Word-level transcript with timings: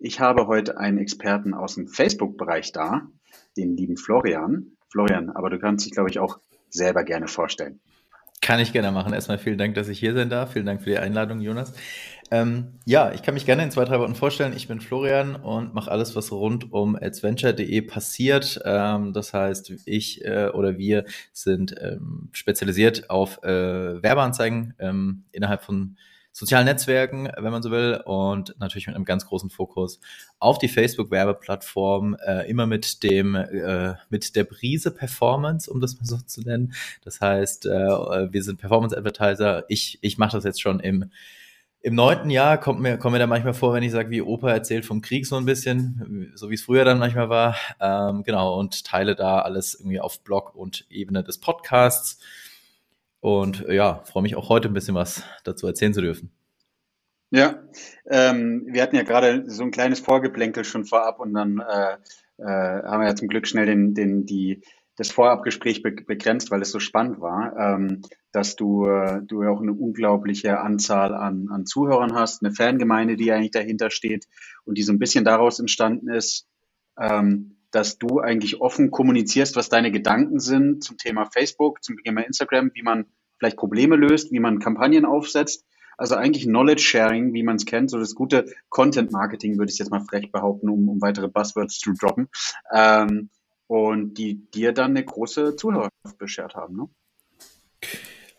Ich 0.00 0.20
habe 0.20 0.46
heute 0.46 0.78
einen 0.78 0.98
Experten 0.98 1.54
aus 1.54 1.74
dem 1.74 1.88
Facebook-Bereich 1.88 2.72
da, 2.72 3.08
den 3.56 3.76
lieben 3.76 3.96
Florian. 3.96 4.72
Florian, 4.90 5.30
aber 5.30 5.50
du 5.50 5.58
kannst 5.58 5.86
dich, 5.86 5.92
glaube 5.92 6.08
ich, 6.08 6.20
auch 6.20 6.38
selber 6.70 7.02
gerne 7.02 7.26
vorstellen. 7.26 7.80
Kann 8.40 8.60
ich 8.60 8.72
gerne 8.72 8.92
machen. 8.92 9.12
Erstmal 9.12 9.38
vielen 9.38 9.58
Dank, 9.58 9.74
dass 9.74 9.88
ich 9.88 9.98
hier 9.98 10.14
sein 10.14 10.30
darf. 10.30 10.52
Vielen 10.52 10.66
Dank 10.66 10.82
für 10.82 10.90
die 10.90 10.98
Einladung, 10.98 11.40
Jonas. 11.40 11.72
Ähm, 12.30 12.78
ja, 12.84 13.12
ich 13.12 13.22
kann 13.22 13.34
mich 13.34 13.44
gerne 13.44 13.64
in 13.64 13.72
zwei, 13.72 13.84
drei 13.84 13.98
Worten 13.98 14.14
vorstellen. 14.14 14.52
Ich 14.56 14.68
bin 14.68 14.80
Florian 14.80 15.34
und 15.34 15.74
mache 15.74 15.90
alles, 15.90 16.14
was 16.14 16.30
rund 16.30 16.72
um 16.72 16.94
adventure.de 16.94 17.80
passiert. 17.82 18.60
Ähm, 18.64 19.12
das 19.12 19.34
heißt, 19.34 19.72
ich 19.86 20.24
äh, 20.24 20.50
oder 20.54 20.78
wir 20.78 21.04
sind 21.32 21.74
ähm, 21.80 22.28
spezialisiert 22.30 23.10
auf 23.10 23.42
äh, 23.42 24.00
Werbeanzeigen 24.00 24.74
ähm, 24.78 25.24
innerhalb 25.32 25.62
von 25.62 25.96
sozialen 26.38 26.66
Netzwerken, 26.66 27.28
wenn 27.36 27.50
man 27.50 27.62
so 27.62 27.72
will, 27.72 28.00
und 28.04 28.54
natürlich 28.60 28.86
mit 28.86 28.94
einem 28.94 29.04
ganz 29.04 29.26
großen 29.26 29.50
Fokus 29.50 29.98
auf 30.38 30.58
die 30.58 30.68
Facebook-Werbeplattform, 30.68 32.16
äh, 32.24 32.48
immer 32.48 32.66
mit 32.66 33.02
dem, 33.02 33.34
äh, 33.34 33.94
mit 34.08 34.36
der 34.36 34.44
Brise 34.44 34.92
Performance, 34.92 35.68
um 35.68 35.80
das 35.80 35.96
mal 35.96 36.06
so 36.06 36.16
zu 36.18 36.42
nennen. 36.42 36.74
Das 37.02 37.20
heißt, 37.20 37.66
äh, 37.66 38.32
wir 38.32 38.42
sind 38.44 38.60
Performance-Advertiser. 38.60 39.64
Ich, 39.68 39.98
ich 40.00 40.16
mache 40.16 40.36
das 40.36 40.44
jetzt 40.44 40.60
schon 40.60 40.78
im 40.78 41.10
im 41.80 41.94
neunten 41.94 42.28
Jahr 42.28 42.58
kommt 42.58 42.80
mir, 42.80 42.98
kommt 42.98 43.12
mir 43.12 43.20
da 43.20 43.28
manchmal 43.28 43.54
vor, 43.54 43.72
wenn 43.72 43.84
ich 43.84 43.92
sage, 43.92 44.10
wie 44.10 44.20
Opa 44.20 44.50
erzählt 44.50 44.84
vom 44.84 45.00
Krieg 45.00 45.26
so 45.26 45.36
ein 45.36 45.44
bisschen, 45.44 46.32
so 46.34 46.50
wie 46.50 46.54
es 46.54 46.62
früher 46.62 46.84
dann 46.84 46.98
manchmal 46.98 47.28
war. 47.28 47.56
Ähm, 47.80 48.24
genau, 48.24 48.58
und 48.58 48.84
teile 48.84 49.14
da 49.14 49.40
alles 49.42 49.74
irgendwie 49.74 50.00
auf 50.00 50.24
Blog 50.24 50.56
und 50.56 50.86
Ebene 50.90 51.22
des 51.22 51.38
Podcasts. 51.38 52.18
Und 53.20 53.64
ja, 53.68 54.02
freue 54.04 54.22
mich 54.22 54.36
auch 54.36 54.48
heute 54.48 54.68
ein 54.68 54.74
bisschen 54.74 54.94
was 54.94 55.24
dazu 55.44 55.66
erzählen 55.66 55.94
zu 55.94 56.00
dürfen. 56.00 56.32
Ja, 57.30 57.62
ähm, 58.06 58.66
wir 58.70 58.82
hatten 58.82 58.96
ja 58.96 59.02
gerade 59.02 59.50
so 59.50 59.62
ein 59.62 59.70
kleines 59.70 60.00
Vorgeplänkel 60.00 60.64
schon 60.64 60.86
vorab 60.86 61.20
und 61.20 61.34
dann 61.34 61.58
äh, 61.58 61.96
äh, 62.38 62.82
haben 62.82 63.00
wir 63.00 63.08
ja 63.08 63.16
zum 63.16 63.28
Glück 63.28 63.46
schnell 63.46 63.66
den, 63.66 63.92
den, 63.94 64.24
die, 64.24 64.62
das 64.96 65.10
Vorabgespräch 65.10 65.82
be 65.82 65.92
begrenzt, 65.92 66.50
weil 66.50 66.62
es 66.62 66.70
so 66.70 66.80
spannend 66.80 67.20
war, 67.20 67.54
ähm, 67.56 68.02
dass 68.32 68.56
du, 68.56 68.86
äh, 68.86 69.20
du 69.22 69.42
ja 69.42 69.50
auch 69.50 69.60
eine 69.60 69.74
unglaubliche 69.74 70.58
Anzahl 70.60 71.14
an, 71.14 71.48
an 71.50 71.66
Zuhörern 71.66 72.14
hast, 72.14 72.42
eine 72.42 72.54
Fangemeinde, 72.54 73.16
die 73.16 73.30
eigentlich 73.30 73.50
dahinter 73.50 73.90
steht 73.90 74.26
und 74.64 74.78
die 74.78 74.82
so 74.82 74.92
ein 74.92 74.98
bisschen 74.98 75.24
daraus 75.24 75.60
entstanden 75.60 76.08
ist, 76.08 76.48
ähm, 76.98 77.57
dass 77.70 77.98
du 77.98 78.20
eigentlich 78.20 78.60
offen 78.60 78.90
kommunizierst, 78.90 79.56
was 79.56 79.68
deine 79.68 79.90
Gedanken 79.90 80.40
sind 80.40 80.82
zum 80.82 80.96
Thema 80.96 81.26
Facebook, 81.26 81.82
zum 81.82 81.96
Thema 82.02 82.22
Instagram, 82.22 82.70
wie 82.74 82.82
man 82.82 83.06
vielleicht 83.38 83.56
Probleme 83.56 83.96
löst, 83.96 84.32
wie 84.32 84.40
man 84.40 84.58
Kampagnen 84.58 85.04
aufsetzt. 85.04 85.64
Also 85.96 86.14
eigentlich 86.14 86.44
Knowledge 86.44 86.82
Sharing, 86.82 87.32
wie 87.34 87.42
man 87.42 87.56
es 87.56 87.66
kennt, 87.66 87.90
so 87.90 87.98
das 87.98 88.14
gute 88.14 88.46
Content 88.68 89.10
Marketing, 89.10 89.58
würde 89.58 89.72
ich 89.72 89.78
jetzt 89.78 89.90
mal 89.90 90.00
frech 90.00 90.30
behaupten, 90.30 90.68
um, 90.68 90.88
um 90.88 91.00
weitere 91.02 91.28
Buzzwords 91.28 91.78
zu 91.78 91.92
droppen. 91.92 92.28
Ähm, 92.72 93.30
und 93.66 94.14
die 94.14 94.48
dir 94.50 94.72
dann 94.72 94.92
eine 94.92 95.04
große 95.04 95.56
Zuhörerschaft 95.56 96.16
beschert 96.18 96.54
haben. 96.54 96.76
Ne? 96.76 96.88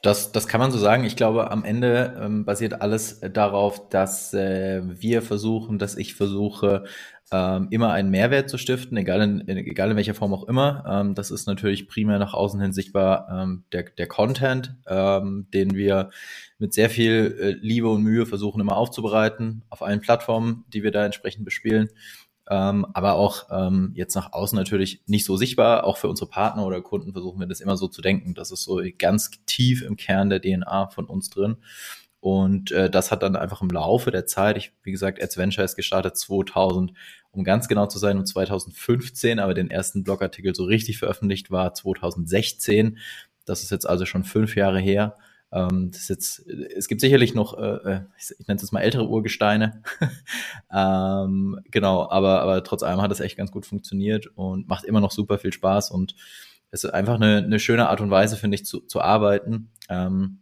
Das, 0.01 0.31
das 0.31 0.47
kann 0.47 0.61
man 0.61 0.71
so 0.71 0.77
sagen. 0.77 1.03
Ich 1.03 1.17
glaube, 1.17 1.51
am 1.51 1.65
Ende 1.65 2.17
ähm, 2.21 2.45
basiert 2.45 2.81
alles 2.81 3.19
darauf, 3.19 3.89
dass 3.89 4.33
äh, 4.33 4.81
wir 4.83 5.21
versuchen, 5.21 5.77
dass 5.77 5.97
ich 5.97 6.15
versuche, 6.15 6.85
ähm, 7.31 7.67
immer 7.69 7.91
einen 7.91 8.09
Mehrwert 8.09 8.49
zu 8.49 8.57
stiften, 8.57 8.97
egal 8.97 9.21
in, 9.21 9.47
egal 9.47 9.91
in 9.91 9.97
welcher 9.97 10.13
Form 10.13 10.33
auch 10.33 10.47
immer. 10.47 10.83
Ähm, 10.89 11.15
das 11.15 11.31
ist 11.31 11.47
natürlich 11.47 11.87
primär 11.87 12.17
nach 12.17 12.33
außen 12.33 12.59
hin 12.59 12.73
sichtbar 12.73 13.27
ähm, 13.31 13.65
der, 13.71 13.83
der 13.83 14.07
Content, 14.07 14.75
ähm, 14.87 15.47
den 15.53 15.75
wir 15.75 16.09
mit 16.57 16.73
sehr 16.73 16.89
viel 16.89 17.37
äh, 17.39 17.51
Liebe 17.61 17.89
und 17.89 18.03
Mühe 18.03 18.25
versuchen 18.25 18.61
immer 18.61 18.77
aufzubereiten 18.77 19.63
auf 19.69 19.81
allen 19.81 20.01
Plattformen, 20.01 20.65
die 20.73 20.81
wir 20.81 20.91
da 20.91 21.05
entsprechend 21.05 21.45
bespielen 21.45 21.89
ähm, 22.49 22.87
aber 22.93 23.13
auch 23.13 23.45
ähm, 23.51 23.91
jetzt 23.93 24.15
nach 24.15 24.33
außen 24.33 24.55
natürlich 24.55 25.03
nicht 25.05 25.23
so 25.23 25.37
sichtbar. 25.37 25.83
Auch 25.83 25.97
für 25.97 26.07
unsere 26.07 26.29
Partner 26.29 26.65
oder 26.65 26.81
Kunden 26.81 27.13
versuchen 27.13 27.39
wir 27.39 27.47
das 27.47 27.61
immer 27.61 27.77
so 27.77 27.87
zu 27.87 28.01
denken. 28.01 28.33
Das 28.33 28.51
ist 28.51 28.63
so 28.63 28.81
ganz 28.97 29.29
tief 29.45 29.83
im 29.83 29.97
Kern 29.97 30.29
der 30.29 30.41
DNA 30.41 30.87
von 30.87 31.05
uns 31.05 31.29
drin. 31.29 31.57
Und 32.21 32.71
äh, 32.71 32.89
das 32.89 33.11
hat 33.11 33.23
dann 33.23 33.35
einfach 33.35 33.61
im 33.61 33.69
Laufe 33.69 34.11
der 34.11 34.25
Zeit, 34.25 34.57
ich, 34.57 34.73
wie 34.83 34.91
gesagt, 34.91 35.23
Adventure 35.23 35.63
ist 35.63 35.75
gestartet 35.75 36.17
2000, 36.17 36.91
um 37.31 37.43
ganz 37.43 37.67
genau 37.67 37.85
zu 37.85 37.99
sein, 37.99 38.17
um 38.17 38.25
2015, 38.25 39.39
aber 39.39 39.53
den 39.53 39.69
ersten 39.69 40.03
Blogartikel 40.03 40.53
so 40.55 40.65
richtig 40.65 40.97
veröffentlicht 40.97 41.51
war 41.51 41.73
2016. 41.73 42.97
Das 43.45 43.61
ist 43.61 43.69
jetzt 43.69 43.87
also 43.87 44.05
schon 44.05 44.23
fünf 44.23 44.55
Jahre 44.55 44.79
her. 44.79 45.17
Ähm, 45.51 45.89
das 45.91 46.01
ist 46.01 46.09
jetzt, 46.09 46.47
es 46.47 46.87
gibt 46.87 47.01
sicherlich 47.01 47.33
noch, 47.33 47.57
äh, 47.57 47.91
äh 47.91 48.01
ich, 48.17 48.35
ich 48.37 48.47
nenne 48.47 48.59
es 48.61 48.71
mal 48.71 48.81
ältere 48.81 49.07
Urgesteine. 49.07 49.81
ähm, 50.73 51.59
genau, 51.71 52.09
aber, 52.09 52.41
aber 52.41 52.63
trotz 52.63 52.83
allem 52.83 53.01
hat 53.01 53.11
es 53.11 53.19
echt 53.19 53.37
ganz 53.37 53.51
gut 53.51 53.65
funktioniert 53.65 54.27
und 54.35 54.67
macht 54.67 54.85
immer 54.85 55.01
noch 55.01 55.11
super 55.11 55.37
viel 55.37 55.53
Spaß 55.53 55.91
und 55.91 56.15
es 56.71 56.83
ist 56.83 56.91
einfach 56.91 57.15
eine, 57.15 57.37
eine 57.37 57.59
schöne 57.59 57.89
Art 57.89 57.99
und 57.99 58.11
Weise, 58.11 58.37
finde 58.37 58.55
ich, 58.55 58.65
zu, 58.65 58.81
zu 58.81 59.01
arbeiten, 59.01 59.71
ähm, 59.89 60.41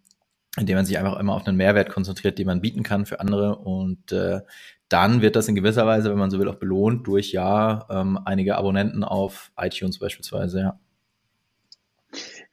indem 0.57 0.75
man 0.75 0.85
sich 0.85 0.97
einfach 0.97 1.17
immer 1.19 1.35
auf 1.35 1.47
einen 1.47 1.55
Mehrwert 1.55 1.89
konzentriert, 1.89 2.37
den 2.37 2.47
man 2.47 2.61
bieten 2.61 2.83
kann 2.83 3.05
für 3.05 3.21
andere 3.21 3.55
und 3.57 4.11
äh, 4.11 4.41
dann 4.89 5.21
wird 5.21 5.35
das 5.35 5.47
in 5.47 5.55
gewisser 5.55 5.85
Weise, 5.85 6.09
wenn 6.09 6.17
man 6.17 6.31
so 6.31 6.39
will, 6.39 6.49
auch 6.49 6.55
belohnt 6.55 7.07
durch 7.07 7.31
ja 7.31 7.85
ähm, 7.89 8.19
einige 8.25 8.57
Abonnenten 8.57 9.03
auf 9.03 9.51
iTunes 9.57 9.99
beispielsweise, 9.99 10.59
ja. 10.59 10.79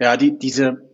Ja, 0.01 0.17
die, 0.17 0.37
diese, 0.37 0.94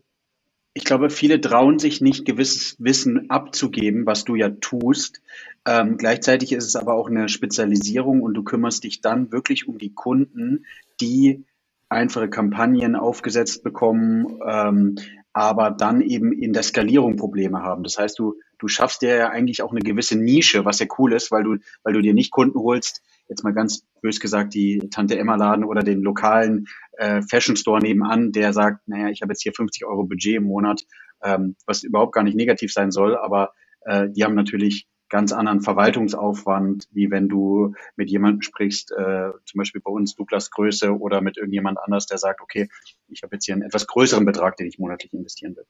ich 0.73 0.85
glaube, 0.85 1.11
viele 1.11 1.41
trauen 1.41 1.79
sich 1.79 2.01
nicht, 2.01 2.25
gewisses 2.25 2.77
Wissen 2.79 3.29
abzugeben, 3.31 4.07
was 4.07 4.25
du 4.25 4.37
ja 4.37 4.51
tust. 4.51 5.21
Ähm, 5.67 5.97
gleichzeitig 5.97 6.53
ist 6.53 6.67
es 6.67 6.77
aber 6.77 6.95
auch 6.95 7.09
eine 7.09 7.29
Spezialisierung 7.29 8.23
und 8.23 8.35
du 8.35 8.43
kümmerst 8.43 8.85
dich 8.85 9.01
dann 9.01 9.33
wirklich 9.33 9.69
um 9.69 9.79
die 9.79 9.93
Kunden, 9.93 10.65
die 11.01 11.45
einfache 11.89 12.31
Kampagnen 12.31 12.95
aufgesetzt 12.95 13.65
bekommen, 13.65 14.39
ähm, 14.47 14.95
aber 15.33 15.71
dann 15.71 16.01
eben 16.01 16.33
in 16.33 16.53
der 16.53 16.63
Skalierung 16.63 17.17
Probleme 17.17 17.63
haben. 17.63 17.83
Das 17.83 17.99
heißt, 17.99 18.19
du, 18.19 18.37
du 18.59 18.69
schaffst 18.69 19.03
dir 19.03 19.17
ja 19.17 19.29
eigentlich 19.31 19.63
auch 19.63 19.73
eine 19.73 19.81
gewisse 19.81 20.17
Nische, 20.17 20.65
was 20.65 20.79
ja 20.79 20.87
cool 20.99 21.13
ist, 21.13 21.31
weil 21.33 21.43
du, 21.43 21.57
weil 21.83 21.95
du 21.95 22.01
dir 22.01 22.15
nicht 22.15 22.31
Kunden 22.31 22.59
holst, 22.59 23.03
jetzt 23.31 23.45
mal 23.45 23.55
ganz 23.55 23.87
bös 24.03 24.21
gesagt, 24.21 24.55
die 24.55 24.81
Tante 24.91 25.19
Emma 25.19 25.37
Laden 25.37 25.65
oder 25.65 25.83
den 25.83 26.03
lokalen 26.03 26.67
äh, 26.99 27.23
Fashion 27.23 27.57
Store 27.57 27.81
nebenan, 27.81 28.33
der 28.33 28.53
sagt, 28.53 28.87
naja, 28.87 29.09
ich 29.09 29.23
habe 29.23 29.33
jetzt 29.33 29.43
hier 29.43 29.53
50 29.55 29.87
Euro 29.87 30.05
Budget 30.05 30.37
im 30.37 30.45
Monat, 30.45 30.83
ähm, 31.23 31.57
was 31.67 31.83
überhaupt 31.83 32.13
gar 32.13 32.25
nicht 32.25 32.37
negativ 32.37 32.73
sein 32.73 32.91
soll, 32.91 33.17
aber 33.17 33.53
äh, 33.83 34.09
die 34.11 34.25
haben 34.25 34.35
natürlich 34.35 34.87
ganz 35.09 35.33
anderen 35.33 35.61
Verwaltungsaufwand, 35.61 36.89
wie 36.93 37.11
wenn 37.11 37.29
du 37.29 37.75
mit 37.97 38.11
jemandem 38.11 38.43
sprichst, 38.43 38.93
äh, 38.93 39.31
zum 39.45 39.59
Beispiel 39.59 39.81
bei 39.81 39.91
uns 39.91 40.15
Douglas 40.15 40.51
Größe 40.51 40.97
oder 40.99 41.21
mit 41.21 41.37
irgendjemand 41.37 41.79
anders, 41.79 42.07
der 42.07 42.19
sagt, 42.19 42.41
okay, 42.41 42.69
ich 43.09 43.23
habe 43.23 43.37
jetzt 43.37 43.45
hier 43.45 43.55
einen 43.55 43.63
etwas 43.63 43.87
größeren 43.87 44.25
Betrag, 44.25 44.57
den 44.57 44.67
ich 44.67 44.79
monatlich 44.79 45.13
investieren 45.13 45.57
will. 45.57 45.67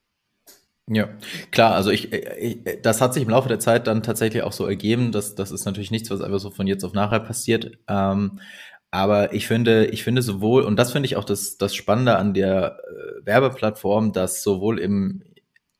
Ja, 0.93 1.09
klar, 1.53 1.77
also 1.77 1.91
ich, 1.91 2.12
ich, 2.12 2.59
das 2.83 3.01
hat 3.01 3.15
sich 3.15 3.23
im 3.23 3.28
Laufe 3.31 3.49
der 3.49 3.61
Zeit 3.61 3.87
dann 3.87 4.03
tatsächlich 4.03 4.42
auch 4.42 4.51
so 4.51 4.66
ergeben, 4.66 5.13
dass 5.13 5.37
das 5.37 5.53
ist 5.53 5.65
natürlich 5.65 5.92
nichts, 5.92 6.10
was 6.10 6.21
einfach 6.21 6.41
so 6.41 6.51
von 6.51 6.66
jetzt 6.66 6.83
auf 6.83 6.95
nachher 6.95 7.21
passiert. 7.21 7.78
Ähm, 7.87 8.41
aber 8.91 9.33
ich 9.33 9.47
finde, 9.47 9.87
ich 9.87 10.03
finde 10.03 10.21
sowohl, 10.21 10.65
und 10.65 10.77
das 10.77 10.91
finde 10.91 11.07
ich 11.07 11.15
auch 11.15 11.22
das, 11.22 11.59
das 11.59 11.77
Spannende 11.77 12.16
an 12.16 12.34
der 12.34 12.81
äh, 12.81 13.25
Werbeplattform, 13.25 14.13
dass 14.13 14.42
sowohl 14.42 14.81
im, 14.81 15.22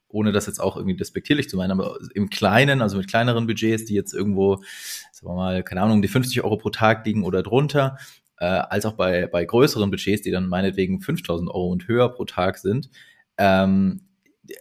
ohne 0.07 0.31
das 0.31 0.47
jetzt 0.47 0.61
auch 0.61 0.77
irgendwie 0.77 0.97
despektierlich 0.97 1.49
zu 1.49 1.56
meinen, 1.56 1.73
aber 1.73 1.99
im 2.15 2.31
Kleinen, 2.31 2.81
also 2.81 2.97
mit 2.97 3.09
kleineren 3.09 3.49
Budgets, 3.49 3.87
die 3.87 3.95
jetzt 3.95 4.15
irgendwo, 4.15 4.63
sagen 5.11 5.33
wir 5.33 5.35
mal, 5.35 5.65
keine 5.65 5.83
Ahnung, 5.83 6.03
die 6.03 6.09
50 6.09 6.45
Euro 6.45 6.56
pro 6.56 6.71
Tag 6.71 7.05
liegen 7.05 7.25
oder 7.25 7.43
drunter, 7.43 7.99
äh, 8.39 8.45
als 8.45 8.87
auch 8.87 8.93
bei, 8.93 9.27
bei 9.27 9.45
größeren 9.45 9.91
Budgets, 9.91 10.23
die 10.23 10.31
dann 10.31 10.47
meinetwegen 10.47 11.01
5000 11.01 11.51
Euro 11.51 11.67
und 11.67 11.89
höher 11.89 12.11
pro 12.11 12.25
Tag 12.27 12.59
sind, 12.59 12.91
ähm, 13.39 14.03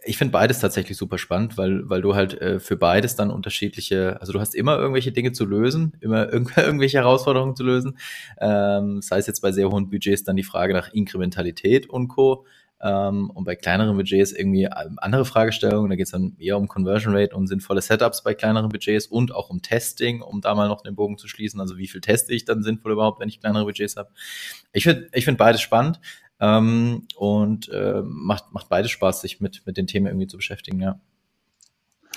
ich 0.04 0.18
finde 0.18 0.32
beides 0.32 0.60
tatsächlich 0.60 0.96
super 0.96 1.18
spannend, 1.18 1.56
weil, 1.56 1.88
weil 1.88 2.02
du 2.02 2.14
halt 2.14 2.40
äh, 2.40 2.60
für 2.60 2.76
beides 2.76 3.16
dann 3.16 3.30
unterschiedliche, 3.30 4.20
also 4.20 4.32
du 4.32 4.40
hast 4.40 4.54
immer 4.54 4.78
irgendwelche 4.78 5.12
Dinge 5.12 5.32
zu 5.32 5.46
lösen, 5.46 5.96
immer 6.00 6.28
irg 6.32 6.56
irgendwelche 6.56 6.98
Herausforderungen 6.98 7.56
zu 7.56 7.64
lösen. 7.64 7.98
Ähm, 8.40 9.00
sei 9.00 9.18
es 9.18 9.26
jetzt 9.26 9.40
bei 9.40 9.52
sehr 9.52 9.70
hohen 9.70 9.88
Budgets 9.88 10.24
dann 10.24 10.36
die 10.36 10.42
Frage 10.42 10.74
nach 10.74 10.92
Inkrementalität 10.92 11.88
und 11.88 12.08
Co. 12.08 12.44
Ähm, 12.82 13.30
und 13.30 13.44
bei 13.44 13.56
kleineren 13.56 13.96
Budgets 13.96 14.32
irgendwie 14.32 14.64
ähm, 14.64 14.98
andere 14.98 15.24
Fragestellungen. 15.24 15.90
Da 15.90 15.96
geht 15.96 16.06
es 16.06 16.12
dann 16.12 16.36
eher 16.38 16.56
um 16.56 16.66
Conversion 16.68 17.14
Rate 17.14 17.36
und 17.36 17.46
sinnvolle 17.46 17.82
Setups 17.82 18.22
bei 18.22 18.34
kleineren 18.34 18.70
Budgets 18.70 19.06
und 19.06 19.34
auch 19.34 19.50
um 19.50 19.60
Testing, 19.60 20.22
um 20.22 20.40
da 20.40 20.54
mal 20.54 20.68
noch 20.68 20.82
den 20.82 20.94
Bogen 20.94 21.18
zu 21.18 21.28
schließen. 21.28 21.60
Also 21.60 21.76
wie 21.76 21.88
viel 21.88 22.00
teste 22.00 22.32
ich 22.32 22.44
dann 22.46 22.62
sinnvoll 22.62 22.92
überhaupt, 22.92 23.20
wenn 23.20 23.28
ich 23.28 23.40
kleinere 23.40 23.64
Budgets 23.64 23.96
habe. 23.96 24.10
Ich 24.72 24.84
finde 24.84 25.08
ich 25.12 25.24
finde 25.24 25.38
beides 25.38 25.60
spannend 25.60 26.00
ähm, 26.40 27.06
und 27.16 27.68
äh, 27.68 28.02
macht, 28.04 28.52
macht 28.52 28.68
beides 28.68 28.90
Spaß, 28.90 29.20
sich 29.20 29.40
mit, 29.40 29.62
mit 29.66 29.76
den 29.76 29.86
Themen 29.86 30.06
irgendwie 30.06 30.26
zu 30.26 30.36
beschäftigen, 30.36 30.80
ja 30.80 31.00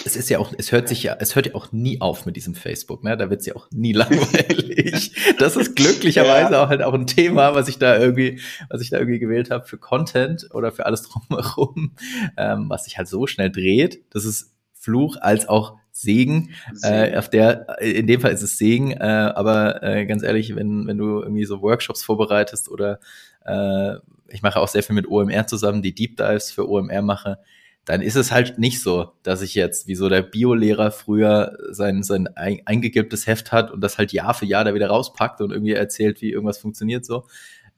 es 0.06 0.16
ist 0.16 0.30
ja 0.30 0.40
auch, 0.40 0.52
es 0.58 0.72
hört 0.72 0.88
sich 0.88 1.04
ja, 1.04 1.16
es 1.20 1.36
hört 1.36 1.48
ja 1.48 1.56
auch 1.56 1.72
nie 1.72 2.02
auf 2.02 2.26
mit 2.26 2.36
diesem 2.36 2.56
Facebook, 2.56 3.04
ne? 3.04 3.16
Da 3.16 3.30
wird's 3.30 3.46
ja 3.46 3.56
auch 3.56 3.70
nie 3.72 3.94
langweilig. 3.94 5.12
das 5.38 5.56
ist 5.56 5.76
glücklicherweise 5.76 6.54
ja. 6.54 6.64
auch 6.64 6.70
halt 6.70 6.82
auch 6.82 6.94
ein 6.94 7.08
Thema, 7.08 7.54
was 7.54 7.68
ich 7.68 7.78
da 7.78 7.98
irgendwie, 7.98 8.42
was 8.70 8.82
ich 8.82 8.90
da 8.90 8.98
irgendwie 8.98 9.20
gewählt 9.20 9.52
habe 9.52 9.66
für 9.66 9.78
Content 9.78 10.50
oder 10.54 10.72
für 10.72 10.86
alles 10.86 11.04
drumherum, 11.10 11.94
ähm, 12.38 12.70
was 12.70 12.86
sich 12.86 12.98
halt 12.98 13.08
so 13.08 13.28
schnell 13.28 13.52
dreht. 13.52 14.04
Das 14.10 14.26
ist 14.26 14.54
Fluch 14.74 15.18
als 15.22 15.48
auch 15.48 15.78
Segen. 15.94 16.50
Segen. 16.74 16.94
Äh, 16.94 17.18
auf 17.18 17.30
der, 17.30 17.80
in 17.80 18.08
dem 18.08 18.20
Fall 18.20 18.32
ist 18.32 18.42
es 18.42 18.58
Segen, 18.58 18.92
äh, 18.92 19.32
aber 19.36 19.82
äh, 19.84 20.06
ganz 20.06 20.24
ehrlich, 20.24 20.56
wenn, 20.56 20.88
wenn 20.88 20.98
du 20.98 21.22
irgendwie 21.22 21.46
so 21.46 21.62
Workshops 21.62 22.04
vorbereitest 22.04 22.68
oder 22.70 23.00
äh, 23.46 23.96
ich 24.28 24.42
mache 24.42 24.60
auch 24.60 24.68
sehr 24.68 24.82
viel 24.84 24.96
mit 24.96 25.08
OMR 25.08 25.46
zusammen, 25.46 25.84
die 25.84 25.94
Deep 25.94 26.18
Dives 26.18 26.52
für 26.52 26.68
OMR 26.68 27.04
mache, 27.04 27.38
dann 27.86 28.02
ist 28.02 28.16
es 28.16 28.32
halt 28.32 28.58
nicht 28.58 28.82
so, 28.82 29.12
dass 29.22 29.42
ich 29.42 29.54
jetzt, 29.56 29.88
wie 29.88 29.96
so 29.96 30.10
der 30.10 30.24
Biolehrer 30.24 30.90
früher 30.90 31.58
sein, 31.70 32.02
sein 32.02 32.28
eingegibtes 32.36 33.28
Heft 33.28 33.52
hat 33.52 33.72
und 33.72 33.82
das 33.82 33.98
halt 33.98 34.14
Jahr 34.14 34.34
für 34.34 34.46
Jahr 34.46 34.64
da 34.64 34.74
wieder 34.74 34.88
rauspackt 34.88 35.42
und 35.42 35.52
irgendwie 35.52 35.74
erzählt, 35.74 36.22
wie 36.22 36.32
irgendwas 36.32 36.58
funktioniert 36.58 37.06
so. 37.06 37.28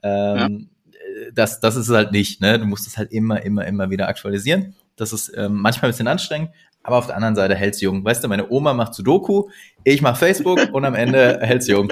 Ähm, 0.04 0.70
ja. 0.88 1.32
das, 1.34 1.60
das 1.60 1.76
ist 1.76 1.90
es 1.90 1.96
halt 1.96 2.12
nicht, 2.12 2.40
ne? 2.40 2.60
Du 2.60 2.66
musst 2.66 2.88
es 2.88 2.98
halt 2.98 3.12
immer, 3.12 3.42
immer, 3.42 3.66
immer 3.66 3.90
wieder 3.90 4.08
aktualisieren. 4.08 4.76
Das 4.96 5.12
ist 5.12 5.34
ähm, 5.36 5.56
manchmal 5.56 5.90
ein 5.90 5.94
bisschen 5.94 6.08
anstrengend, 6.08 6.52
aber 6.86 6.98
auf 6.98 7.08
der 7.08 7.16
anderen 7.16 7.36
Seite 7.36 7.56
hält's 7.56 7.82
jung. 7.82 8.06
Weißt 8.06 8.24
du, 8.24 8.28
meine 8.28 8.50
Oma 8.52 8.74
macht 8.76 8.94
Sudoku, 8.94 9.50
ich 9.84 10.04
mache 10.04 10.20
Facebook 10.20 10.72
und 10.72 10.86
am 10.86 10.94
Ende 10.94 11.40
hält's 11.42 11.68
jung. 11.68 11.92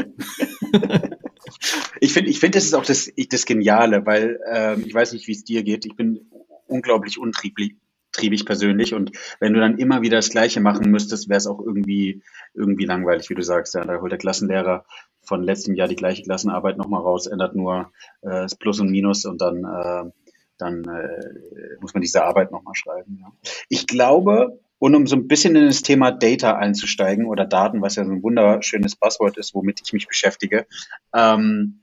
ich 2.00 2.14
finde, 2.14 2.30
ich 2.30 2.40
finde, 2.40 2.58
das 2.58 2.66
ist 2.66 2.76
auch 2.76 2.86
das, 2.86 3.12
das 3.30 3.46
Geniale, 3.46 4.06
weil 4.06 4.40
ähm, 4.52 4.84
ich 4.86 4.94
weiß 4.94 5.14
nicht, 5.14 5.28
wie 5.28 5.32
es 5.32 5.44
dir 5.44 5.64
geht. 5.64 5.88
Ich 5.88 5.96
bin 5.96 6.30
unglaublich 6.68 7.18
untrieblich, 7.18 7.76
triebig 8.12 8.46
persönlich. 8.46 8.94
Und 8.94 9.12
wenn 9.40 9.54
du 9.54 9.60
dann 9.60 9.80
immer 9.80 10.04
wieder 10.04 10.18
das 10.18 10.30
Gleiche 10.30 10.62
machen 10.62 10.92
müsstest, 10.92 11.28
wäre 11.28 11.40
es 11.40 11.48
auch 11.48 11.60
irgendwie, 11.60 12.22
irgendwie 12.54 12.86
langweilig, 12.86 13.32
wie 13.32 13.36
du 13.36 13.42
sagst. 13.42 13.74
Ja, 13.74 13.84
da 13.84 14.00
holt 14.00 14.12
der 14.12 14.20
Klassenlehrer 14.20 14.86
von 15.24 15.42
letztem 15.42 15.74
Jahr 15.74 15.88
die 15.88 15.96
gleiche 15.96 16.22
Klassenarbeit 16.22 16.78
nochmal 16.78 17.02
raus, 17.02 17.26
ändert 17.26 17.56
nur 17.56 17.92
äh, 18.22 18.30
das 18.30 18.56
Plus 18.56 18.80
und 18.80 18.92
Minus 18.92 19.26
und 19.26 19.42
dann, 19.42 19.64
äh, 19.64 20.12
dann 20.60 20.84
äh, 20.84 21.78
muss 21.82 21.96
man 21.96 22.02
diese 22.02 22.24
Arbeit 22.24 22.52
nochmal 22.52 22.76
schreiben. 22.76 23.18
Ja. 23.22 23.32
Ich 23.70 23.88
glaube, 23.88 24.60
und 24.84 24.96
um 24.96 25.08
so 25.08 25.16
ein 25.16 25.30
bisschen 25.30 25.56
in 25.56 25.66
das 25.66 25.82
Thema 25.82 26.12
Data 26.12 26.58
einzusteigen 26.58 27.26
oder 27.26 27.46
Daten, 27.46 27.82
was 27.82 27.96
ja 27.96 28.04
so 28.04 28.12
ein 28.12 28.22
wunderschönes 28.22 28.98
Passwort 28.98 29.38
ist, 29.38 29.56
womit 29.56 29.80
ich 29.82 29.94
mich 29.94 30.10
beschäftige, 30.10 30.68
ähm, 31.16 31.80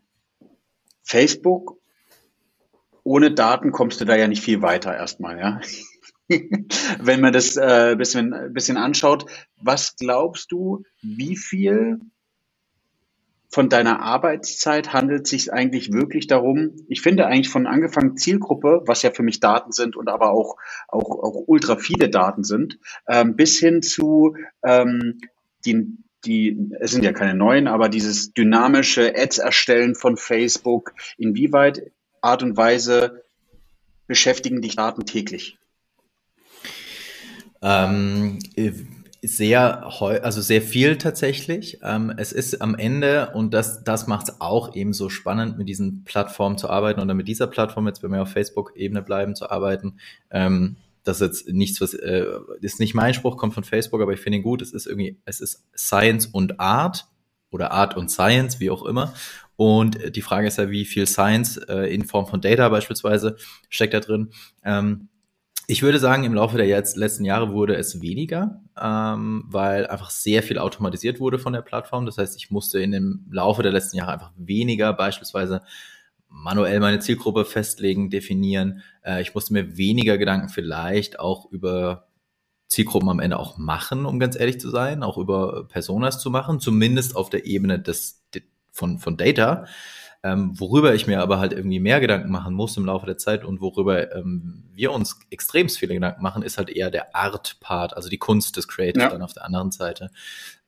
Facebook 1.02 1.79
ohne 3.02 3.31
Daten 3.32 3.73
kommst 3.73 4.02
du 4.02 4.05
da 4.05 4.17
ja 4.17 4.29
nicht 4.29 4.43
viel 4.43 4.61
weiter 4.61 4.94
erstmal, 4.94 5.38
ja. 5.38 5.61
wenn 7.00 7.23
man 7.23 7.32
das 7.32 7.56
äh, 7.56 7.97
bisschen, 7.97 8.52
bisschen 8.52 8.76
anschaut. 8.76 9.25
Was 9.56 9.97
glaubst 9.97 10.52
du, 10.52 10.82
wie 11.00 11.38
viel 11.38 12.00
von 13.50 13.69
deiner 13.69 14.00
Arbeitszeit 14.00 14.93
handelt 14.93 15.25
es 15.25 15.31
sich 15.31 15.52
eigentlich 15.52 15.93
wirklich 15.93 16.29
darum? 16.29 16.76
Ich 16.88 17.02
finde 17.02 17.26
eigentlich 17.26 17.49
von 17.49 17.67
angefangen 17.67 18.17
Zielgruppe, 18.17 18.82
was 18.87 19.02
ja 19.02 19.11
für 19.11 19.25
mich 19.25 19.41
Daten 19.41 19.73
sind 19.73 19.97
und 19.97 20.08
aber 20.08 20.31
auch, 20.31 20.56
auch, 20.87 21.11
auch 21.11 21.44
ultra 21.47 21.76
viele 21.76 22.08
Daten 22.08 22.44
sind, 22.44 22.79
ähm, 23.08 23.35
bis 23.35 23.58
hin 23.58 23.82
zu 23.82 24.37
ähm, 24.62 25.19
die, 25.64 25.97
die, 26.25 26.70
es 26.79 26.93
sind 26.93 27.05
ja 27.05 27.12
keine 27.12 27.35
neuen, 27.35 27.67
aber 27.67 27.88
dieses 27.88 28.32
dynamische 28.32 29.14
Ads 29.17 29.38
erstellen 29.38 29.94
von 29.97 30.17
Facebook, 30.17 30.94
inwieweit 31.19 31.91
Art 32.20 32.44
und 32.44 32.56
Weise 32.56 33.25
beschäftigen 34.06 34.62
dich 34.62 34.76
Daten 34.76 35.06
täglich? 35.06 35.58
Ähm, 37.62 38.38
sehr, 39.22 39.84
also 40.00 40.40
sehr 40.40 40.62
viel 40.62 40.96
tatsächlich. 40.96 41.78
Ähm, 41.82 42.12
es 42.17 42.32
ist 42.32 42.62
am 42.62 42.75
Ende, 42.75 43.31
und 43.34 43.52
das, 43.52 43.84
das 43.84 44.06
macht 44.06 44.28
es 44.28 44.40
auch 44.40 44.75
eben 44.75 44.93
so 44.93 45.08
spannend, 45.08 45.58
mit 45.58 45.69
diesen 45.69 46.05
Plattformen 46.05 46.56
zu 46.56 46.70
arbeiten 46.70 47.00
oder 47.00 47.14
mit 47.14 47.28
dieser 47.28 47.46
Plattform, 47.46 47.87
jetzt 47.87 48.02
wenn 48.02 48.12
wir 48.12 48.22
auf 48.22 48.31
Facebook-Ebene 48.31 49.02
bleiben, 49.02 49.34
zu 49.34 49.50
arbeiten. 49.50 49.99
Ähm, 50.31 50.76
das 51.05 51.20
ist 51.20 51.26
jetzt 51.26 51.49
nichts, 51.49 51.81
was 51.81 51.94
äh, 51.94 52.26
ist 52.61 52.81
nicht 52.81 52.94
mein 52.94 53.14
Spruch, 53.14 53.37
kommt 53.37 53.55
von 53.55 53.64
Facebook, 53.64 54.00
aber 54.00 54.12
ich 54.12 54.20
finde 54.20 54.38
ihn 54.38 54.43
gut. 54.43 54.62
Es 54.62 54.72
ist 54.72 54.87
irgendwie, 54.87 55.19
es 55.25 55.40
ist 55.40 55.64
Science 55.76 56.26
und 56.26 56.61
Art 56.61 57.06
oder 57.50 57.73
Art 57.73 57.96
und 57.96 58.11
Science, 58.11 58.61
wie 58.61 58.70
auch 58.70 58.84
immer. 58.84 59.14
Und 59.56 60.16
die 60.16 60.23
Frage 60.23 60.46
ist 60.46 60.56
ja, 60.56 60.70
wie 60.70 60.87
viel 60.87 61.06
Science 61.06 61.58
äh, 61.69 61.93
in 61.93 62.05
Form 62.05 62.26
von 62.26 62.40
Data 62.40 62.69
beispielsweise 62.70 63.37
steckt 63.69 63.93
da 63.93 64.00
drin. 64.00 64.31
Ähm, 64.64 65.08
ich 65.66 65.82
würde 65.82 65.99
sagen, 66.00 66.25
im 66.25 66.34
Laufe 66.34 66.56
der 66.56 66.66
jetzt, 66.66 66.96
letzten 66.96 67.25
Jahre 67.25 67.52
wurde 67.52 67.76
es 67.76 68.00
weniger, 68.00 68.61
ähm, 68.81 69.44
weil 69.49 69.87
einfach 69.87 70.11
sehr 70.11 70.43
viel 70.43 70.59
automatisiert 70.59 71.21
wurde 71.21 71.38
von 71.38 71.53
der 71.53 71.62
Plattform. 71.62 72.06
Das 72.06 72.19
heißt, 72.19 72.37
ich 72.37 72.50
musste 72.50 72.81
in 72.81 72.93
dem 72.93 73.27
Laufe 73.31 73.62
der 73.62 73.73
letzten 73.73 73.97
Jahre 73.97 74.12
einfach 74.12 74.32
weniger 74.37 74.93
beispielsweise 74.93 75.62
manuell 76.29 76.81
meine 76.81 77.00
Zielgruppe 77.00 77.44
festlegen, 77.44 78.09
definieren. 78.09 78.82
Äh, 79.03 79.21
ich 79.21 79.35
musste 79.35 79.53
mir 79.53 79.77
weniger 79.77 80.17
Gedanken 80.17 80.49
vielleicht 80.49 81.19
auch 81.19 81.50
über 81.50 82.06
Zielgruppen 82.69 83.09
am 83.09 83.21
Ende 83.21 83.38
auch 83.38 83.59
machen, 83.59 84.06
um 84.06 84.21
ganz 84.21 84.38
ehrlich 84.38 84.61
zu 84.61 84.71
sein, 84.71 85.03
auch 85.03 85.19
über 85.19 85.67
Personas 85.67 86.21
zu 86.21 86.31
machen, 86.31 86.61
zumindest 86.61 87.17
auf 87.17 87.29
der 87.29 87.44
Ebene 87.44 87.81
des, 87.81 88.23
von, 88.71 88.99
von 88.99 89.17
Data. 89.17 89.67
Ähm, 90.22 90.52
worüber 90.61 90.94
ich 90.94 91.06
mir 91.06 91.22
aber 91.22 91.38
halt 91.38 91.52
irgendwie 91.52 91.81
mehr 91.81 91.99
Gedanken 91.99 92.31
machen 92.31 92.52
muss 92.55 92.76
im 92.76 92.84
Laufe 92.84 93.06
der 93.06 93.17
Zeit 93.17 93.43
und 93.43 93.62
worüber 93.62 94.14
ähm, 94.14 94.64
wir 94.75 94.93
uns 94.93 95.19
extremst 95.31 95.78
viele 95.78 95.94
Gedanken 95.94 96.22
machen, 96.22 96.43
ist 96.43 96.58
halt 96.58 96.69
eher 96.69 96.90
der 96.90 97.17
Art-Part, 97.17 97.96
also 97.96 98.11
die 98.11 98.19
Kunst 98.19 98.58
des 98.58 98.69
Creators 98.69 99.02
ja. 99.02 99.08
dann 99.08 99.22
auf 99.22 99.32
der 99.32 99.46
anderen 99.46 99.70
Seite. 99.70 100.11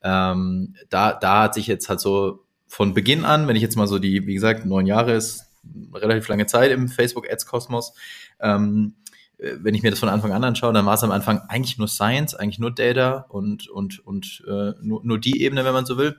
Ähm, 0.02 0.74
da, 0.88 1.12
da 1.12 1.42
hat 1.42 1.54
sich 1.54 1.66
jetzt 1.66 1.90
halt 1.90 2.00
so 2.00 2.46
von 2.66 2.94
Beginn 2.94 3.26
an, 3.26 3.46
wenn 3.46 3.56
ich 3.56 3.62
jetzt 3.62 3.76
mal 3.76 3.86
so 3.86 3.98
die, 3.98 4.26
wie 4.26 4.34
gesagt, 4.34 4.64
neun 4.64 4.86
Jahre 4.86 5.12
ist 5.12 5.44
relativ 5.92 6.28
lange 6.28 6.46
Zeit 6.46 6.70
im 6.70 6.88
Facebook-Ads-Kosmos, 6.88 7.92
ähm, 8.40 8.94
äh, 9.36 9.56
wenn 9.60 9.74
ich 9.74 9.82
mir 9.82 9.90
das 9.90 10.00
von 10.00 10.08
Anfang 10.08 10.32
an 10.32 10.44
anschaue, 10.44 10.72
dann 10.72 10.86
war 10.86 10.94
es 10.94 11.04
am 11.04 11.10
Anfang 11.10 11.42
eigentlich 11.48 11.76
nur 11.76 11.88
Science, 11.88 12.34
eigentlich 12.34 12.58
nur 12.58 12.70
Data 12.70 13.26
und, 13.28 13.68
und, 13.68 13.98
und 14.06 14.42
äh, 14.48 14.72
nur, 14.80 15.04
nur 15.04 15.18
die 15.18 15.42
Ebene, 15.42 15.66
wenn 15.66 15.74
man 15.74 15.84
so 15.84 15.98
will 15.98 16.16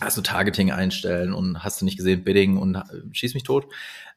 also 0.00 0.22
Targeting 0.22 0.70
einstellen 0.70 1.32
und 1.32 1.62
hast 1.62 1.80
du 1.80 1.84
nicht 1.84 1.96
gesehen, 1.96 2.24
Bidding 2.24 2.56
und 2.56 2.76
äh, 2.76 2.82
schieß 3.12 3.34
mich 3.34 3.42
tot, 3.42 3.66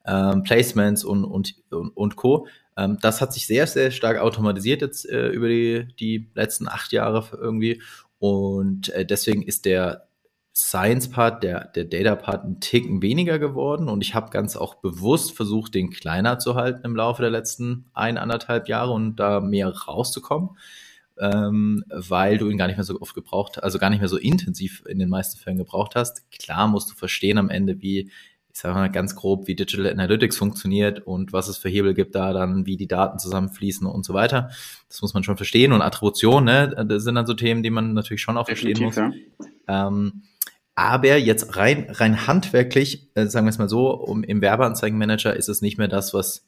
ähm, 0.05 0.43
Placements 0.43 1.03
und, 1.03 1.23
und, 1.23 1.55
und, 1.69 1.89
und 1.89 2.15
Co. 2.15 2.47
Ähm, 2.77 2.97
das 3.01 3.21
hat 3.21 3.33
sich 3.33 3.47
sehr, 3.47 3.67
sehr 3.67 3.91
stark 3.91 4.19
automatisiert 4.19 4.81
jetzt 4.81 5.09
äh, 5.09 5.29
über 5.29 5.47
die, 5.47 5.87
die 5.99 6.29
letzten 6.33 6.67
acht 6.67 6.91
Jahre 6.91 7.25
irgendwie. 7.33 7.81
Und 8.19 8.89
äh, 8.89 9.05
deswegen 9.05 9.41
ist 9.41 9.65
der 9.65 10.07
Science-Part, 10.53 11.43
der, 11.43 11.65
der 11.69 11.85
Data-Part 11.85 12.43
ein 12.43 12.59
Ticken 12.59 13.01
weniger 13.01 13.39
geworden. 13.39 13.89
Und 13.89 14.01
ich 14.01 14.13
habe 14.13 14.31
ganz 14.31 14.55
auch 14.55 14.75
bewusst 14.75 15.35
versucht, 15.35 15.73
den 15.73 15.89
kleiner 15.89 16.39
zu 16.39 16.55
halten 16.55 16.85
im 16.85 16.95
Laufe 16.95 17.21
der 17.21 17.31
letzten 17.31 17.85
ein, 17.93 18.17
anderthalb 18.17 18.67
Jahre 18.67 18.91
und 18.91 19.15
da 19.15 19.39
mehr 19.39 19.69
rauszukommen 19.69 20.51
ähm, 21.21 21.83
weil 21.87 22.39
du 22.39 22.49
ihn 22.49 22.57
gar 22.57 22.65
nicht 22.67 22.77
mehr 22.77 22.83
so 22.83 22.99
oft 22.99 23.13
gebraucht, 23.13 23.63
also 23.63 23.77
gar 23.77 23.91
nicht 23.91 23.99
mehr 23.99 24.09
so 24.09 24.17
intensiv 24.17 24.83
in 24.87 24.97
den 24.97 25.07
meisten 25.07 25.39
Fällen 25.39 25.59
gebraucht 25.59 25.93
hast. 25.95 26.29
Klar 26.31 26.67
musst 26.67 26.89
du 26.89 26.95
verstehen 26.95 27.37
am 27.37 27.51
Ende, 27.51 27.79
wie, 27.79 28.09
ich 28.51 28.59
sage 28.59 28.73
mal 28.73 28.89
ganz 28.89 29.15
grob, 29.15 29.47
wie 29.47 29.55
Digital 29.55 29.91
Analytics 29.91 30.35
funktioniert 30.35 31.05
und 31.05 31.31
was 31.31 31.47
es 31.47 31.57
für 31.57 31.69
Hebel 31.69 31.93
gibt 31.93 32.15
da 32.15 32.33
dann, 32.33 32.65
wie 32.65 32.75
die 32.75 32.87
Daten 32.87 33.19
zusammenfließen 33.19 33.85
und 33.85 34.03
so 34.03 34.15
weiter. 34.15 34.49
Das 34.89 35.03
muss 35.03 35.13
man 35.13 35.23
schon 35.23 35.37
verstehen. 35.37 35.73
Und 35.73 35.83
Attribution, 35.83 36.45
ne, 36.45 36.85
das 36.87 37.03
sind 37.03 37.13
dann 37.13 37.27
so 37.27 37.35
Themen, 37.35 37.61
die 37.61 37.69
man 37.69 37.93
natürlich 37.93 38.23
schon 38.23 38.37
auch 38.37 38.47
verstehen 38.47 38.81
muss. 38.81 38.95
Ja. 38.95 39.11
Ähm, 39.67 40.23
aber 40.73 41.17
jetzt 41.17 41.55
rein, 41.55 41.85
rein 41.91 42.25
handwerklich, 42.25 43.11
äh, 43.13 43.27
sagen 43.27 43.45
wir 43.45 43.51
es 43.51 43.59
mal 43.59 43.69
so, 43.69 43.91
um, 43.91 44.23
im 44.23 44.41
Werbeanzeigenmanager 44.41 45.35
ist 45.35 45.49
es 45.49 45.61
nicht 45.61 45.77
mehr 45.77 45.87
das, 45.87 46.15
was 46.15 46.45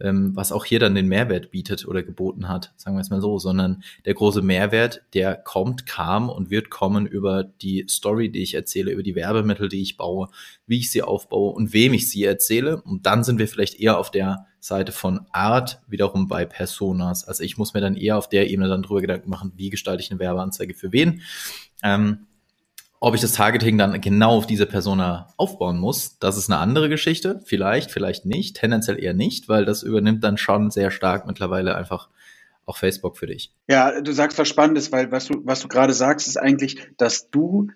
ähm, 0.00 0.34
was 0.34 0.52
auch 0.52 0.64
hier 0.64 0.78
dann 0.78 0.94
den 0.94 1.08
Mehrwert 1.08 1.50
bietet 1.50 1.86
oder 1.86 2.02
geboten 2.02 2.48
hat, 2.48 2.72
sagen 2.76 2.96
wir 2.96 3.00
es 3.00 3.10
mal 3.10 3.20
so, 3.20 3.38
sondern 3.38 3.82
der 4.04 4.14
große 4.14 4.42
Mehrwert, 4.42 5.02
der 5.14 5.36
kommt, 5.36 5.86
kam 5.86 6.28
und 6.28 6.50
wird 6.50 6.70
kommen 6.70 7.06
über 7.06 7.44
die 7.44 7.86
Story, 7.88 8.30
die 8.30 8.42
ich 8.42 8.54
erzähle, 8.54 8.92
über 8.92 9.02
die 9.02 9.14
Werbemittel, 9.14 9.68
die 9.68 9.82
ich 9.82 9.96
baue, 9.96 10.28
wie 10.66 10.78
ich 10.78 10.90
sie 10.90 11.02
aufbaue 11.02 11.52
und 11.52 11.72
wem 11.72 11.94
ich 11.94 12.10
sie 12.10 12.24
erzähle. 12.24 12.82
Und 12.82 13.06
dann 13.06 13.24
sind 13.24 13.38
wir 13.38 13.48
vielleicht 13.48 13.78
eher 13.78 13.98
auf 13.98 14.10
der 14.10 14.46
Seite 14.58 14.92
von 14.92 15.26
Art 15.32 15.80
wiederum 15.88 16.28
bei 16.28 16.44
Personas. 16.44 17.26
Also 17.26 17.42
ich 17.42 17.58
muss 17.58 17.74
mir 17.74 17.80
dann 17.80 17.96
eher 17.96 18.16
auf 18.16 18.28
der 18.28 18.48
Ebene 18.48 18.68
dann 18.68 18.82
drüber 18.82 19.00
Gedanken 19.00 19.30
machen, 19.30 19.52
wie 19.56 19.70
gestalte 19.70 20.02
ich 20.02 20.10
eine 20.10 20.20
Werbeanzeige 20.20 20.74
für 20.74 20.92
wen. 20.92 21.22
Ähm, 21.82 22.26
ob 23.04 23.16
ich 23.16 23.20
das 23.20 23.32
Targeting 23.32 23.78
dann 23.78 24.00
genau 24.00 24.36
auf 24.36 24.46
diese 24.46 24.64
Persona 24.64 25.26
aufbauen 25.36 25.76
muss, 25.76 26.20
das 26.20 26.36
ist 26.36 26.48
eine 26.48 26.60
andere 26.60 26.88
Geschichte. 26.88 27.40
Vielleicht, 27.44 27.90
vielleicht 27.90 28.26
nicht. 28.26 28.54
Tendenziell 28.54 29.02
eher 29.02 29.12
nicht, 29.12 29.48
weil 29.48 29.64
das 29.64 29.82
übernimmt 29.82 30.22
dann 30.22 30.38
schon 30.38 30.70
sehr 30.70 30.92
stark 30.92 31.26
mittlerweile 31.26 31.74
einfach 31.74 32.08
auch 32.64 32.76
Facebook 32.76 33.16
für 33.16 33.26
dich. 33.26 33.52
Ja, 33.66 34.00
du 34.00 34.12
sagst 34.12 34.38
was 34.38 34.48
Spannendes, 34.48 34.92
weil 34.92 35.10
was 35.10 35.26
du, 35.26 35.40
was 35.44 35.58
du 35.58 35.66
gerade 35.66 35.94
sagst, 35.94 36.28
ist 36.28 36.36
eigentlich, 36.36 36.78
dass 36.96 37.28
du 37.28 37.72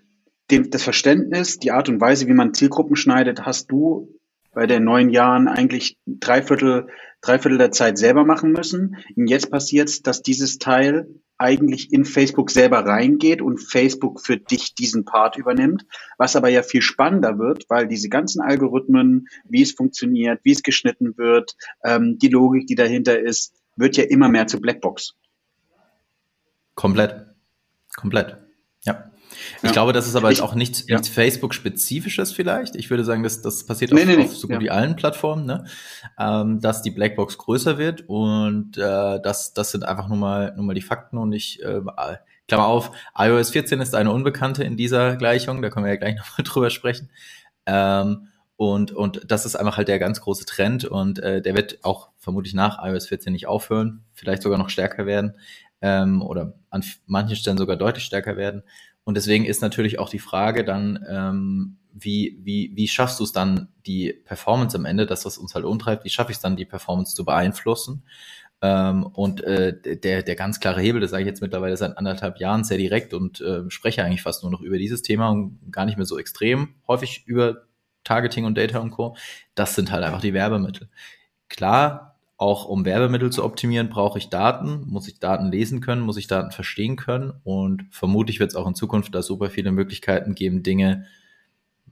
den, 0.53 0.71
das 0.71 0.85
Verständnis, 0.85 1.59
die 1.59 1.73
Art 1.73 1.89
und 1.89 2.01
Weise, 2.01 2.29
wie 2.29 2.33
man 2.33 2.55
Zielgruppen 2.55 2.95
schneidet, 2.95 3.45
hast 3.45 3.73
du 3.73 4.09
bei 4.53 4.69
den 4.69 4.85
neun 4.85 5.11
Jahren 5.11 5.49
eigentlich 5.49 5.99
drei 6.07 6.41
Viertel, 6.41 6.87
drei 7.21 7.41
Viertel 7.41 7.59
der 7.59 7.73
Zeit 7.73 7.99
selber 7.99 8.25
machen 8.25 8.53
müssen. 8.53 8.99
Und 9.17 9.27
jetzt 9.27 9.51
passiert 9.51 9.89
es, 9.89 10.03
dass 10.03 10.23
dieses 10.23 10.59
Teil 10.59 11.09
eigentlich 11.39 11.93
in 11.93 12.05
Facebook 12.05 12.51
selber 12.51 12.87
reingeht 12.87 13.43
und 13.43 13.59
Facebook 13.59 14.21
für 14.21 14.37
dich 14.37 14.75
diesen 14.75 15.05
Part 15.05 15.37
übernimmt, 15.37 15.85
was 16.19 16.37
aber 16.37 16.49
ja 16.49 16.63
viel 16.63 16.83
spannender 16.83 17.39
wird, 17.39 17.67
weil 17.69 17.87
diese 17.87 18.09
ganzen 18.09 18.41
Algorithmen, 18.41 19.29
wie 19.45 19.63
es 19.63 19.73
funktioniert, 19.73 20.41
wie 20.45 20.53
es 20.53 20.63
geschnitten 20.63 21.17
wird, 21.19 21.57
ähm, 21.85 22.19
die 22.19 22.29
Logik, 22.29 22.67
die 22.67 22.75
dahinter 22.75 23.19
ist, 23.19 23.55
wird 23.77 23.97
ja 23.97 24.05
immer 24.05 24.29
mehr 24.29 24.47
zu 24.47 24.61
Blackbox. 24.61 25.15
Komplett. 26.75 27.27
Komplett. 27.97 28.37
Ja. 28.85 29.11
Ich 29.59 29.65
ja. 29.65 29.73
glaube, 29.73 29.93
das 29.93 30.07
ist 30.07 30.17
aber 30.17 30.31
ich, 30.31 30.43
auch 30.43 30.55
nichts, 30.55 30.85
ja. 30.87 30.97
nichts 30.97 31.09
Facebook-spezifisches 31.09 32.33
vielleicht. 32.33 32.77
Ich 32.77 32.91
würde 32.91 33.05
sagen, 33.05 33.23
das, 33.23 33.43
das 33.43 33.65
passiert 33.65 33.93
nee, 33.93 34.03
auf, 34.03 34.07
nee, 34.07 34.25
auf 34.25 34.37
so 34.37 34.49
gut 34.49 34.57
ja. 34.57 34.61
wie 34.61 34.71
allen 34.71 34.97
Plattformen, 34.97 35.47
ne? 35.47 35.65
ähm, 36.19 36.61
dass 36.61 36.83
die 36.83 36.91
Blackbox 36.91 37.39
größer 37.39 37.79
wird 37.79 38.05
und 38.09 38.77
äh, 38.79 39.21
das, 39.21 39.55
das 39.55 39.71
sind 39.71 39.85
einfach 39.85 40.09
nur 40.09 40.19
mal, 40.19 40.55
nur 40.57 40.65
mal 40.65 40.75
die 40.75 40.83
Fakten 40.83 41.19
und 41.19 41.33
ich 41.33 41.63
äh, 41.63 41.81
Klammer 42.49 42.67
auf, 42.67 42.93
iOS 43.17 43.51
14 43.51 43.81
ist 43.81 43.95
eine 43.95 44.13
Unbekannte 44.13 44.63
in 44.63 44.77
dieser 44.77 45.17
Gleichung, 45.17 45.63
da 45.63 45.71
können 45.71 45.85
wir 45.85 45.93
ja 45.93 45.99
gleich 45.99 46.17
nochmal 46.17 46.45
drüber 46.45 46.71
sprechen. 46.71 47.11
Ähm, 47.67 48.29
und, 48.57 48.93
und 48.93 49.31
das 49.31 49.45
ist 49.45 49.55
einfach 49.55 49.77
halt 49.77 49.89
der 49.89 49.99
ganz 49.99 50.21
große 50.21 50.47
Trend 50.47 50.87
und 50.87 51.19
äh, 51.19 51.43
der 51.43 51.55
wird 51.55 51.79
auch 51.83 52.09
vermutlich 52.17 52.55
nach 52.55 52.83
iOS 52.83 53.09
14 53.09 53.33
nicht 53.33 53.47
aufhören, 53.47 54.05
vielleicht 54.15 54.43
sogar 54.43 54.59
noch 54.59 54.71
stärker 54.71 55.05
werden 55.05 55.35
ähm, 55.83 56.23
oder 56.23 56.55
an 56.71 56.85
manchen 57.07 57.37
Stellen 57.37 57.59
sogar 57.59 57.77
deutlich 57.77 58.05
stärker 58.05 58.37
werden. 58.37 58.63
Und 59.07 59.15
deswegen 59.17 59.45
ist 59.45 59.63
natürlich 59.63 60.01
auch 60.01 60.09
die 60.09 60.19
Frage 60.19 60.65
dann, 60.65 60.99
ähm, 61.09 61.77
wie, 61.93 62.41
wie, 62.43 62.73
wie 62.75 62.89
schaffst 62.89 63.21
du 63.21 63.25
es 63.25 63.33
dann, 63.33 63.69
die 63.87 64.13
Performance 64.13 64.77
am 64.77 64.85
Ende, 64.85 65.07
das, 65.07 65.25
was 65.25 65.39
uns 65.39 65.55
halt 65.55 65.65
umtreibt, 65.65 66.05
wie 66.05 66.11
schaffe 66.11 66.33
ich 66.33 66.39
es 66.39 66.43
dann, 66.43 66.57
die 66.57 66.65
Performance 66.65 67.15
zu 67.15 67.25
beeinflussen? 67.25 68.03
Ähm, 68.63 69.07
und 69.07 69.45
äh, 69.45 69.97
der, 69.97 70.25
der 70.25 70.35
ganz 70.35 70.59
klare 70.59 70.81
Hebel, 70.81 71.01
das 71.01 71.11
sage 71.13 71.23
ich 71.23 71.29
jetzt 71.29 71.41
mittlerweile 71.41 71.77
seit 71.77 71.97
anderthalb 71.97 72.41
Jahren 72.41 72.65
sehr 72.65 72.79
direkt 72.79 73.15
und 73.15 73.41
äh, 73.41 73.71
spreche 73.71 74.03
eigentlich 74.03 74.23
fast 74.23 74.43
nur 74.43 74.51
noch 74.51 74.61
über 74.61 74.77
dieses 74.77 75.03
Thema 75.03 75.29
und 75.29 75.61
gar 75.71 75.85
nicht 75.85 75.99
mehr 75.99 76.07
so 76.07 76.19
extrem 76.19 76.75
häufig 76.89 77.23
über 77.27 77.63
Targeting 78.03 78.45
und 78.45 78.59
Data 78.59 78.81
und 78.81 78.91
Co. 78.91 79.17
Das 79.55 79.77
sind 79.77 79.93
halt 79.93 80.03
einfach 80.03 80.21
die 80.21 80.35
Werbemittel. 80.35 80.89
Klar, 81.49 82.16
auch 82.39 82.67
um 82.67 82.85
Werbemittel 82.85 83.31
zu 83.31 83.45
optimieren, 83.45 83.89
brauche 83.89 84.19
ich 84.19 84.29
Daten, 84.29 84.85
muss 84.87 85.09
ich 85.09 85.19
Daten 85.21 85.51
lesen 85.51 85.81
können, 85.81 86.03
muss 86.03 86.19
ich 86.19 86.27
Daten 86.27 86.51
verstehen 86.51 86.97
können 86.97 87.33
und 87.45 87.85
vermutlich 87.91 88.41
wird 88.41 88.51
es 88.51 88.57
auch 88.57 88.67
in 88.67 88.75
Zukunft 88.75 89.15
da 89.15 89.23
super 89.23 89.49
viele 89.49 89.73
Möglichkeiten 89.73 90.35
geben, 90.35 90.63
Dinge, 90.63 91.07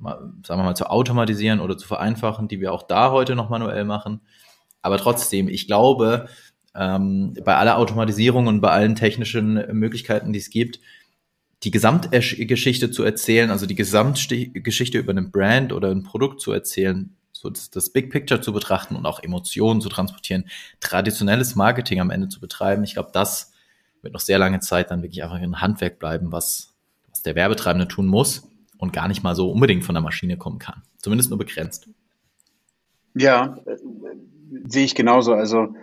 sagen 0.02 0.42
wir 0.46 0.56
mal, 0.64 0.76
zu 0.76 0.90
automatisieren 0.90 1.60
oder 1.60 1.78
zu 1.78 1.86
vereinfachen, 1.86 2.48
die 2.48 2.60
wir 2.60 2.72
auch 2.72 2.82
da 2.82 3.10
heute 3.10 3.36
noch 3.36 3.48
manuell 3.48 3.84
machen. 3.84 4.20
Aber 4.82 4.98
trotzdem, 4.98 5.48
ich 5.48 5.66
glaube, 5.66 6.28
ähm, 6.74 7.34
bei 7.42 7.56
aller 7.56 7.78
Automatisierung 7.78 8.46
und 8.46 8.60
bei 8.60 8.70
allen 8.70 8.96
technischen 8.96 9.54
Möglichkeiten, 9.72 10.32
die 10.32 10.40
es 10.40 10.50
gibt, 10.50 10.80
die 11.62 11.70
Gesamtgeschichte 11.70 12.90
zu 12.90 13.02
erzählen, 13.02 13.50
also 13.50 13.64
die 13.64 13.74
Gesamtgeschichte 13.74 14.98
über 14.98 15.12
einen 15.12 15.30
Brand 15.30 15.72
oder 15.72 15.90
ein 15.90 16.02
Produkt 16.02 16.42
zu 16.42 16.52
erzählen, 16.52 17.13
so 17.44 17.50
das, 17.50 17.70
das 17.70 17.90
Big 17.90 18.10
Picture 18.10 18.40
zu 18.40 18.52
betrachten 18.52 18.96
und 18.96 19.06
auch 19.06 19.22
Emotionen 19.22 19.80
zu 19.80 19.88
transportieren, 19.88 20.48
traditionelles 20.80 21.54
Marketing 21.54 22.00
am 22.00 22.10
Ende 22.10 22.28
zu 22.28 22.40
betreiben. 22.40 22.82
Ich 22.84 22.94
glaube, 22.94 23.10
das 23.12 23.52
wird 24.02 24.14
noch 24.14 24.20
sehr 24.20 24.38
lange 24.38 24.60
Zeit 24.60 24.90
dann 24.90 25.02
wirklich 25.02 25.22
einfach 25.22 25.36
ein 25.36 25.60
Handwerk 25.60 25.98
bleiben, 25.98 26.32
was, 26.32 26.74
was 27.10 27.22
der 27.22 27.34
Werbetreibende 27.34 27.86
tun 27.86 28.06
muss 28.06 28.48
und 28.78 28.92
gar 28.92 29.08
nicht 29.08 29.22
mal 29.22 29.36
so 29.36 29.50
unbedingt 29.50 29.84
von 29.84 29.94
der 29.94 30.02
Maschine 30.02 30.38
kommen 30.38 30.58
kann. 30.58 30.82
Zumindest 30.98 31.30
nur 31.30 31.38
begrenzt. 31.38 31.88
Ja, 33.14 33.58
äh, 33.66 33.76
sehe 34.66 34.84
ich 34.84 34.94
genauso. 34.94 35.34
Also 35.34 35.74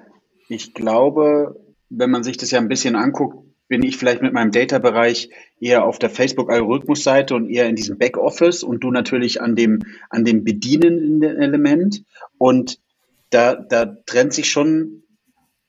ich 0.50 0.74
glaube, 0.74 1.60
wenn 1.90 2.10
man 2.10 2.24
sich 2.24 2.38
das 2.38 2.52
ja 2.52 2.60
ein 2.60 2.68
bisschen 2.68 2.96
anguckt, 2.96 3.46
bin 3.68 3.84
ich 3.84 3.98
vielleicht 3.98 4.22
mit 4.22 4.34
meinem 4.34 4.52
Data-Bereich 4.52 5.30
eher 5.62 5.86
auf 5.86 6.00
der 6.00 6.10
Facebook-Algorithmus-Seite 6.10 7.36
und 7.36 7.50
eher 7.50 7.70
in 7.70 7.76
diesem 7.76 7.98
Backoffice 7.98 8.64
und 8.64 8.84
du 8.84 8.92
natürlich 8.92 9.42
an 9.42 9.56
dem, 9.56 9.84
an 10.10 10.26
dem 10.26 10.44
bedienenden 10.44 11.24
Element. 11.24 12.04
Und 12.38 12.80
da, 13.30 13.56
da 13.56 13.86
trennt 13.86 14.34
sich 14.34 14.50
schon 14.50 15.04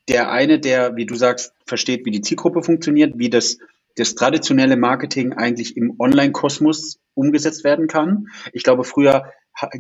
der 0.09 0.33
eine, 0.33 0.59
der, 0.59 0.97
wie 0.97 1.07
du 1.07 1.15
sagst, 1.15 1.53
versteht, 1.67 2.05
wie 2.07 2.11
die 2.11 2.23
Zielgruppe 2.23 2.63
funktioniert, 2.63 3.19
wie 3.19 3.31
das, 3.31 3.59
das 3.97 4.15
traditionelle 4.15 4.77
Marketing 4.77 5.35
eigentlich 5.35 5.77
im 5.77 5.95
Online-Kosmos 6.01 6.99
umgesetzt 7.15 7.63
werden 7.63 7.87
kann. 7.87 8.29
Ich 8.53 8.65
glaube, 8.65 8.85
früher 8.85 9.31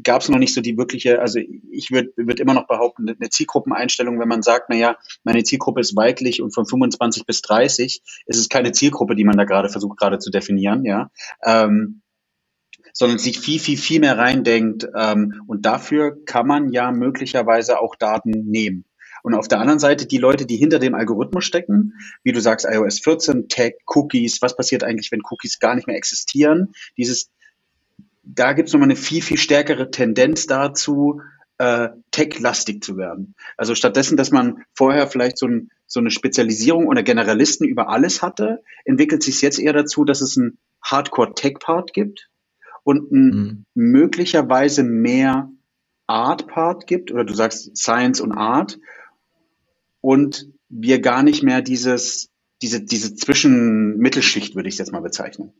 gab 0.03 0.23
es 0.23 0.29
noch 0.29 0.39
nicht 0.39 0.55
so 0.55 0.61
die 0.61 0.77
wirkliche, 0.77 1.21
also 1.21 1.41
ich 1.71 1.91
würde 1.91 2.13
würd 2.17 2.41
immer 2.41 2.55
noch 2.55 2.67
behaupten, 2.67 3.09
eine 3.09 3.31
Zielgruppeneinstellung, 3.31 4.21
wenn 4.21 4.29
man 4.29 4.43
sagt, 4.43 4.67
na 4.69 4.77
ja, 4.77 4.97
meine 5.25 5.43
Zielgruppe 5.43 5.81
ist 5.81 5.97
weiblich 5.97 6.43
und 6.43 6.55
von 6.55 6.67
25 6.67 7.27
bis 7.27 7.43
30, 7.43 8.03
ist 8.27 8.39
es 8.39 8.49
keine 8.49 8.73
Zielgruppe, 8.73 9.17
die 9.17 9.25
man 9.25 9.37
da 9.37 9.45
gerade 9.45 9.69
versucht 9.69 9.99
gerade 9.99 10.19
zu 10.19 10.31
definieren, 10.31 10.85
ja, 10.85 11.11
ähm, 11.45 12.03
sondern 12.93 13.19
sich 13.19 13.39
viel, 13.39 13.59
viel, 13.59 13.79
viel 13.79 14.01
mehr 14.01 14.19
reindenkt 14.19 14.87
ähm, 14.97 15.43
und 15.47 15.65
dafür 15.65 16.25
kann 16.25 16.47
man 16.47 16.71
ja 16.71 16.93
möglicherweise 16.93 17.81
auch 17.81 17.97
Daten 17.97 18.31
nehmen. 18.31 18.85
Und 19.23 19.35
auf 19.35 19.47
der 19.47 19.61
anderen 19.61 19.79
Seite 19.79 20.07
die 20.07 20.19
Leute, 20.19 20.47
die 20.47 20.57
hinter 20.57 20.81
dem 20.81 20.95
Algorithmus 20.95 21.45
stecken, 21.45 21.95
wie 22.25 22.33
du 22.33 22.41
sagst, 22.41 22.67
iOS 22.69 22.99
14, 23.01 23.49
Tag, 23.49 23.75
Cookies, 23.87 24.43
was 24.43 24.57
passiert 24.57 24.83
eigentlich, 24.83 25.13
wenn 25.13 25.21
Cookies 25.31 25.61
gar 25.61 25.77
nicht 25.77 25.87
mehr 25.87 25.97
existieren? 25.97 26.73
Dieses 26.97 27.31
da 28.23 28.53
gibt 28.53 28.69
es 28.69 28.73
nochmal 28.73 28.89
eine 28.89 28.97
viel, 28.97 29.23
viel 29.23 29.39
stärkere 29.39 29.91
Tendenz 29.91 30.47
dazu, 30.47 31.21
äh, 31.59 31.91
tech-lastig 32.11 32.83
zu 32.83 32.97
werden. 32.97 33.35
Also 33.57 33.75
stattdessen, 33.75 34.17
dass 34.17 34.31
man 34.31 34.65
vorher 34.75 35.07
vielleicht 35.07 35.39
so, 35.39 35.47
ein, 35.47 35.71
so 35.87 36.01
eine 36.01 36.11
Spezialisierung 36.11 36.87
oder 36.87 37.03
Generalisten 37.03 37.67
über 37.67 37.89
alles 37.89 38.23
hatte, 38.23 38.63
entwickelt 38.85 39.23
sich 39.23 39.43
jetzt 39.43 39.59
eher 39.59 39.73
dazu, 39.73 40.05
dass 40.05 40.21
es 40.21 40.37
einen 40.37 40.59
Hardcore-Tech-Part 40.83 41.93
gibt 41.93 42.29
und 42.85 43.13
ein 43.13 43.25
mhm. 43.25 43.65
möglicherweise 43.75 44.83
mehr 44.83 45.51
Art-Part 46.07 46.87
gibt, 46.87 47.13
oder 47.13 47.25
du 47.25 47.35
sagst 47.35 47.77
Science 47.77 48.21
und 48.21 48.33
Art, 48.33 48.79
und 50.01 50.49
wir 50.69 51.01
gar 51.01 51.23
nicht 51.23 51.43
mehr 51.43 51.63
dieses, 51.63 52.31
diese, 52.61 52.83
diese 52.83 53.15
Zwischenmittelschicht, 53.15 54.57
würde 54.57 54.69
ich 54.69 54.79
jetzt 54.79 54.93
mal 54.93 55.01
bezeichnen. 55.01 55.53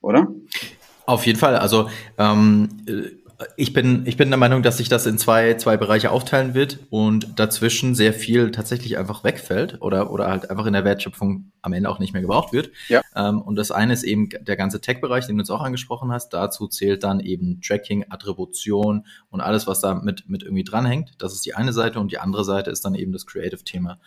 Oder? 0.00 0.34
Auf 1.06 1.26
jeden 1.26 1.38
Fall. 1.38 1.56
Also 1.56 1.88
ähm, 2.18 2.68
ich 3.56 3.72
bin, 3.72 4.06
ich 4.06 4.16
bin 4.16 4.30
der 4.30 4.38
Meinung, 4.38 4.62
dass 4.62 4.78
sich 4.78 4.88
das 4.88 5.06
in 5.06 5.18
zwei, 5.18 5.54
zwei 5.54 5.76
Bereiche 5.76 6.10
aufteilen 6.10 6.54
wird 6.54 6.78
und 6.90 7.38
dazwischen 7.38 7.94
sehr 7.94 8.12
viel 8.12 8.50
tatsächlich 8.50 8.98
einfach 8.98 9.24
wegfällt 9.24 9.80
oder, 9.80 10.10
oder 10.10 10.28
halt 10.28 10.50
einfach 10.50 10.66
in 10.66 10.72
der 10.72 10.84
Wertschöpfung 10.84 11.52
am 11.62 11.72
Ende 11.72 11.88
auch 11.88 11.98
nicht 11.98 12.12
mehr 12.12 12.22
gebraucht 12.22 12.52
wird. 12.52 12.70
Ja. 12.88 13.02
Ähm, 13.14 13.40
und 13.40 13.56
das 13.56 13.70
eine 13.70 13.92
ist 13.92 14.02
eben 14.02 14.28
der 14.40 14.56
ganze 14.56 14.80
Tech-Bereich, 14.80 15.26
den 15.26 15.36
du 15.36 15.42
jetzt 15.42 15.50
auch 15.50 15.62
angesprochen 15.62 16.12
hast. 16.12 16.30
Dazu 16.30 16.68
zählt 16.68 17.04
dann 17.04 17.20
eben 17.20 17.60
Tracking, 17.60 18.06
Attribution 18.08 19.06
und 19.30 19.40
alles, 19.40 19.66
was 19.66 19.80
da 19.80 19.94
mit, 19.94 20.28
mit 20.28 20.42
irgendwie 20.42 20.64
dranhängt. 20.64 21.14
Das 21.18 21.32
ist 21.32 21.44
die 21.46 21.54
eine 21.54 21.72
Seite 21.72 22.00
und 22.00 22.12
die 22.12 22.18
andere 22.18 22.44
Seite 22.44 22.70
ist 22.70 22.84
dann 22.84 22.94
eben 22.94 23.12
das 23.12 23.26
Creative-Thema. 23.26 23.98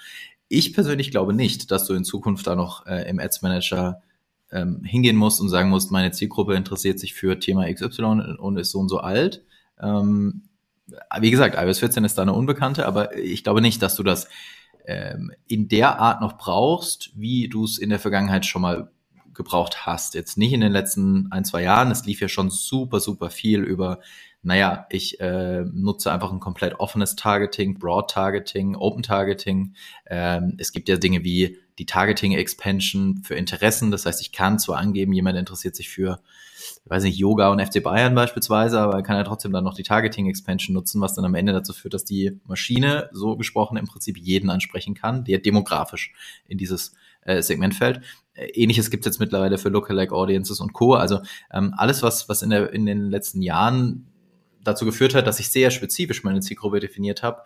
Ich 0.47 0.73
persönlich 0.73 1.11
glaube 1.11 1.33
nicht, 1.33 1.71
dass 1.71 1.85
du 1.85 1.93
in 1.93 2.03
Zukunft 2.03 2.45
da 2.47 2.55
noch 2.55 2.85
äh, 2.85 3.09
im 3.09 3.19
Ads 3.19 3.41
Manager 3.41 4.01
ähm, 4.51 4.83
hingehen 4.83 5.15
musst 5.15 5.41
und 5.41 5.49
sagen 5.49 5.69
musst, 5.69 5.91
meine 5.91 6.11
Zielgruppe 6.11 6.55
interessiert 6.55 6.99
sich 6.99 7.13
für 7.13 7.39
Thema 7.39 7.71
XY 7.71 8.37
und 8.37 8.57
ist 8.57 8.71
so 8.71 8.79
und 8.79 8.89
so 8.89 8.99
alt. 8.99 9.43
Ähm, 9.81 10.43
wie 11.19 11.31
gesagt, 11.31 11.55
iOS 11.57 11.79
14 11.79 12.03
ist 12.03 12.17
da 12.17 12.21
eine 12.21 12.33
Unbekannte, 12.33 12.85
aber 12.85 13.17
ich 13.17 13.43
glaube 13.43 13.61
nicht, 13.61 13.81
dass 13.81 13.95
du 13.95 14.03
das 14.03 14.27
ähm, 14.85 15.31
in 15.47 15.67
der 15.67 15.99
Art 15.99 16.21
noch 16.21 16.37
brauchst, 16.37 17.11
wie 17.15 17.49
du 17.49 17.63
es 17.63 17.77
in 17.77 17.89
der 17.89 17.99
Vergangenheit 17.99 18.45
schon 18.45 18.61
mal 18.61 18.91
gebraucht 19.33 19.85
hast. 19.85 20.13
Jetzt 20.13 20.37
nicht 20.37 20.53
in 20.53 20.61
den 20.61 20.71
letzten 20.71 21.31
ein, 21.31 21.43
zwei 21.43 21.63
Jahren. 21.63 21.91
Es 21.91 22.05
lief 22.05 22.21
ja 22.21 22.29
schon 22.29 22.49
super, 22.49 22.99
super 22.99 23.29
viel 23.29 23.61
über, 23.61 23.99
naja, 24.41 24.85
ich 24.89 25.19
äh, 25.19 25.65
nutze 25.65 26.11
einfach 26.11 26.31
ein 26.31 26.39
komplett 26.39 26.79
offenes 26.79 27.15
Targeting, 27.15 27.77
Broad 27.77 28.09
Targeting, 28.09 28.75
Open 28.75 29.03
Targeting. 29.03 29.73
Ähm, 30.05 30.55
es 30.57 30.71
gibt 30.71 30.87
ja 30.87 30.97
Dinge 30.97 31.23
wie 31.23 31.57
die 31.77 31.85
Targeting 31.85 32.33
Expansion 32.33 33.21
für 33.23 33.35
Interessen. 33.35 33.91
Das 33.91 34.05
heißt, 34.05 34.21
ich 34.21 34.31
kann 34.31 34.59
zwar 34.59 34.77
angeben, 34.77 35.13
jemand 35.13 35.37
interessiert 35.37 35.75
sich 35.75 35.89
für, 35.89 36.19
ich 36.83 36.89
weiß 36.89 37.03
nicht, 37.03 37.17
Yoga 37.17 37.49
und 37.49 37.61
FC 37.61 37.83
Bayern 37.83 38.15
beispielsweise, 38.15 38.79
aber 38.79 38.93
er 38.93 39.03
kann 39.03 39.17
ja 39.17 39.23
trotzdem 39.23 39.51
dann 39.51 39.63
noch 39.63 39.73
die 39.73 39.83
Targeting 39.83 40.27
Expansion 40.27 40.73
nutzen, 40.73 41.01
was 41.01 41.15
dann 41.15 41.25
am 41.25 41.35
Ende 41.35 41.53
dazu 41.53 41.73
führt, 41.73 41.93
dass 41.93 42.05
die 42.05 42.39
Maschine 42.45 43.09
so 43.11 43.35
gesprochen 43.35 43.77
im 43.77 43.87
Prinzip 43.87 44.17
jeden 44.17 44.49
ansprechen 44.49 44.93
kann, 44.93 45.25
der 45.25 45.39
demografisch 45.39 46.13
in 46.47 46.57
dieses 46.57 46.93
äh, 47.21 47.41
Segment 47.41 47.75
fällt. 47.75 48.01
Ähnliches 48.35 48.89
gibt 48.89 49.05
es 49.05 49.13
jetzt 49.13 49.19
mittlerweile 49.19 49.57
für 49.57 49.69
Lookalike 49.69 50.13
Audiences 50.13 50.59
und 50.59 50.73
Co. 50.73 50.93
Also 50.93 51.21
ähm, 51.51 51.73
alles, 51.77 52.03
was, 52.03 52.27
was 52.27 52.41
in, 52.41 52.49
der, 52.49 52.73
in 52.73 52.85
den 52.85 53.09
letzten 53.09 53.41
Jahren 53.41 54.07
dazu 54.63 54.85
geführt 54.85 55.15
hat, 55.15 55.27
dass 55.27 55.39
ich 55.39 55.49
sehr 55.49 55.71
spezifisch 55.71 56.23
meine 56.23 56.41
Zielgruppe 56.41 56.79
definiert 56.79 57.23
habe, 57.23 57.43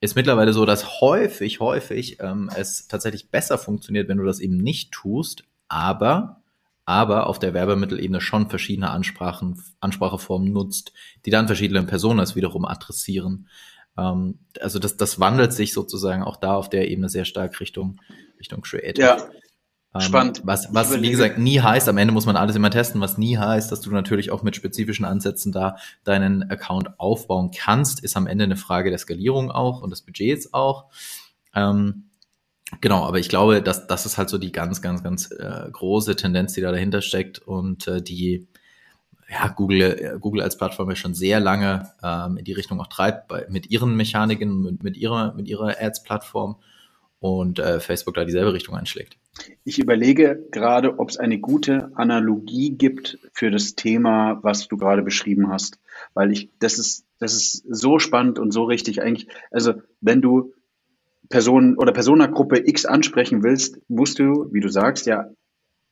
ist 0.00 0.14
mittlerweile 0.14 0.52
so, 0.52 0.64
dass 0.64 1.00
häufig, 1.00 1.60
häufig 1.60 2.18
ähm, 2.20 2.50
es 2.56 2.88
tatsächlich 2.88 3.30
besser 3.30 3.58
funktioniert, 3.58 4.08
wenn 4.08 4.18
du 4.18 4.24
das 4.24 4.40
eben 4.40 4.56
nicht 4.56 4.92
tust, 4.92 5.44
aber, 5.68 6.42
aber 6.86 7.26
auf 7.26 7.38
der 7.38 7.52
Werbemittelebene 7.52 8.20
schon 8.20 8.48
verschiedene 8.48 8.90
Ansprachen, 8.90 9.62
Anspracheformen 9.80 10.52
nutzt, 10.52 10.92
die 11.26 11.30
dann 11.30 11.46
verschiedene 11.46 11.82
Personas 11.82 12.34
wiederum 12.34 12.64
adressieren. 12.64 13.48
Ähm, 13.98 14.38
also 14.60 14.78
das, 14.78 14.96
das 14.96 15.20
wandelt 15.20 15.52
sich 15.52 15.74
sozusagen 15.74 16.22
auch 16.22 16.36
da 16.36 16.54
auf 16.54 16.70
der 16.70 16.88
Ebene 16.88 17.10
sehr 17.10 17.26
stark 17.26 17.60
Richtung, 17.60 18.00
Richtung 18.38 18.62
Creative. 18.62 19.06
Ja. 19.06 19.18
Ähm, 19.94 20.00
Spannend. 20.00 20.42
Was, 20.44 20.72
was 20.72 21.00
wie 21.02 21.10
gesagt, 21.10 21.38
nie 21.38 21.60
heißt, 21.60 21.88
am 21.88 21.98
Ende 21.98 22.14
muss 22.14 22.26
man 22.26 22.36
alles 22.36 22.54
immer 22.54 22.70
testen, 22.70 23.00
was 23.00 23.18
nie 23.18 23.38
heißt, 23.38 23.72
dass 23.72 23.80
du 23.80 23.90
natürlich 23.90 24.30
auch 24.30 24.42
mit 24.42 24.54
spezifischen 24.54 25.04
Ansätzen 25.04 25.50
da 25.50 25.76
deinen 26.04 26.48
Account 26.48 26.98
aufbauen 27.00 27.50
kannst, 27.50 28.04
ist 28.04 28.16
am 28.16 28.26
Ende 28.26 28.44
eine 28.44 28.56
Frage 28.56 28.90
der 28.90 28.98
Skalierung 28.98 29.50
auch 29.50 29.82
und 29.82 29.90
des 29.90 30.02
Budgets 30.02 30.54
auch. 30.54 30.86
Ähm, 31.54 32.04
genau, 32.80 33.04
aber 33.04 33.18
ich 33.18 33.28
glaube, 33.28 33.62
dass 33.62 33.88
das 33.88 34.06
ist 34.06 34.16
halt 34.16 34.28
so 34.28 34.38
die 34.38 34.52
ganz, 34.52 34.80
ganz, 34.80 35.02
ganz 35.02 35.32
äh, 35.32 35.68
große 35.72 36.14
Tendenz, 36.14 36.52
die 36.52 36.60
da 36.60 36.70
dahinter 36.70 37.02
steckt 37.02 37.40
und 37.40 37.88
äh, 37.88 38.00
die 38.00 38.46
ja, 39.28 39.48
Google, 39.48 39.80
äh, 39.82 40.18
Google 40.20 40.42
als 40.42 40.56
Plattform 40.56 40.88
ja 40.88 40.96
schon 40.96 41.14
sehr 41.14 41.40
lange 41.40 41.90
ähm, 42.02 42.36
in 42.36 42.44
die 42.44 42.52
Richtung 42.52 42.80
auch 42.80 42.88
treibt, 42.88 43.26
bei, 43.26 43.46
mit 43.48 43.70
ihren 43.70 43.96
Mechaniken, 43.96 44.62
mit, 44.62 44.82
mit 44.84 44.96
ihrer, 44.96 45.34
mit 45.34 45.48
ihrer 45.48 45.80
Ads-Plattform 45.80 46.56
und 47.20 47.58
äh, 47.58 47.80
Facebook 47.80 48.14
da 48.14 48.24
dieselbe 48.24 48.52
Richtung 48.52 48.74
einschlägt. 48.74 49.16
Ich 49.64 49.78
überlege 49.78 50.46
gerade, 50.50 50.98
ob 50.98 51.10
es 51.10 51.18
eine 51.18 51.38
gute 51.38 51.92
Analogie 51.94 52.70
gibt 52.70 53.18
für 53.32 53.50
das 53.50 53.74
Thema, 53.74 54.40
was 54.42 54.68
du 54.68 54.76
gerade 54.76 55.02
beschrieben 55.02 55.50
hast, 55.50 55.78
weil 56.14 56.32
ich 56.32 56.50
das 56.58 56.78
ist 56.78 57.04
das 57.18 57.34
ist 57.34 57.64
so 57.68 57.98
spannend 57.98 58.38
und 58.38 58.50
so 58.50 58.64
richtig 58.64 59.02
eigentlich. 59.02 59.28
Also 59.50 59.74
wenn 60.00 60.22
du 60.22 60.54
Personen 61.28 61.76
oder 61.76 61.92
Personagruppe 61.92 62.66
X 62.66 62.86
ansprechen 62.86 63.42
willst, 63.42 63.78
musst 63.88 64.18
du, 64.18 64.48
wie 64.50 64.60
du 64.60 64.68
sagst, 64.68 65.06
ja 65.06 65.30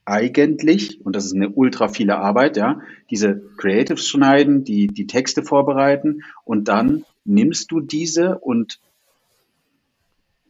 eigentlich, 0.04 1.04
und 1.04 1.14
das 1.14 1.26
ist 1.26 1.34
eine 1.34 1.50
ultra 1.50 1.88
viele 1.88 2.16
Arbeit, 2.16 2.56
ja, 2.56 2.80
diese 3.10 3.42
Creatives 3.58 4.08
schneiden, 4.08 4.64
die, 4.64 4.86
die 4.86 5.06
Texte 5.06 5.42
vorbereiten 5.42 6.22
und 6.44 6.68
dann 6.68 7.04
nimmst 7.24 7.70
du 7.70 7.80
diese 7.80 8.38
und 8.38 8.80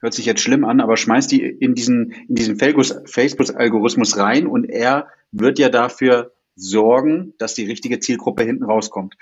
hört 0.00 0.14
sich 0.14 0.26
jetzt 0.26 0.40
schlimm 0.40 0.64
an, 0.64 0.80
aber 0.80 0.96
schmeißt 0.96 1.30
die 1.30 1.42
in 1.42 1.74
diesen, 1.74 2.12
in 2.28 2.34
diesen 2.34 2.56
Facebook-Algorithmus 2.58 4.16
rein 4.16 4.46
und 4.46 4.64
er 4.64 5.08
wird 5.32 5.58
ja 5.58 5.68
dafür 5.68 6.32
sorgen, 6.54 7.34
dass 7.38 7.54
die 7.54 7.66
richtige 7.66 8.00
Zielgruppe 8.00 8.42
hinten 8.42 8.64
rauskommt. 8.64 9.16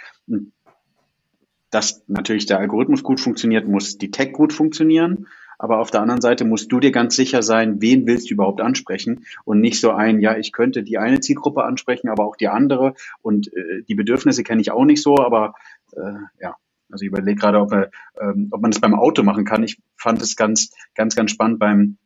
Dass 1.70 2.02
natürlich 2.06 2.46
der 2.46 2.58
Algorithmus 2.58 3.02
gut 3.02 3.20
funktioniert, 3.20 3.68
muss 3.68 3.98
die 3.98 4.10
Tech 4.10 4.32
gut 4.32 4.52
funktionieren. 4.52 5.26
Aber 5.58 5.78
auf 5.78 5.90
der 5.90 6.02
anderen 6.02 6.20
Seite 6.20 6.44
musst 6.44 6.70
du 6.70 6.80
dir 6.80 6.92
ganz 6.92 7.16
sicher 7.16 7.42
sein, 7.42 7.80
wen 7.80 8.06
willst 8.06 8.28
du 8.28 8.34
überhaupt 8.34 8.60
ansprechen 8.60 9.24
und 9.44 9.60
nicht 9.60 9.80
so 9.80 9.90
ein, 9.90 10.20
ja, 10.20 10.36
ich 10.36 10.52
könnte 10.52 10.82
die 10.82 10.98
eine 10.98 11.20
Zielgruppe 11.20 11.64
ansprechen, 11.64 12.10
aber 12.10 12.26
auch 12.26 12.36
die 12.36 12.48
andere 12.48 12.94
und 13.22 13.52
äh, 13.54 13.82
die 13.88 13.94
Bedürfnisse 13.94 14.42
kenne 14.42 14.60
ich 14.60 14.70
auch 14.70 14.84
nicht 14.84 15.02
so, 15.02 15.16
aber 15.16 15.54
äh, 15.92 16.12
ja, 16.42 16.56
also 16.90 17.02
ich 17.02 17.08
überlege 17.08 17.38
gerade, 17.38 17.60
ob, 17.60 17.72
er, 17.72 17.90
ähm, 18.20 18.48
ob 18.50 18.62
man 18.62 18.70
das 18.70 18.80
beim 18.80 18.94
Auto 18.94 19.22
machen 19.22 19.44
kann. 19.44 19.62
Ich 19.62 19.80
fand 19.96 20.22
es 20.22 20.36
ganz, 20.36 20.70
ganz, 20.94 21.14
ganz 21.16 21.30
spannend 21.30 21.58
beim, 21.58 21.98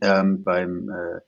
ähm, 0.00 0.42
beim, 0.44 0.88
äh, 0.88 1.20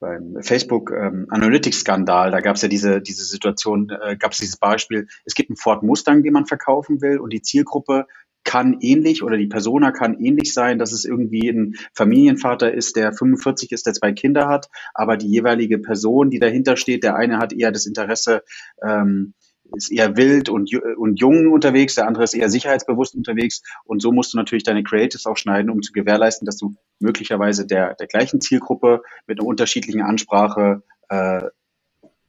beim 0.00 0.36
Facebook 0.40 0.90
ähm, 0.90 1.26
Analytics-Skandal. 1.28 2.30
Da 2.30 2.40
gab 2.40 2.56
es 2.56 2.62
ja 2.62 2.68
diese, 2.68 3.00
diese 3.00 3.24
Situation, 3.24 3.90
äh, 3.90 4.16
gab 4.16 4.32
es 4.32 4.38
dieses 4.38 4.56
Beispiel, 4.56 5.06
es 5.24 5.34
gibt 5.34 5.50
einen 5.50 5.56
Ford 5.56 5.82
Mustang, 5.82 6.22
den 6.22 6.32
man 6.32 6.46
verkaufen 6.46 7.00
will 7.02 7.18
und 7.18 7.32
die 7.32 7.42
Zielgruppe 7.42 8.06
kann 8.42 8.78
ähnlich 8.80 9.22
oder 9.22 9.36
die 9.36 9.46
Persona 9.46 9.92
kann 9.92 10.18
ähnlich 10.18 10.54
sein, 10.54 10.78
dass 10.78 10.92
es 10.92 11.04
irgendwie 11.04 11.50
ein 11.50 11.74
Familienvater 11.92 12.72
ist, 12.72 12.96
der 12.96 13.12
45 13.12 13.70
ist, 13.72 13.86
der 13.86 13.92
zwei 13.92 14.12
Kinder 14.12 14.48
hat, 14.48 14.68
aber 14.94 15.18
die 15.18 15.28
jeweilige 15.28 15.78
Person, 15.78 16.30
die 16.30 16.38
dahinter 16.38 16.76
steht, 16.76 17.04
der 17.04 17.16
eine 17.16 17.38
hat 17.38 17.52
eher 17.52 17.70
das 17.70 17.86
Interesse, 17.86 18.42
ähm, 18.82 19.34
ist 19.74 19.90
eher 19.90 20.16
wild 20.16 20.48
und, 20.48 20.70
und 20.96 21.20
jung 21.20 21.52
unterwegs, 21.52 21.94
der 21.94 22.06
andere 22.06 22.24
ist 22.24 22.34
eher 22.34 22.50
sicherheitsbewusst 22.50 23.14
unterwegs. 23.14 23.62
Und 23.84 24.00
so 24.00 24.12
musst 24.12 24.32
du 24.32 24.38
natürlich 24.38 24.64
deine 24.64 24.82
Creatives 24.82 25.26
auch 25.26 25.36
schneiden, 25.36 25.70
um 25.70 25.82
zu 25.82 25.92
gewährleisten, 25.92 26.46
dass 26.46 26.56
du 26.56 26.74
möglicherweise 26.98 27.66
der, 27.66 27.94
der 27.94 28.06
gleichen 28.06 28.40
Zielgruppe 28.40 29.02
mit 29.26 29.38
einer 29.38 29.46
unterschiedlichen 29.46 30.02
Ansprache 30.02 30.82
äh, 31.08 31.42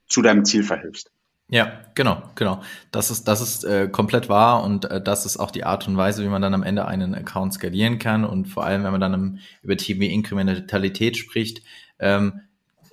zu 0.08 0.22
deinem 0.22 0.46
Ziel 0.46 0.64
verhilfst. 0.64 1.12
Ja, 1.54 1.82
genau, 1.96 2.24
genau. 2.36 2.62
Das 2.92 3.12
ist, 3.12 3.28
das 3.28 3.42
ist 3.42 3.66
äh, 3.66 3.90
komplett 3.90 4.30
wahr 4.30 4.64
und 4.64 4.86
äh, 4.86 5.02
das 5.02 5.26
ist 5.26 5.36
auch 5.36 5.52
die 5.52 5.66
Art 5.66 5.86
und 5.86 5.98
Weise, 5.98 6.24
wie 6.24 6.30
man 6.30 6.42
dann 6.42 6.54
am 6.54 6.64
Ende 6.64 6.86
einen 6.86 7.14
Account 7.14 7.54
skalieren 7.54 8.00
kann 8.00 8.24
und 8.24 8.46
vor 8.48 8.64
allem, 8.66 8.86
wenn 8.86 8.94
man 8.94 9.02
dann 9.02 9.14
im, 9.14 9.40
über 9.62 9.76
TV-Inkrementalität 9.76 11.18
spricht, 11.18 11.62
ähm, 12.00 12.40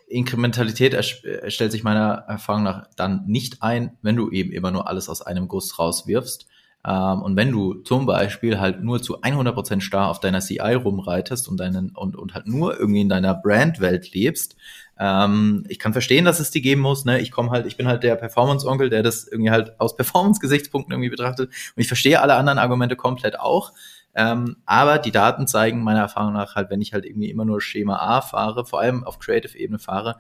Inkrementalität 0.09 0.97
stellt 1.05 1.73
sich 1.73 1.85
meiner 1.85 2.25
Erfahrung 2.29 2.63
nach 2.63 2.89
dann 2.97 3.25
nicht 3.27 3.63
ein, 3.63 3.97
wenn 4.03 4.17
du 4.17 4.31
eben 4.31 4.53
immer 4.53 4.71
nur 4.71 4.89
alles 4.89 5.09
aus 5.09 5.23
einem 5.23 5.49
Guss 5.49 5.79
rauswirfst. 5.79 6.47
Ähm, 6.87 7.23
und 7.23 7.37
wenn 7.37 7.51
du 7.51 7.75
zum 7.75 8.07
Beispiel 8.07 8.61
halt 8.61 8.83
nur 8.83 9.03
zu 9.03 9.21
100% 9.21 9.81
starr 9.81 10.09
auf 10.09 10.21
deiner 10.21 10.41
CI 10.41 10.75
rumreitest 10.75 11.49
und, 11.49 11.59
deinen, 11.59 11.91
und, 11.91 12.17
und 12.17 12.35
halt 12.35 12.47
nur 12.47 12.79
irgendwie 12.79 13.01
in 13.01 13.09
deiner 13.09 13.35
Brandwelt 13.35 14.13
lebst, 14.13 14.57
ähm, 14.99 15.65
ich 15.69 15.79
kann 15.79 15.93
verstehen, 15.93 16.25
dass 16.25 16.41
es 16.41 16.51
die 16.51 16.63
geben 16.63 16.81
muss. 16.81 17.05
Ne? 17.05 17.21
Ich 17.21 17.31
komme 17.31 17.51
halt, 17.51 17.67
ich 17.67 17.77
bin 17.77 17.89
halt 17.89 18.03
der 18.03 18.17
Performance-Onkel, 18.17 18.91
der 18.91 19.03
das 19.03 19.27
irgendwie 19.27 19.51
halt 19.51 19.79
aus 19.81 19.97
Performance-Gesichtspunkten 19.97 20.93
irgendwie 20.93 21.11
betrachtet. 21.11 21.49
Und 21.49 21.81
ich 21.81 21.89
verstehe 21.89 22.21
alle 22.21 22.35
anderen 22.35 22.59
Argumente 22.59 22.97
komplett 22.97 23.39
auch. 23.39 23.73
Ähm, 24.19 24.57
aber 24.67 24.99
die 24.99 25.13
Daten 25.13 25.47
zeigen 25.47 25.85
meiner 25.85 26.01
Erfahrung 26.01 26.33
nach 26.33 26.57
halt, 26.57 26.71
wenn 26.71 26.81
ich 26.81 26.93
halt 26.93 27.07
irgendwie 27.07 27.31
immer 27.31 27.45
nur 27.45 27.61
Schema 27.61 27.99
A 27.99 28.21
fahre, 28.21 28.67
vor 28.67 28.81
allem 28.81 29.05
auf 29.05 29.21
Creative-Ebene 29.21 29.79
fahre, 29.79 30.19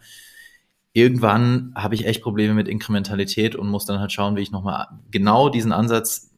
irgendwann 0.93 1.73
habe 1.75 1.97
ich 1.97 2.07
echt 2.07 2.23
Probleme 2.23 2.55
mit 2.55 2.69
Inkrementalität 2.69 3.57
und 3.57 3.67
muss 3.67 3.87
dann 3.87 3.99
halt 3.99 4.13
schauen, 4.13 4.37
wie 4.37 4.43
ich 4.43 4.53
nochmal 4.53 4.87
genau 5.11 5.49
diesen 5.49 5.73
Ansatz, 5.73 6.31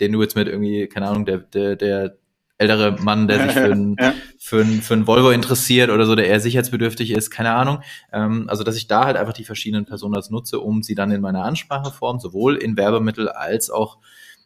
den 0.00 0.10
du 0.10 0.22
jetzt 0.22 0.34
mit 0.34 0.48
irgendwie, 0.48 0.88
keine 0.88 1.06
Ahnung, 1.06 1.24
der, 1.24 1.38
der, 1.38 1.76
der 1.76 2.16
ältere 2.58 3.00
Mann, 3.00 3.28
der 3.28 3.44
sich 3.44 3.52
für 3.52 3.64
ein, 3.72 3.96
ja. 3.96 4.12
für, 4.40 4.62
ein, 4.62 4.82
für 4.82 4.94
ein 4.94 5.06
Volvo 5.06 5.30
interessiert 5.30 5.90
oder 5.90 6.06
so, 6.06 6.16
der 6.16 6.26
eher 6.26 6.40
sicherheitsbedürftig 6.40 7.12
ist, 7.12 7.30
keine 7.30 7.52
Ahnung. 7.52 7.78
Ähm, 8.12 8.46
also, 8.48 8.64
dass 8.64 8.74
ich 8.74 8.88
da 8.88 9.04
halt 9.04 9.16
einfach 9.16 9.34
die 9.34 9.44
verschiedenen 9.44 9.84
Personas 9.84 10.30
nutze, 10.30 10.58
um 10.58 10.82
sie 10.82 10.96
dann 10.96 11.12
in 11.12 11.20
meiner 11.20 11.44
Anspracheform, 11.44 12.18
sowohl 12.18 12.56
in 12.56 12.76
Werbemittel 12.76 13.28
als 13.28 13.70
auch 13.70 13.98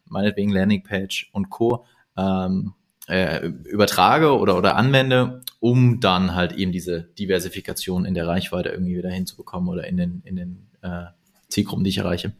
meinetwegen 0.07 0.51
Landingpage 0.51 1.31
und 1.33 1.49
Co 1.49 1.85
ähm, 2.19 2.73
äh, 3.07 3.47
übertrage 3.65 4.37
oder, 4.37 4.57
oder 4.57 4.75
anwende, 4.75 5.41
um 5.59 5.99
dann 5.99 6.35
halt 6.35 6.53
eben 6.53 6.71
diese 6.71 7.01
Diversifikation 7.17 8.05
in 8.05 8.13
der 8.13 8.27
Reichweite 8.27 8.69
irgendwie 8.69 8.97
wieder 8.97 9.09
hinzubekommen 9.09 9.69
oder 9.69 9.87
in 9.87 9.97
den, 9.97 10.21
in 10.25 10.35
den 10.35 10.67
äh, 10.81 11.05
Zielgruppen, 11.47 11.83
die 11.83 11.89
ich 11.89 11.97
erreiche. 11.97 12.33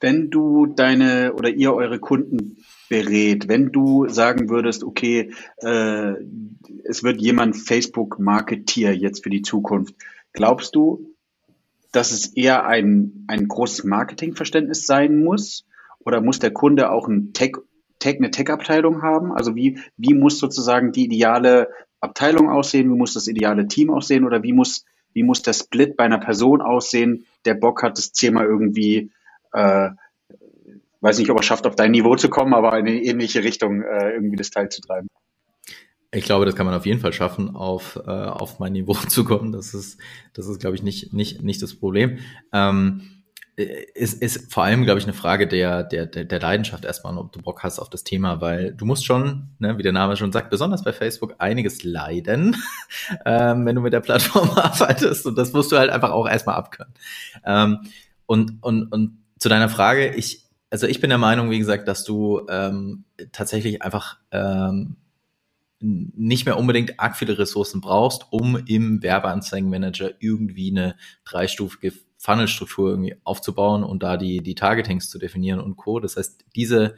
Wenn 0.00 0.30
du 0.30 0.66
deine 0.66 1.32
oder 1.34 1.48
ihr 1.48 1.74
eure 1.74 1.98
Kunden 1.98 2.58
berät, 2.88 3.48
wenn 3.48 3.72
du 3.72 4.08
sagen 4.08 4.48
würdest, 4.48 4.84
okay, 4.84 5.32
äh, 5.56 6.14
es 6.84 7.02
wird 7.02 7.20
jemand 7.20 7.56
Facebook-Marketier 7.56 8.96
jetzt 8.96 9.24
für 9.24 9.30
die 9.30 9.42
Zukunft, 9.42 9.96
glaubst 10.32 10.76
du, 10.76 11.14
dass 11.90 12.12
es 12.12 12.26
eher 12.34 12.66
ein, 12.66 13.24
ein 13.26 13.48
großes 13.48 13.84
Marketingverständnis 13.84 14.86
sein 14.86 15.24
muss? 15.24 15.66
Oder 15.98 16.20
muss 16.20 16.38
der 16.38 16.52
Kunde 16.52 16.90
auch 16.90 17.08
ein 17.08 17.32
Tech 17.32 17.56
Tech, 17.98 18.16
eine 18.16 18.30
Tech-Abteilung 18.30 19.02
haben? 19.02 19.32
Also 19.32 19.54
wie, 19.54 19.78
wie 19.96 20.14
muss 20.14 20.38
sozusagen 20.38 20.92
die 20.92 21.04
ideale 21.04 21.68
Abteilung 22.00 22.50
aussehen? 22.50 22.90
Wie 22.90 22.96
muss 22.96 23.14
das 23.14 23.28
ideale 23.28 23.68
Team 23.68 23.90
aussehen? 23.90 24.24
Oder 24.24 24.42
wie 24.42 24.52
muss, 24.52 24.84
wie 25.12 25.22
muss 25.22 25.42
der 25.42 25.52
Split 25.52 25.96
bei 25.96 26.04
einer 26.04 26.18
Person 26.18 26.60
aussehen, 26.60 27.26
der 27.44 27.54
Bock 27.54 27.82
hat, 27.82 27.98
das 27.98 28.12
Thema 28.12 28.44
irgendwie, 28.44 29.10
äh, 29.52 29.90
weiß 31.00 31.18
nicht, 31.18 31.30
ob 31.30 31.38
er 31.38 31.42
schafft, 31.42 31.66
auf 31.66 31.76
dein 31.76 31.92
Niveau 31.92 32.16
zu 32.16 32.28
kommen, 32.28 32.54
aber 32.54 32.78
in 32.78 32.86
eine 32.86 33.02
ähnliche 33.02 33.42
Richtung 33.44 33.82
äh, 33.82 34.12
irgendwie 34.12 34.36
das 34.36 34.50
Teil 34.50 34.68
zu 34.68 34.80
treiben? 34.80 35.08
Ich 36.10 36.24
glaube, 36.24 36.46
das 36.46 36.54
kann 36.54 36.64
man 36.64 36.74
auf 36.74 36.86
jeden 36.86 37.00
Fall 37.00 37.12
schaffen, 37.12 37.54
auf, 37.54 37.96
äh, 37.96 38.10
auf 38.10 38.58
mein 38.58 38.72
Niveau 38.72 38.92
zu 39.08 39.24
kommen. 39.24 39.52
Das 39.52 39.74
ist, 39.74 40.00
das 40.32 40.46
ist, 40.46 40.60
glaube 40.60 40.76
ich, 40.76 40.82
nicht, 40.82 41.12
nicht, 41.12 41.42
nicht 41.42 41.62
das 41.62 41.74
Problem. 41.74 42.18
Ähm, 42.52 43.17
ist, 43.58 44.22
ist 44.22 44.52
vor 44.52 44.62
allem, 44.62 44.84
glaube 44.84 45.00
ich, 45.00 45.04
eine 45.04 45.14
Frage 45.14 45.48
der, 45.48 45.82
der, 45.82 46.06
der 46.06 46.40
Leidenschaft 46.40 46.84
erstmal, 46.84 47.18
ob 47.18 47.32
du 47.32 47.42
Bock 47.42 47.64
hast 47.64 47.80
auf 47.80 47.90
das 47.90 48.04
Thema, 48.04 48.40
weil 48.40 48.72
du 48.72 48.84
musst 48.84 49.04
schon, 49.04 49.48
ne, 49.58 49.76
wie 49.78 49.82
der 49.82 49.92
Name 49.92 50.16
schon 50.16 50.30
sagt, 50.30 50.50
besonders 50.50 50.84
bei 50.84 50.92
Facebook 50.92 51.34
einiges 51.38 51.82
leiden, 51.82 52.56
ähm, 53.26 53.66
wenn 53.66 53.74
du 53.74 53.82
mit 53.82 53.92
der 53.92 54.00
Plattform 54.00 54.50
arbeitest 54.56 55.26
und 55.26 55.36
das 55.36 55.52
musst 55.52 55.72
du 55.72 55.76
halt 55.76 55.90
einfach 55.90 56.12
auch 56.12 56.28
erstmal 56.28 56.54
abkönnen. 56.54 56.94
Ähm, 57.44 57.78
und, 58.26 58.62
und, 58.62 58.92
und 58.92 59.18
zu 59.38 59.48
deiner 59.48 59.68
Frage, 59.68 60.14
ich, 60.14 60.44
also 60.70 60.86
ich 60.86 61.00
bin 61.00 61.10
der 61.10 61.18
Meinung, 61.18 61.50
wie 61.50 61.58
gesagt, 61.58 61.88
dass 61.88 62.04
du 62.04 62.46
ähm, 62.48 63.04
tatsächlich 63.32 63.82
einfach 63.82 64.18
ähm, 64.30 64.96
nicht 65.80 66.46
mehr 66.46 66.58
unbedingt 66.58 67.00
arg 67.00 67.16
viele 67.16 67.38
Ressourcen 67.38 67.80
brauchst, 67.80 68.26
um 68.30 68.56
im 68.66 69.02
Werbeanzeigenmanager 69.02 70.12
irgendwie 70.20 70.70
eine 70.70 70.96
dreistufige 71.24 71.92
Funnelstruktur 72.18 72.90
irgendwie 72.90 73.16
aufzubauen 73.24 73.84
und 73.84 74.02
da 74.02 74.16
die, 74.16 74.42
die 74.42 74.54
Targetings 74.54 75.08
zu 75.08 75.18
definieren 75.18 75.60
und 75.60 75.76
Co. 75.76 76.00
Das 76.00 76.16
heißt, 76.16 76.44
diese, 76.54 76.96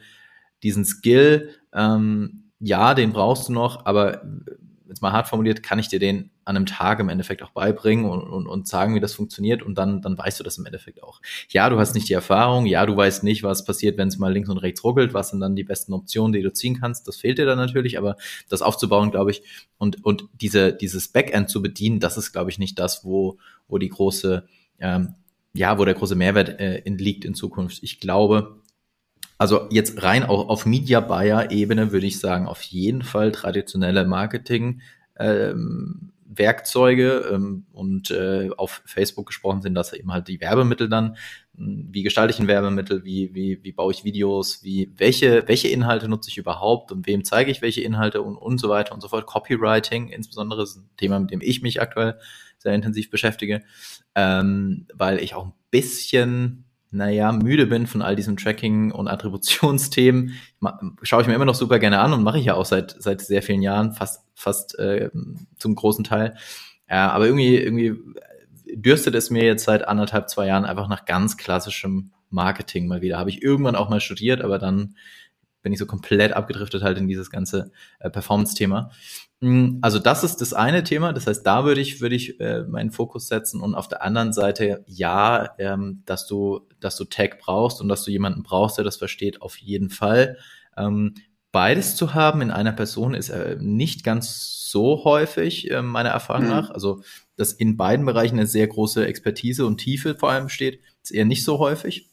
diesen 0.63 0.85
Skill, 0.85 1.51
ähm, 1.73 2.51
ja, 2.59 2.95
den 2.95 3.13
brauchst 3.13 3.49
du 3.49 3.53
noch, 3.53 3.87
aber 3.87 4.23
jetzt 4.89 5.03
mal 5.03 5.13
hart 5.13 5.29
formuliert, 5.29 5.63
kann 5.63 5.79
ich 5.79 5.89
dir 5.89 6.01
den 6.01 6.31
an 6.45 6.57
einem 6.57 6.67
Tag 6.67 6.99
im 6.99 7.09
Endeffekt 7.09 7.43
auch 7.43 7.51
beibringen 7.51 8.07
und, 8.07 8.23
und, 8.23 8.47
und 8.49 8.67
sagen, 8.67 8.95
wie 8.95 9.01
das 9.01 9.15
funktioniert 9.15 9.63
und 9.63 9.77
dann, 9.77 10.03
dann 10.03 10.19
weißt 10.19 10.41
du 10.41 10.45
das 10.45 10.59
im 10.59 10.67
Endeffekt 10.67 11.03
auch. 11.03 11.21
Ja, 11.49 11.71
du 11.71 11.79
hast 11.79 11.95
nicht 11.95 12.09
die 12.09 12.13
Erfahrung, 12.13 12.67
ja, 12.67 12.85
du 12.87 12.97
weißt 12.97 13.23
nicht, 13.23 13.43
was 13.45 13.65
passiert, 13.65 13.97
wenn 13.99 14.09
es 14.09 14.19
mal 14.19 14.33
links 14.33 14.49
und 14.49 14.59
rechts 14.59 14.83
ruckelt, 14.83 15.15
was 15.15 15.31
sind 15.31 15.41
dann 15.41 15.55
die 15.55 15.65
besten 15.65 15.93
Optionen, 15.93 16.33
die 16.33 16.43
du 16.43 16.53
ziehen 16.53 16.81
kannst, 16.81 17.07
das 17.07 17.17
fehlt 17.17 17.39
dir 17.39 17.47
dann 17.47 17.59
natürlich, 17.59 17.99
aber 17.99 18.17
das 18.49 18.63
aufzubauen, 18.63 19.13
glaube 19.13 19.31
ich, 19.31 19.43
und, 19.79 20.05
und 20.05 20.25
diese, 20.41 20.73
dieses 20.73 21.09
Backend 21.09 21.51
zu 21.51 21.63
bedienen, 21.63 22.01
das 22.01 22.17
ist, 22.17 22.33
glaube 22.33 22.51
ich, 22.51 22.59
nicht 22.59 22.79
das, 22.79 23.05
wo, 23.05 23.39
wo 23.69 23.79
die 23.79 23.89
große, 23.89 24.47
ähm, 24.81 25.15
ja, 25.53 25.79
wo 25.79 25.85
der 25.85 25.95
große 25.95 26.15
Mehrwert 26.15 26.61
äh, 26.61 26.83
liegt 26.85 27.25
in 27.25 27.35
Zukunft. 27.35 27.83
Ich 27.83 28.01
glaube, 28.01 28.61
also 29.39 29.69
jetzt 29.71 30.03
rein 30.03 30.23
auch 30.23 30.49
auf 30.49 30.67
Media 30.67 31.01
Buyer 31.01 31.51
Ebene 31.51 31.93
würde 31.93 32.07
ich 32.07 32.19
sagen, 32.19 32.47
auf 32.47 32.63
jeden 32.63 33.03
Fall 33.03 33.33
traditionelle 33.33 34.05
Marketing 34.05 34.83
ähm, 35.19 36.13
Werkzeuge 36.33 37.29
ähm, 37.33 37.67
und 37.73 38.11
äh, 38.13 38.51
auf 38.57 38.83
Facebook 38.87 39.27
gesprochen 39.27 39.63
sind 39.63 39.75
das 39.75 39.93
eben 39.93 40.13
halt 40.13 40.29
die 40.29 40.41
Werbemittel 40.41 40.89
dann. 40.89 41.17
Hm, 41.57 41.89
wie 41.91 42.05
gestalte 42.05 42.33
ich 42.33 42.39
ein 42.39 42.47
Werbemittel? 42.47 43.05
Wie, 43.05 43.35
wie, 43.35 43.65
wie 43.65 43.73
baue 43.73 43.93
ich 43.93 44.05
Videos? 44.05 44.63
Wie, 44.63 44.93
welche, 44.97 45.49
welche 45.49 45.69
Inhalte 45.69 46.09
nutze 46.09 46.31
ich 46.31 46.39
überhaupt 46.39 46.93
und 46.93 47.07
wem 47.07 47.25
zeige 47.25 47.51
ich 47.51 47.63
welche 47.63 47.81
Inhalte 47.81 48.23
und, 48.23 48.37
und 48.37 48.59
so 48.59 48.69
weiter 48.69 48.95
und 48.95 49.01
so 49.01 49.09
fort. 49.09 49.27
Copywriting 49.27 50.09
insbesondere 50.09 50.63
ist 50.63 50.77
ein 50.77 50.89
Thema, 50.97 51.19
mit 51.19 51.33
dem 51.33 51.41
ich 51.43 51.63
mich 51.63 51.83
aktuell 51.83 52.19
sehr 52.61 52.75
intensiv 52.75 53.11
beschäftige, 53.11 53.63
ähm, 54.15 54.87
weil 54.95 55.19
ich 55.19 55.35
auch 55.35 55.47
ein 55.47 55.55
bisschen 55.71 56.65
naja, 56.93 57.31
müde 57.31 57.67
bin 57.67 57.87
von 57.87 58.03
all 58.03 58.17
diesen 58.17 58.37
Tracking- 58.37 58.91
und 58.91 59.07
Attributionsthemen, 59.07 60.33
schaue 61.03 61.23
ich 61.23 61.29
mir 61.29 61.35
immer 61.35 61.45
noch 61.45 61.55
super 61.55 61.79
gerne 61.79 62.01
an 62.01 62.13
und 62.13 62.25
mache 62.25 62.39
ich 62.39 62.47
ja 62.47 62.55
auch 62.55 62.65
seit, 62.65 62.97
seit 62.99 63.21
sehr 63.21 63.43
vielen 63.43 63.63
Jahren, 63.63 63.93
fast, 63.93 64.25
fast 64.35 64.77
äh, 64.79 65.11
zum 65.57 65.77
großen 65.77 66.05
Teil. 66.05 66.37
Ja, 66.89 67.13
aber 67.13 67.27
irgendwie, 67.27 67.57
irgendwie 67.57 67.97
dürstet 68.75 69.15
es 69.15 69.31
mir 69.31 69.45
jetzt 69.45 69.65
seit 69.65 69.87
anderthalb, 69.87 70.29
zwei 70.29 70.47
Jahren 70.49 70.65
einfach 70.65 70.89
nach 70.89 71.05
ganz 71.05 71.37
klassischem 71.37 72.11
Marketing 72.29 72.89
mal 72.89 73.03
wieder. 73.03 73.19
Habe 73.19 73.31
ich 73.31 73.43
irgendwann 73.43 73.77
auch 73.77 73.89
mal 73.89 74.01
studiert, 74.01 74.41
aber 74.41 74.59
dann 74.59 74.97
bin 75.63 75.73
ich 75.73 75.79
so 75.79 75.87
komplett 75.87 76.33
abgedriftet 76.33 76.83
halt 76.83 76.99
in 76.99 77.07
dieses 77.07 77.31
ganze 77.31 77.71
äh, 78.01 78.11
Performance-Thema. 78.11 78.91
Mm, 79.41 79.79
also 79.81 79.99
das 79.99 80.23
ist 80.23 80.41
das 80.41 80.53
eine 80.53 80.85
Thema. 80.85 81.13
Das 81.13 81.27
heißt, 81.27 81.47
da 81.47 81.65
würde 81.65 81.81
ich 81.81 82.01
würde 82.01 82.15
ich 82.15 82.39
äh, 82.41 82.63
meinen 82.65 82.91
Fokus 82.91 83.27
setzen 83.29 83.61
und 83.61 83.75
auf 83.75 83.89
der 83.89 84.03
anderen 84.03 84.33
Seite 84.33 84.85
ja, 84.87 85.55
ähm, 85.59 86.03
dass 86.07 86.27
du 86.27 86.69
dass 86.79 86.97
du 86.97 87.05
Tech 87.05 87.39
brauchst 87.41 87.81
und 87.81 87.89
dass 87.89 88.05
du 88.05 88.11
jemanden 88.11 88.43
brauchst, 88.43 88.77
der 88.77 88.85
das 88.85 88.97
versteht, 88.97 89.43
auf 89.43 89.57
jeden 89.57 89.91
Fall. 89.91 90.37
Ähm, 90.77 91.15
beides 91.53 91.97
zu 91.97 92.15
haben 92.15 92.43
in 92.43 92.51
einer 92.51 92.73
Person 92.73 93.15
ist 93.15 93.31
äh, 93.31 93.57
nicht 93.59 94.05
ganz 94.05 94.69
so 94.71 95.05
häufig 95.05 95.71
äh, 95.71 95.83
meiner 95.83 96.11
Erfahrung 96.11 96.45
mhm. 96.45 96.51
nach. 96.51 96.71
Also 96.71 97.03
dass 97.37 97.53
in 97.53 97.79
beiden 97.79 98.05
Bereichen 98.05 98.39
eine 98.39 98.47
sehr 98.47 98.67
große 98.67 99.07
Expertise 99.07 99.65
und 99.65 99.79
Tiefe 99.79 100.15
vor 100.15 100.31
allem 100.31 100.51
steht, 100.51 100.81
ist 101.03 101.13
eher 101.13 101.25
nicht 101.25 101.45
so 101.45 101.59
häufig. 101.59 102.11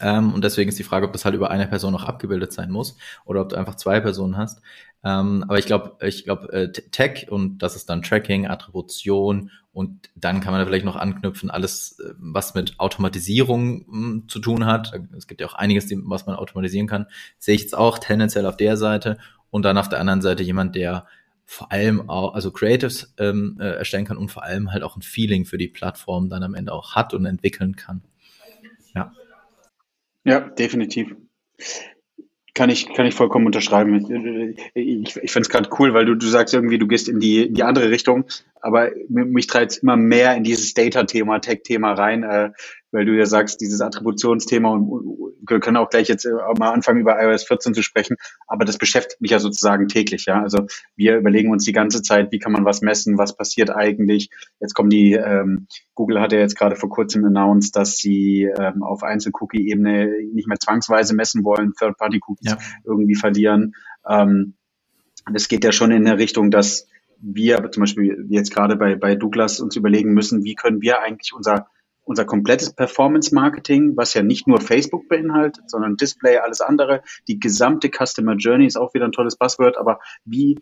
Ähm, 0.00 0.32
und 0.32 0.44
deswegen 0.44 0.68
ist 0.68 0.78
die 0.78 0.84
Frage, 0.84 1.06
ob 1.06 1.12
das 1.12 1.24
halt 1.24 1.34
über 1.34 1.50
eine 1.50 1.66
Person 1.66 1.92
noch 1.92 2.04
abgebildet 2.04 2.52
sein 2.52 2.70
muss 2.70 2.96
oder 3.24 3.40
ob 3.40 3.48
du 3.50 3.56
einfach 3.56 3.76
zwei 3.76 4.00
Personen 4.00 4.36
hast. 4.36 4.60
Ähm, 5.04 5.44
aber 5.46 5.58
ich 5.58 5.66
glaube, 5.66 5.96
ich 6.04 6.24
glaube, 6.24 6.52
äh, 6.52 6.72
Tech 6.72 7.30
und 7.30 7.58
das 7.58 7.76
ist 7.76 7.88
dann 7.88 8.02
Tracking, 8.02 8.46
Attribution 8.46 9.50
und 9.72 10.10
dann 10.16 10.40
kann 10.40 10.52
man 10.52 10.60
da 10.60 10.66
vielleicht 10.66 10.84
noch 10.84 10.96
anknüpfen, 10.96 11.50
alles, 11.50 12.00
äh, 12.00 12.14
was 12.18 12.54
mit 12.54 12.80
Automatisierung 12.80 13.84
mh, 13.86 13.92
hm, 13.92 14.28
zu 14.28 14.40
tun 14.40 14.66
hat. 14.66 14.92
Es 15.16 15.26
gibt 15.26 15.40
ja 15.40 15.46
auch 15.46 15.54
einiges, 15.54 15.88
was 15.90 16.26
man 16.26 16.34
automatisieren 16.34 16.88
kann. 16.88 17.06
Sehe 17.38 17.54
ich 17.54 17.62
jetzt 17.62 17.76
auch 17.76 17.98
tendenziell 17.98 18.46
auf 18.46 18.56
der 18.56 18.76
Seite 18.76 19.18
und 19.50 19.64
dann 19.64 19.78
auf 19.78 19.88
der 19.88 20.00
anderen 20.00 20.22
Seite 20.22 20.42
jemand, 20.42 20.74
der 20.74 21.06
vor 21.44 21.70
allem 21.70 22.10
auch, 22.10 22.34
also 22.34 22.50
Creatives 22.50 23.14
ähm, 23.18 23.58
äh, 23.60 23.76
erstellen 23.76 24.04
kann 24.04 24.16
und 24.16 24.30
vor 24.30 24.42
allem 24.42 24.72
halt 24.72 24.82
auch 24.82 24.96
ein 24.96 25.02
Feeling 25.02 25.44
für 25.44 25.58
die 25.58 25.68
Plattform 25.68 26.28
dann 26.28 26.42
am 26.42 26.54
Ende 26.54 26.72
auch 26.72 26.96
hat 26.96 27.14
und 27.14 27.24
entwickeln 27.24 27.76
kann. 27.76 28.02
Ja. 30.26 30.40
Definitiv. 30.40 31.14
Kann 32.52 32.70
ich, 32.70 32.92
kann 32.94 33.06
ich 33.06 33.14
vollkommen 33.14 33.46
unterschreiben. 33.46 34.56
Ich, 34.74 35.16
ich 35.16 35.32
finde 35.32 35.42
es 35.42 35.48
gerade 35.48 35.68
cool, 35.78 35.92
weil 35.94 36.06
du, 36.06 36.14
du 36.14 36.26
sagst 36.26 36.54
irgendwie, 36.54 36.78
du 36.78 36.86
gehst 36.86 37.08
in 37.08 37.20
die, 37.20 37.46
in 37.46 37.54
die 37.54 37.62
andere 37.62 37.90
Richtung, 37.90 38.24
aber 38.60 38.90
mich 39.08 39.46
treibt 39.46 39.72
es 39.72 39.78
immer 39.78 39.96
mehr 39.96 40.34
in 40.36 40.44
dieses 40.44 40.74
Data-Thema, 40.74 41.40
Tech-Thema 41.40 41.92
rein, 41.92 42.22
äh, 42.24 42.50
weil 42.90 43.04
du 43.04 43.16
ja 43.16 43.26
sagst, 43.26 43.60
dieses 43.60 43.80
Attributionsthema 43.80 44.70
und, 44.70 45.16
wir 45.48 45.60
können 45.60 45.76
auch 45.76 45.90
gleich 45.90 46.08
jetzt 46.08 46.24
äh, 46.24 46.32
mal 46.58 46.72
anfangen, 46.72 47.00
über 47.00 47.22
iOS 47.22 47.44
14 47.44 47.74
zu 47.74 47.82
sprechen, 47.82 48.16
aber 48.46 48.64
das 48.64 48.78
beschäftigt 48.78 49.20
mich 49.20 49.30
ja 49.30 49.38
sozusagen 49.38 49.88
täglich, 49.88 50.26
ja. 50.26 50.42
Also 50.42 50.66
wir 50.96 51.16
überlegen 51.16 51.50
uns 51.50 51.64
die 51.64 51.72
ganze 51.72 52.02
Zeit, 52.02 52.32
wie 52.32 52.38
kann 52.38 52.52
man 52.52 52.64
was 52.64 52.80
messen, 52.80 53.18
was 53.18 53.36
passiert 53.36 53.70
eigentlich. 53.70 54.30
Jetzt 54.60 54.74
kommen 54.74 54.90
die, 54.90 55.12
ähm, 55.12 55.68
Google 55.94 56.20
hat 56.20 56.32
ja 56.32 56.38
jetzt 56.38 56.58
gerade 56.58 56.76
vor 56.76 56.88
kurzem 56.88 57.24
announced, 57.24 57.76
dass 57.76 57.98
sie 57.98 58.48
ähm, 58.58 58.82
auf 58.82 59.02
Einzel-Cookie-Ebene 59.02 60.10
nicht 60.32 60.48
mehr 60.48 60.58
zwangsweise 60.58 61.14
messen 61.14 61.44
wollen, 61.44 61.74
Third-Party-Cookies 61.78 62.50
ja. 62.50 62.58
irgendwie 62.84 63.14
verlieren. 63.14 63.74
Ähm, 64.08 64.54
das 65.32 65.48
geht 65.48 65.64
ja 65.64 65.72
schon 65.72 65.90
in 65.90 66.04
der 66.04 66.18
Richtung, 66.18 66.50
dass 66.50 66.88
wir 67.20 67.70
zum 67.70 67.82
Beispiel 67.82 68.26
jetzt 68.28 68.52
gerade 68.52 68.76
bei, 68.76 68.96
bei 68.96 69.14
Douglas 69.14 69.60
uns 69.60 69.76
überlegen 69.76 70.12
müssen, 70.14 70.44
wie 70.44 70.54
können 70.54 70.80
wir 70.80 71.02
eigentlich 71.02 71.32
unser 71.34 71.66
unser 72.06 72.24
komplettes 72.24 72.72
Performance-Marketing, 72.72 73.96
was 73.96 74.14
ja 74.14 74.22
nicht 74.22 74.46
nur 74.46 74.60
Facebook 74.60 75.08
beinhaltet, 75.08 75.68
sondern 75.68 75.96
Display, 75.96 76.38
alles 76.38 76.60
andere, 76.60 77.02
die 77.26 77.40
gesamte 77.40 77.90
Customer 77.90 78.36
Journey 78.36 78.66
ist 78.66 78.76
auch 78.76 78.94
wieder 78.94 79.06
ein 79.06 79.12
tolles 79.12 79.36
Buzzword, 79.36 79.76
aber 79.76 79.98
wie, 80.24 80.56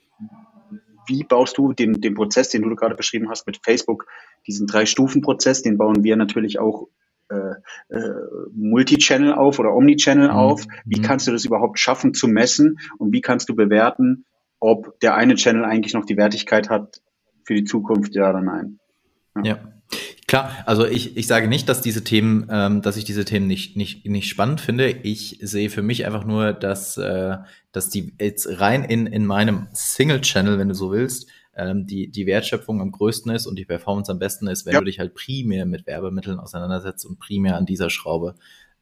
wie 1.07 1.23
baust 1.23 1.59
du 1.59 1.75
den, 1.75 2.01
den 2.01 2.15
Prozess, 2.15 2.49
den 2.49 2.63
du 2.63 2.75
gerade 2.75 2.95
beschrieben 2.95 3.29
hast 3.29 3.47
mit 3.47 3.61
Facebook, 3.63 4.07
diesen 4.47 4.67
Drei-Stufen-Prozess, 4.67 5.63
den 5.63 5.77
bauen 5.77 6.03
wir 6.03 6.17
natürlich 6.17 6.59
auch 6.59 6.89
äh, 7.29 7.37
äh, 7.95 8.11
Multi-Channel 8.55 9.35
auf 9.35 9.59
oder 9.59 9.75
Omni-Channel 9.75 10.29
mhm. 10.29 10.35
auf. 10.35 10.65
Wie 10.87 11.01
mhm. 11.01 11.05
kannst 11.05 11.27
du 11.27 11.33
das 11.33 11.45
überhaupt 11.45 11.79
schaffen 11.79 12.15
zu 12.15 12.27
messen 12.27 12.79
und 12.99 13.13
wie 13.13 13.21
kannst 13.21 13.51
du 13.51 13.55
bewerten, 13.55 14.25
ob 14.65 14.99
der 15.01 15.15
eine 15.15 15.35
Channel 15.35 15.65
eigentlich 15.65 15.93
noch 15.93 16.07
die 16.07 16.17
Wertigkeit 16.17 16.71
hat 16.71 17.03
für 17.45 17.55
die 17.55 17.65
Zukunft, 17.65 18.15
ja 18.15 18.31
oder 18.31 18.41
nein? 18.41 18.79
ja. 19.37 19.43
ja. 19.45 19.59
Klar, 20.27 20.51
also 20.65 20.87
ich, 20.87 21.19
ich 21.19 21.27
sage 21.27 21.47
nicht, 21.47 21.69
dass 21.69 21.83
diese 21.83 22.03
Themen, 22.03 22.49
ähm, 22.51 22.81
dass 22.81 22.97
ich 22.97 23.05
diese 23.05 23.27
Themen 23.27 23.47
nicht, 23.47 23.77
nicht, 23.77 24.07
nicht 24.07 24.29
spannend 24.29 24.61
finde. 24.61 24.89
Ich 24.89 25.39
sehe 25.43 25.69
für 25.69 25.83
mich 25.83 26.07
einfach 26.07 26.25
nur, 26.25 26.55
dass, 26.55 26.97
äh, 26.97 27.37
dass 27.73 27.91
die 27.91 28.15
jetzt 28.19 28.59
rein 28.59 28.85
in, 28.85 29.07
in 29.07 29.27
meinem 29.27 29.69
Single-Channel, 29.75 30.59
wenn 30.59 30.69
du 30.69 30.75
so 30.75 30.91
willst, 30.91 31.29
ähm, 31.55 31.87
die, 31.87 32.11
die 32.11 32.27
Wertschöpfung 32.27 32.81
am 32.81 32.91
größten 32.91 33.31
ist 33.33 33.47
und 33.47 33.59
die 33.59 33.67
Performance 33.67 34.11
am 34.11 34.19
besten 34.19 34.49
ist, 34.49 34.65
wenn 34.65 34.73
ja. 34.73 34.81
du 34.81 34.87
dich 34.87 34.99
halt 34.99 35.15
primär 35.15 35.67
mit 35.67 35.87
Werbemitteln 35.87 36.41
auseinandersetzt 36.41 37.05
und 37.05 37.19
primär 37.19 37.57
an 37.57 37.67
dieser 37.67 37.91
Schraube 37.91 38.35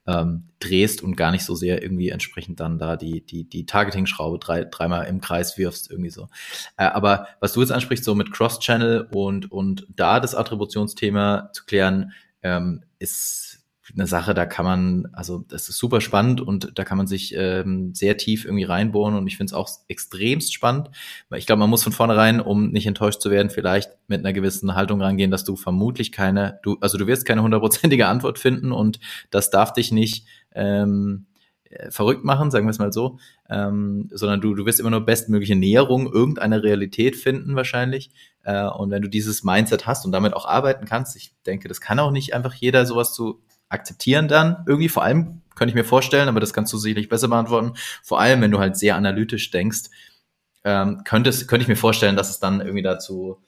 ähm, 0.07 0.49
drehst 0.59 1.03
und 1.03 1.17
gar 1.17 1.31
nicht 1.31 1.45
so 1.45 1.55
sehr 1.55 1.83
irgendwie 1.83 2.09
entsprechend 2.09 2.61
dann 2.61 2.79
da 2.79 2.97
die, 2.97 3.25
die, 3.25 3.49
die 3.49 3.67
Targeting-Schraube 3.67 4.38
drei, 4.38 4.65
dreimal 4.65 5.07
im 5.07 5.21
Kreis 5.21 5.59
wirfst, 5.59 5.91
irgendwie 5.91 6.11
so. 6.11 6.29
Äh, 6.77 6.85
aber 6.85 7.29
was 7.41 7.53
du 7.53 7.61
jetzt 7.61 7.73
ansprichst, 7.73 8.05
so 8.05 8.15
mit 8.15 8.33
Cross-Channel 8.33 9.09
und, 9.12 9.51
und 9.51 9.87
da 9.95 10.21
das 10.21 10.35
Attributionsthema 10.35 11.51
zu 11.53 11.65
klären, 11.65 12.12
ähm, 12.43 12.83
ist 12.99 13.52
eine 13.95 14.07
Sache, 14.07 14.33
da 14.33 14.47
kann 14.47 14.64
man, 14.64 15.09
also 15.12 15.45
das 15.49 15.68
ist 15.68 15.79
super 15.79 16.01
spannend 16.01 16.40
und 16.40 16.79
da 16.79 16.85
kann 16.85 16.99
man 16.99 17.07
sich 17.07 17.35
ähm, 17.37 17.95
sehr 17.95 18.16
tief 18.16 18.45
irgendwie 18.45 18.64
reinbohren 18.64 19.14
und 19.14 19.27
ich 19.27 19.37
finde 19.37 19.51
es 19.51 19.55
auch 19.55 19.68
extremst 19.88 20.55
spannend, 20.55 20.90
ich 21.35 21.47
glaube, 21.47 21.61
man 21.61 21.71
muss 21.71 21.83
von 21.83 21.92
vornherein, 21.92 22.40
um 22.40 22.71
nicht 22.71 22.87
enttäuscht 22.87 23.21
zu 23.21 23.31
werden, 23.31 23.51
vielleicht 23.51 23.90
mit 24.07 24.21
einer 24.21 24.33
gewissen 24.33 24.75
Haltung 24.75 25.03
rangehen, 25.03 25.31
dass 25.31 25.45
du 25.45 25.57
vermutlich 25.57 26.12
keine, 26.12 26.61
du, 26.62 26.77
also 26.81 26.97
du 26.97 27.07
wirst 27.07 27.27
keine 27.27 27.42
hundertprozentige 27.42 28.07
Antwort 28.07 28.38
finden 28.38 28.73
und 28.73 29.01
das 29.31 29.51
darf 29.51 29.73
dich 29.73 29.90
nicht 29.90 30.27
ähm, 30.55 31.27
äh, 31.73 31.90
verrückt 31.90 32.23
machen, 32.23 32.51
sagen 32.51 32.66
wir 32.66 32.71
es 32.71 32.79
mal 32.79 32.92
so, 32.92 33.18
ähm, 33.49 34.11
sondern 34.12 34.40
du, 34.40 34.55
du 34.55 34.66
wirst 34.66 34.79
immer 34.79 34.90
nur 34.90 35.07
bestmögliche 35.07 35.57
Näherung 35.57 36.12
irgendeiner 36.12 36.62
Realität 36.62 37.16
finden 37.16 37.57
wahrscheinlich. 37.57 38.11
Äh, 38.45 38.66
und 38.66 38.90
wenn 38.90 39.03
du 39.03 39.09
dieses 39.09 39.42
Mindset 39.42 39.87
hast 39.87 40.05
und 40.05 40.12
damit 40.12 40.35
auch 40.35 40.45
arbeiten 40.45 40.85
kannst, 40.85 41.16
ich 41.16 41.35
denke, 41.47 41.68
das 41.68 41.81
kann 41.81 41.99
auch 41.99 42.11
nicht 42.11 42.35
einfach 42.35 42.55
jeder 42.55 42.85
sowas 42.85 43.14
zu 43.14 43.40
akzeptieren 43.72 44.28
dann 44.28 44.64
irgendwie. 44.66 44.88
Vor 44.88 45.02
allem 45.02 45.42
könnte 45.54 45.70
ich 45.70 45.74
mir 45.74 45.85
vorstellen, 45.85 46.28
aber 46.28 46.40
das 46.40 46.52
kannst 46.52 46.72
du 46.72 46.78
sicherlich 46.78 47.08
besser 47.08 47.28
beantworten. 47.28 47.74
Vor 48.02 48.20
allem, 48.20 48.40
wenn 48.40 48.50
du 48.50 48.58
halt 48.58 48.76
sehr 48.76 48.96
analytisch 48.96 49.50
denkst, 49.50 49.90
ähm, 50.64 51.02
könntest, 51.04 51.48
könnte 51.48 51.62
ich 51.62 51.68
mir 51.68 51.76
vorstellen, 51.76 52.16
dass 52.16 52.30
es 52.30 52.38
dann 52.38 52.61
irgendwie 52.61 52.82
dazu 52.82 53.38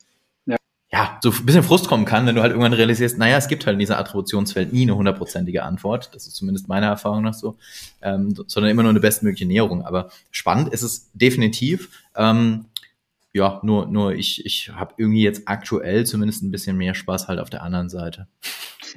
ja. 0.47 0.57
ja, 0.91 1.19
so 1.23 1.31
ein 1.31 1.47
bisschen 1.47 1.63
Frust 1.63 1.87
kommen 1.87 2.05
kann, 2.05 2.27
wenn 2.27 2.35
du 2.35 2.43
halt 2.43 2.51
irgendwann 2.51 2.73
realisierst, 2.73 3.19
naja, 3.19 3.37
es 3.37 3.49
gibt 3.49 3.67
halt 3.67 3.75
in 3.75 3.79
dieser 3.79 3.99
Attributionsfeld 3.99 4.73
nie 4.73 4.83
eine 4.83 4.97
hundertprozentige 4.97 5.63
Antwort. 5.63 6.11
Das 6.15 6.27
ist 6.27 6.35
zumindest 6.35 6.69
meiner 6.69 6.87
Erfahrung 6.87 7.23
nach 7.23 7.35
so, 7.35 7.57
ähm, 8.03 8.35
sondern 8.47 8.71
immer 8.71 8.83
nur 8.83 8.91
eine 8.91 9.01
bestmögliche 9.01 9.47
Näherung. 9.47 9.85
Aber 9.85 10.11
spannend 10.31 10.73
ist 10.73 10.83
es 10.83 11.11
definitiv. 11.15 11.89
Ähm, 12.17 12.67
ja, 13.35 13.61
nur, 13.65 13.89
nur 13.89 14.15
ich, 14.15 14.47
ich 14.47 14.71
habe 14.73 14.95
irgendwie 14.97 15.23
jetzt 15.23 15.43
aktuell 15.47 16.07
zumindest 16.07 16.45
ein 16.45 16.53
bisschen 16.53 16.77
mehr 16.77 16.95
Spaß 16.95 17.27
halt 17.27 17.41
auf 17.41 17.51
der 17.51 17.63
anderen 17.63 17.89
Seite. 17.91 18.29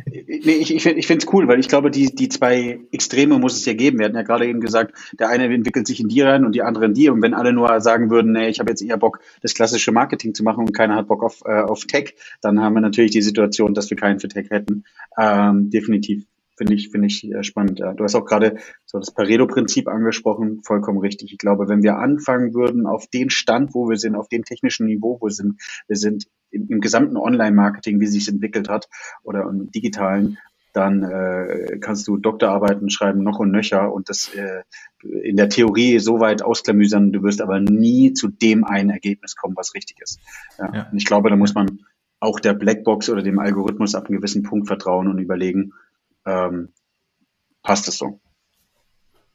Nee, 0.05 0.57
ich, 0.57 0.71
ich 0.71 0.83
finde 1.07 1.25
es 1.25 1.33
cool, 1.33 1.47
weil 1.47 1.59
ich 1.59 1.69
glaube, 1.69 1.89
die, 1.89 2.13
die 2.13 2.29
zwei 2.29 2.79
Extreme 2.91 3.39
muss 3.39 3.57
es 3.57 3.65
ja 3.65 3.73
geben. 3.73 3.97
Wir 3.97 4.05
hatten 4.05 4.15
ja 4.15 4.21
gerade 4.21 4.45
eben 4.45 4.61
gesagt, 4.61 4.93
der 5.17 5.29
eine 5.29 5.51
entwickelt 5.51 5.87
sich 5.87 5.99
in 5.99 6.07
die 6.07 6.21
rein 6.21 6.45
und 6.45 6.53
die 6.53 6.61
andere 6.61 6.85
in 6.85 6.93
die. 6.93 7.09
Und 7.09 7.23
wenn 7.23 7.33
alle 7.33 7.51
nur 7.51 7.81
sagen 7.81 8.11
würden, 8.11 8.33
nee, 8.33 8.47
ich 8.47 8.59
habe 8.59 8.69
jetzt 8.69 8.83
eher 8.83 8.97
Bock, 8.97 9.21
das 9.41 9.55
klassische 9.55 9.91
Marketing 9.91 10.35
zu 10.35 10.43
machen 10.43 10.65
und 10.65 10.73
keiner 10.73 10.95
hat 10.95 11.07
Bock 11.07 11.23
auf, 11.23 11.41
äh, 11.45 11.61
auf 11.61 11.85
Tech, 11.85 12.13
dann 12.41 12.61
haben 12.61 12.75
wir 12.75 12.81
natürlich 12.81 13.11
die 13.11 13.23
Situation, 13.23 13.73
dass 13.73 13.89
wir 13.89 13.97
keinen 13.97 14.19
für 14.19 14.27
Tech 14.27 14.51
hätten. 14.51 14.83
Ähm, 15.17 15.71
definitiv. 15.71 16.25
Finde 16.57 16.73
ich, 16.73 16.89
finde 16.89 17.07
ich 17.07 17.23
äh, 17.31 17.43
spannend. 17.43 17.79
Ja. 17.79 17.93
Du 17.93 18.03
hast 18.03 18.15
auch 18.15 18.25
gerade 18.25 18.57
so 18.85 18.97
das 18.97 19.13
Pareto-Prinzip 19.13 19.87
angesprochen, 19.87 20.61
vollkommen 20.63 20.99
richtig. 20.99 21.31
Ich 21.31 21.37
glaube, 21.37 21.69
wenn 21.69 21.83
wir 21.83 21.97
anfangen 21.97 22.53
würden 22.53 22.87
auf 22.87 23.07
den 23.07 23.29
Stand, 23.29 23.75
wo 23.75 23.87
wir 23.89 23.97
sind, 23.97 24.15
auf 24.15 24.27
dem 24.27 24.43
technischen 24.43 24.87
Niveau, 24.87 25.19
wo 25.21 25.27
wir 25.27 25.33
sind, 25.33 25.61
wir 25.87 25.97
sind 25.97 26.25
im, 26.49 26.67
im 26.69 26.81
gesamten 26.81 27.15
Online-Marketing, 27.15 27.99
wie 27.99 28.07
sich 28.07 28.27
entwickelt 28.27 28.69
hat, 28.69 28.89
oder 29.23 29.43
im 29.43 29.71
digitalen, 29.71 30.39
dann 30.73 31.03
äh, 31.03 31.77
kannst 31.79 32.07
du 32.07 32.17
Doktorarbeiten 32.17 32.89
schreiben, 32.89 33.23
noch 33.23 33.39
und 33.39 33.51
nöcher 33.51 33.91
und 33.91 34.09
das 34.09 34.33
äh, 34.35 34.61
in 35.23 35.35
der 35.35 35.49
Theorie 35.49 35.99
so 35.99 36.19
weit 36.19 36.43
ausklamüsern, 36.43 37.11
du 37.11 37.23
wirst 37.23 37.41
aber 37.41 37.59
nie 37.59 38.13
zu 38.13 38.27
dem 38.27 38.63
einen 38.63 38.91
Ergebnis 38.91 39.35
kommen, 39.35 39.55
was 39.55 39.73
richtig 39.73 39.99
ist. 40.01 40.19
Ja. 40.59 40.71
ja. 40.73 40.87
Und 40.91 40.97
ich 40.97 41.05
glaube, 41.05 41.29
da 41.29 41.35
muss 41.35 41.55
man 41.55 41.79
auch 42.19 42.39
der 42.39 42.53
Blackbox 42.53 43.09
oder 43.09 43.21
dem 43.21 43.39
Algorithmus 43.39 43.95
ab 43.95 44.07
einem 44.07 44.17
gewissen 44.17 44.43
Punkt 44.43 44.67
vertrauen 44.67 45.07
und 45.07 45.19
überlegen, 45.19 45.73
ähm, 46.27 46.69
passt 47.63 47.87
es 47.87 47.97
so. 47.97 48.19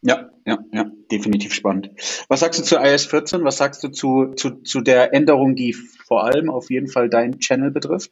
Ja, 0.02 0.30
ja, 0.44 0.58
ja, 0.72 0.86
definitiv 1.12 1.54
spannend. 1.54 1.90
Was 2.28 2.40
sagst 2.40 2.58
du 2.58 2.64
zu 2.64 2.76
iOS 2.76 3.06
14? 3.06 3.44
Was 3.44 3.58
sagst 3.58 3.84
du 3.84 3.88
zu, 3.88 4.32
zu, 4.34 4.62
zu 4.62 4.80
der 4.80 5.14
Änderung, 5.14 5.54
die 5.54 5.72
vor 5.72 6.24
allem 6.24 6.50
auf 6.50 6.70
jeden 6.70 6.88
Fall 6.88 7.08
deinen 7.08 7.38
Channel 7.38 7.70
betrifft? 7.70 8.10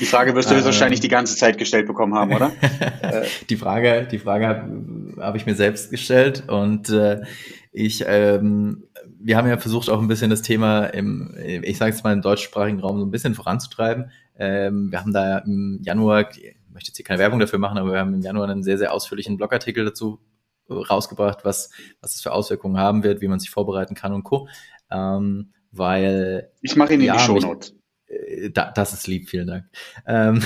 Die 0.00 0.04
Frage 0.04 0.34
wirst 0.34 0.50
du 0.50 0.54
ähm, 0.56 0.64
wahrscheinlich 0.64 1.00
die 1.00 1.08
ganze 1.08 1.36
Zeit 1.36 1.58
gestellt 1.58 1.86
bekommen 1.86 2.14
haben, 2.14 2.34
oder? 2.34 2.52
die 3.50 3.56
Frage, 3.56 4.08
die 4.10 4.18
Frage 4.18 4.48
habe 4.48 5.14
hab 5.18 5.36
ich 5.36 5.46
mir 5.46 5.54
selbst 5.54 5.90
gestellt 5.90 6.44
und 6.48 6.90
äh, 6.90 7.22
ich, 7.70 8.04
ähm, 8.06 8.84
wir 9.20 9.36
haben 9.36 9.48
ja 9.48 9.58
versucht 9.58 9.90
auch 9.90 10.00
ein 10.00 10.08
bisschen 10.08 10.30
das 10.30 10.42
Thema 10.42 10.86
im, 10.86 11.34
ich 11.62 11.78
sage 11.78 11.92
jetzt 11.92 12.02
mal 12.02 12.12
im 12.12 12.22
deutschsprachigen 12.22 12.80
Raum 12.80 12.98
so 12.98 13.06
ein 13.06 13.10
bisschen 13.10 13.34
voranzutreiben. 13.34 14.10
Ähm, 14.36 14.90
wir 14.90 15.00
haben 15.00 15.12
da 15.12 15.38
im 15.38 15.80
Januar 15.82 16.28
möchte 16.72 16.88
jetzt 16.88 16.96
hier 16.96 17.04
keine 17.04 17.18
Werbung 17.18 17.38
dafür 17.38 17.58
machen, 17.58 17.78
aber 17.78 17.92
wir 17.92 17.98
haben 17.98 18.14
im 18.14 18.22
Januar 18.22 18.48
einen 18.48 18.62
sehr, 18.62 18.78
sehr 18.78 18.92
ausführlichen 18.92 19.36
Blogartikel 19.36 19.84
dazu 19.84 20.20
äh, 20.68 20.74
rausgebracht, 20.74 21.44
was, 21.44 21.70
was 22.00 22.14
es 22.14 22.20
für 22.20 22.32
Auswirkungen 22.32 22.78
haben 22.78 23.02
wird, 23.02 23.20
wie 23.20 23.28
man 23.28 23.40
sich 23.40 23.50
vorbereiten 23.50 23.94
kann 23.94 24.12
und 24.12 24.24
Co. 24.24 24.48
Ähm, 24.90 25.52
weil. 25.70 26.50
Ich 26.62 26.76
mache 26.76 26.94
ihn 26.94 27.00
in 27.00 27.06
ja, 27.06 27.14
die 27.14 27.20
Shownotes. 27.20 27.74
Äh, 28.06 28.50
da, 28.50 28.70
das 28.70 28.92
ist 28.92 29.06
lieb, 29.06 29.28
vielen 29.28 29.46
Dank. 29.46 29.64
Ähm, 30.06 30.42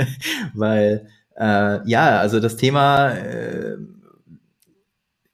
weil, 0.54 1.08
äh, 1.36 1.88
ja, 1.88 2.18
also 2.18 2.40
das 2.40 2.56
Thema, 2.56 3.12
äh, 3.12 3.76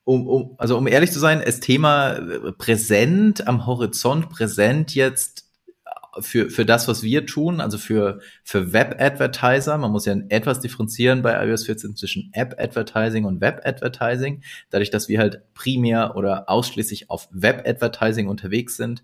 um, 0.05 0.27
um, 0.27 0.55
also 0.59 0.77
um 0.77 0.87
ehrlich 0.87 1.13
zu 1.13 1.21
sein, 1.21 1.43
das 1.45 1.61
Thema 1.61 2.15
äh, 2.15 2.53
präsent 2.53 3.47
am 3.47 3.67
Horizont, 3.67 4.31
präsent 4.31 4.95
jetzt 4.95 5.42
für, 6.21 6.51
für 6.51 6.67
das, 6.67 6.89
was 6.89 7.03
wir 7.03 7.27
tun, 7.27 7.61
also 7.61 7.79
für, 7.79 8.21
für 8.45 8.73
Web-Advertiser, 8.73 9.79
man 9.79 9.91
muss 9.91 10.05
ja 10.05 10.15
etwas 10.29 10.61
differenzieren 10.61 11.23
bei 11.23 11.43
iOS 11.47 11.65
14 11.65 11.97
zwischen 11.97 12.31
App-Advertising 12.33 13.25
und 13.25 13.41
Web-Advertising. 13.41 14.43
Dadurch, 14.71 14.91
dass 14.91 15.09
wir 15.09 15.19
halt 15.19 15.43
primär 15.55 16.15
oder 16.17 16.51
ausschließlich 16.51 17.09
auf 17.09 17.29
Web-Advertising 17.33 18.29
unterwegs 18.29 18.77
sind, 18.77 19.03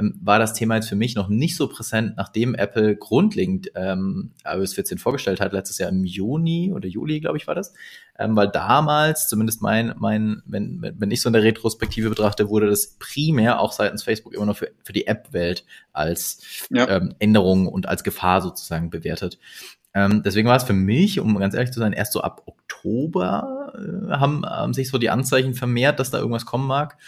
ähm, 0.00 0.18
war 0.22 0.38
das 0.38 0.54
Thema 0.54 0.76
jetzt 0.76 0.88
für 0.88 0.96
mich 0.96 1.14
noch 1.14 1.28
nicht 1.28 1.56
so 1.56 1.68
präsent, 1.68 2.14
nachdem 2.16 2.54
Apple 2.54 2.96
grundlegend 2.96 3.70
ähm, 3.74 4.32
iOS 4.44 4.74
14 4.74 4.98
vorgestellt 4.98 5.40
hat, 5.40 5.52
letztes 5.52 5.78
Jahr 5.78 5.90
im 5.90 6.04
Juni 6.04 6.72
oder 6.74 6.88
Juli, 6.88 7.20
glaube 7.20 7.36
ich, 7.38 7.46
war 7.46 7.54
das 7.54 7.72
ähm, 8.20 8.36
weil 8.36 8.48
damals, 8.48 9.28
zumindest 9.28 9.62
mein, 9.62 9.94
mein, 9.98 10.42
wenn, 10.44 10.94
wenn 10.98 11.10
ich 11.10 11.22
so 11.22 11.30
in 11.30 11.32
der 11.32 11.42
Retrospektive 11.42 12.10
betrachte, 12.10 12.50
wurde 12.50 12.68
das 12.68 12.98
primär 12.98 13.60
auch 13.60 13.72
seitens 13.72 14.02
Facebook 14.02 14.34
immer 14.34 14.44
noch 14.44 14.58
für, 14.58 14.70
für 14.84 14.92
die 14.92 15.06
App-Welt 15.06 15.64
als 15.94 16.66
ja. 16.68 16.86
ähm, 16.86 17.14
Änderung 17.18 17.66
und 17.66 17.88
als 17.88 18.04
Gefahr 18.04 18.42
sozusagen 18.42 18.90
bewertet. 18.90 19.38
Ähm, 19.94 20.22
deswegen 20.22 20.48
war 20.48 20.56
es 20.56 20.64
für 20.64 20.74
mich, 20.74 21.18
um 21.18 21.38
ganz 21.38 21.54
ehrlich 21.54 21.72
zu 21.72 21.80
sein, 21.80 21.94
erst 21.94 22.12
so 22.12 22.20
ab 22.20 22.42
Oktober 22.44 23.72
äh, 23.74 24.12
haben, 24.12 24.44
haben 24.44 24.74
sich 24.74 24.90
so 24.90 24.98
die 24.98 25.10
Anzeichen 25.10 25.54
vermehrt, 25.54 25.98
dass 25.98 26.10
da 26.10 26.18
irgendwas 26.18 26.44
kommen 26.44 26.66
mag. 26.66 26.98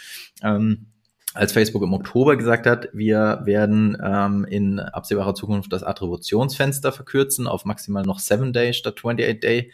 Ähm, 0.41 0.87
als 1.33 1.51
Facebook 1.51 1.83
im 1.83 1.93
Oktober 1.93 2.37
gesagt 2.37 2.67
hat, 2.67 2.89
wir 2.93 3.41
werden 3.43 3.97
ähm, 4.03 4.45
in 4.45 4.79
absehbarer 4.79 5.33
Zukunft 5.33 5.73
das 5.73 5.83
Attributionsfenster 5.83 6.91
verkürzen 6.91 7.47
auf 7.47 7.65
maximal 7.65 8.03
noch 8.03 8.19
7 8.19 8.53
Day 8.53 8.73
statt 8.73 8.95
28 8.97 9.39
Day, 9.39 9.71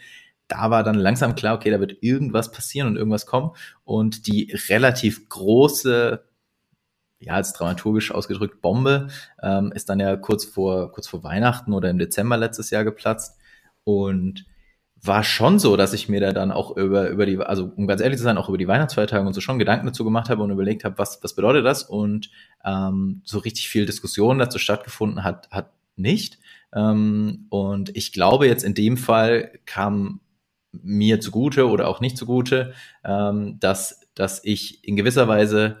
da 0.50 0.70
war 0.70 0.82
dann 0.82 0.96
langsam 0.96 1.34
klar, 1.34 1.54
okay, 1.54 1.70
da 1.70 1.78
wird 1.78 2.02
irgendwas 2.02 2.50
passieren 2.50 2.88
und 2.88 2.96
irgendwas 2.96 3.24
kommen. 3.24 3.52
Und 3.84 4.26
die 4.26 4.52
relativ 4.68 5.28
große, 5.28 6.24
ja, 7.20 7.34
als 7.34 7.52
dramaturgisch 7.52 8.10
ausgedrückt, 8.10 8.60
Bombe 8.60 9.08
ähm, 9.42 9.70
ist 9.72 9.88
dann 9.88 10.00
ja 10.00 10.16
kurz 10.16 10.44
vor, 10.44 10.90
kurz 10.90 11.06
vor 11.06 11.22
Weihnachten 11.22 11.72
oder 11.72 11.88
im 11.88 11.98
Dezember 11.98 12.36
letztes 12.36 12.70
Jahr 12.70 12.84
geplatzt. 12.84 13.38
Und 13.84 14.44
war 15.02 15.24
schon 15.24 15.58
so, 15.58 15.76
dass 15.76 15.92
ich 15.92 16.08
mir 16.08 16.20
da 16.20 16.32
dann 16.32 16.52
auch 16.52 16.76
über, 16.76 17.08
über 17.08 17.24
die, 17.24 17.38
also 17.38 17.72
um 17.74 17.86
ganz 17.86 18.00
ehrlich 18.00 18.18
zu 18.18 18.24
sein, 18.24 18.36
auch 18.36 18.48
über 18.48 18.58
die 18.58 18.68
Weihnachtsfeiertage 18.68 19.26
und 19.26 19.32
so 19.32 19.40
schon 19.40 19.58
Gedanken 19.58 19.86
dazu 19.86 20.04
gemacht 20.04 20.28
habe 20.28 20.42
und 20.42 20.50
überlegt 20.50 20.84
habe, 20.84 20.98
was, 20.98 21.22
was 21.22 21.34
bedeutet 21.34 21.64
das? 21.64 21.82
Und 21.82 22.30
ähm, 22.64 23.22
so 23.24 23.38
richtig 23.38 23.68
viel 23.68 23.86
Diskussion 23.86 24.38
dazu 24.38 24.58
stattgefunden 24.58 25.24
hat, 25.24 25.50
hat 25.50 25.72
nicht. 25.96 26.38
Ähm, 26.74 27.46
und 27.48 27.96
ich 27.96 28.12
glaube, 28.12 28.46
jetzt 28.46 28.62
in 28.62 28.74
dem 28.74 28.96
Fall 28.96 29.52
kam 29.64 30.20
mir 30.72 31.20
zugute 31.20 31.68
oder 31.68 31.88
auch 31.88 32.00
nicht 32.00 32.16
zugute, 32.16 32.74
ähm, 33.04 33.58
dass, 33.58 34.00
dass 34.14 34.44
ich 34.44 34.86
in 34.86 34.96
gewisser 34.96 35.28
Weise 35.28 35.78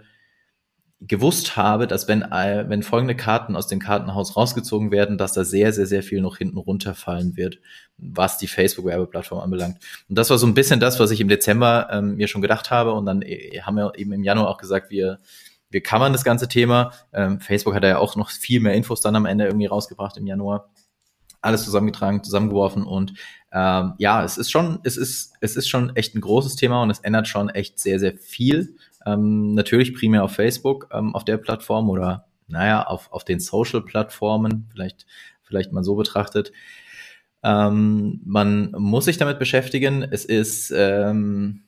gewusst 1.00 1.56
habe, 1.56 1.86
dass 1.86 2.08
wenn, 2.08 2.22
äh, 2.22 2.66
wenn 2.68 2.82
folgende 2.82 3.16
Karten 3.16 3.56
aus 3.56 3.66
dem 3.66 3.78
Kartenhaus 3.78 4.36
rausgezogen 4.36 4.90
werden, 4.90 5.16
dass 5.16 5.32
da 5.32 5.44
sehr, 5.44 5.72
sehr, 5.72 5.86
sehr 5.86 6.02
viel 6.02 6.20
noch 6.20 6.36
hinten 6.36 6.58
runterfallen 6.58 7.36
wird, 7.36 7.58
was 7.96 8.36
die 8.36 8.46
Facebook-Werbeplattform 8.46 9.40
anbelangt. 9.40 9.78
Und 10.08 10.18
das 10.18 10.28
war 10.28 10.36
so 10.36 10.46
ein 10.46 10.54
bisschen 10.54 10.78
das, 10.78 11.00
was 11.00 11.10
ich 11.10 11.20
im 11.20 11.28
Dezember 11.28 11.88
ähm, 11.90 12.16
mir 12.16 12.28
schon 12.28 12.42
gedacht 12.42 12.70
habe. 12.70 12.92
Und 12.92 13.06
dann 13.06 13.22
äh, 13.22 13.60
haben 13.62 13.76
wir 13.76 13.92
eben 13.96 14.12
im 14.12 14.24
Januar 14.24 14.48
auch 14.48 14.58
gesagt, 14.58 14.90
wir, 14.90 15.20
wir 15.70 15.82
kammern 15.82 16.12
das 16.12 16.24
ganze 16.24 16.48
Thema. 16.48 16.92
Ähm, 17.14 17.40
Facebook 17.40 17.74
hat 17.74 17.84
ja 17.84 17.98
auch 17.98 18.16
noch 18.16 18.30
viel 18.30 18.60
mehr 18.60 18.74
Infos 18.74 19.00
dann 19.00 19.16
am 19.16 19.24
Ende 19.24 19.46
irgendwie 19.46 19.66
rausgebracht 19.66 20.18
im 20.18 20.26
Januar 20.26 20.68
alles 21.42 21.64
zusammengetragen, 21.64 22.22
zusammengeworfen 22.22 22.84
und 22.84 23.14
ähm, 23.52 23.94
ja, 23.98 24.22
es 24.22 24.38
ist 24.38 24.50
schon, 24.50 24.78
es 24.84 24.96
ist, 24.96 25.32
es 25.40 25.56
ist 25.56 25.68
schon 25.68 25.96
echt 25.96 26.14
ein 26.14 26.20
großes 26.20 26.56
Thema 26.56 26.82
und 26.82 26.90
es 26.90 27.00
ändert 27.00 27.28
schon 27.28 27.48
echt 27.48 27.78
sehr, 27.78 27.98
sehr 27.98 28.16
viel. 28.16 28.76
Ähm, 29.06 29.54
natürlich 29.54 29.94
primär 29.94 30.24
auf 30.24 30.32
Facebook, 30.32 30.88
ähm, 30.92 31.14
auf 31.14 31.24
der 31.24 31.38
Plattform 31.38 31.90
oder 31.90 32.26
naja, 32.46 32.82
auf, 32.82 33.12
auf 33.12 33.24
den 33.24 33.40
Social-Plattformen, 33.40 34.68
vielleicht, 34.72 35.06
vielleicht 35.42 35.72
mal 35.72 35.84
so 35.84 35.94
betrachtet. 35.94 36.52
Ähm, 37.42 38.20
man 38.24 38.72
muss 38.72 39.04
sich 39.04 39.18
damit 39.18 39.38
beschäftigen. 39.38 40.02
Es 40.02 40.24
ist 40.24 40.72
ähm, 40.76 41.62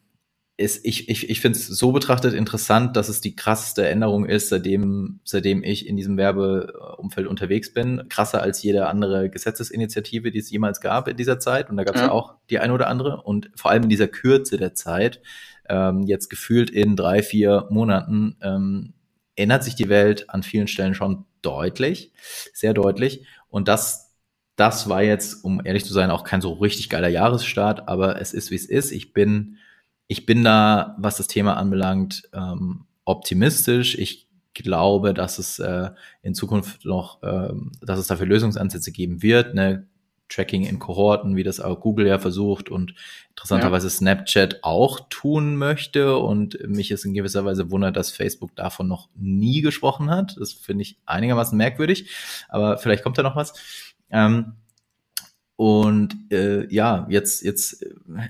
ist, 0.58 0.84
ich, 0.84 1.08
ich, 1.08 1.30
ich 1.30 1.40
finde 1.40 1.58
es 1.58 1.66
so 1.66 1.92
betrachtet 1.92 2.34
interessant, 2.34 2.96
dass 2.96 3.08
es 3.08 3.20
die 3.20 3.34
krasseste 3.34 3.88
Änderung 3.88 4.26
ist, 4.26 4.50
seitdem, 4.50 5.20
seitdem 5.24 5.64
ich 5.64 5.86
in 5.86 5.96
diesem 5.96 6.16
Werbeumfeld 6.16 7.26
unterwegs 7.26 7.72
bin. 7.72 8.04
Krasser 8.08 8.42
als 8.42 8.62
jede 8.62 8.86
andere 8.86 9.30
Gesetzesinitiative, 9.30 10.30
die 10.30 10.38
es 10.38 10.50
jemals 10.50 10.80
gab 10.80 11.08
in 11.08 11.16
dieser 11.16 11.38
Zeit. 11.38 11.70
Und 11.70 11.78
da 11.78 11.84
gab 11.84 11.96
es 11.96 12.02
ja. 12.02 12.10
auch 12.10 12.34
die 12.50 12.58
eine 12.58 12.74
oder 12.74 12.88
andere. 12.88 13.22
Und 13.22 13.50
vor 13.56 13.70
allem 13.70 13.84
in 13.84 13.88
dieser 13.88 14.08
Kürze 14.08 14.58
der 14.58 14.74
Zeit, 14.74 15.20
ähm, 15.68 16.02
jetzt 16.02 16.28
gefühlt 16.28 16.70
in 16.70 16.96
drei, 16.96 17.22
vier 17.22 17.66
Monaten, 17.70 18.36
ähm, 18.42 18.94
ändert 19.36 19.64
sich 19.64 19.74
die 19.74 19.88
Welt 19.88 20.28
an 20.30 20.42
vielen 20.42 20.68
Stellen 20.68 20.94
schon 20.94 21.24
deutlich, 21.40 22.12
sehr 22.52 22.74
deutlich. 22.74 23.26
Und 23.48 23.68
das, 23.68 24.14
das 24.56 24.88
war 24.88 25.02
jetzt, 25.02 25.44
um 25.44 25.60
ehrlich 25.64 25.84
zu 25.84 25.92
sein, 25.92 26.10
auch 26.10 26.24
kein 26.24 26.40
so 26.40 26.52
richtig 26.52 26.88
geiler 26.88 27.08
Jahresstart, 27.08 27.88
aber 27.88 28.20
es 28.20 28.34
ist, 28.34 28.50
wie 28.50 28.56
es 28.56 28.66
ist. 28.66 28.92
Ich 28.92 29.12
bin 29.12 29.58
ich 30.12 30.26
bin 30.26 30.44
da, 30.44 30.94
was 30.98 31.16
das 31.16 31.26
Thema 31.26 31.56
anbelangt, 31.56 32.28
ähm, 32.34 32.84
optimistisch. 33.06 33.96
Ich 33.96 34.28
glaube, 34.52 35.14
dass 35.14 35.38
es 35.38 35.58
äh, 35.58 35.90
in 36.20 36.34
Zukunft 36.34 36.84
noch, 36.84 37.22
ähm, 37.22 37.72
dass 37.80 37.98
es 37.98 38.08
dafür 38.08 38.26
Lösungsansätze 38.26 38.92
geben 38.92 39.22
wird. 39.22 39.54
Ne? 39.54 39.86
Tracking 40.32 40.64
in 40.64 40.78
Kohorten, 40.78 41.36
wie 41.36 41.42
das 41.42 41.60
auch 41.60 41.80
Google 41.80 42.06
ja 42.06 42.18
versucht 42.18 42.68
und 42.70 42.94
interessanterweise 43.30 43.86
ja. 43.86 43.90
Snapchat 43.90 44.60
auch 44.62 45.00
tun 45.10 45.56
möchte. 45.56 46.16
Und 46.16 46.58
mich 46.66 46.90
ist 46.90 47.04
in 47.04 47.14
gewisser 47.14 47.44
Weise 47.44 47.70
wundert, 47.70 47.96
dass 47.96 48.10
Facebook 48.10 48.54
davon 48.56 48.88
noch 48.88 49.08
nie 49.14 49.60
gesprochen 49.60 50.10
hat. 50.10 50.36
Das 50.38 50.52
finde 50.52 50.82
ich 50.82 50.98
einigermaßen 51.06 51.56
merkwürdig, 51.56 52.10
aber 52.48 52.78
vielleicht 52.78 53.02
kommt 53.02 53.18
da 53.18 53.22
noch 53.22 53.36
was. 53.36 53.54
Ähm, 54.10 54.54
und 55.56 56.16
äh, 56.32 56.66
ja, 56.74 57.06
jetzt, 57.08 57.42
jetzt, 57.42 57.84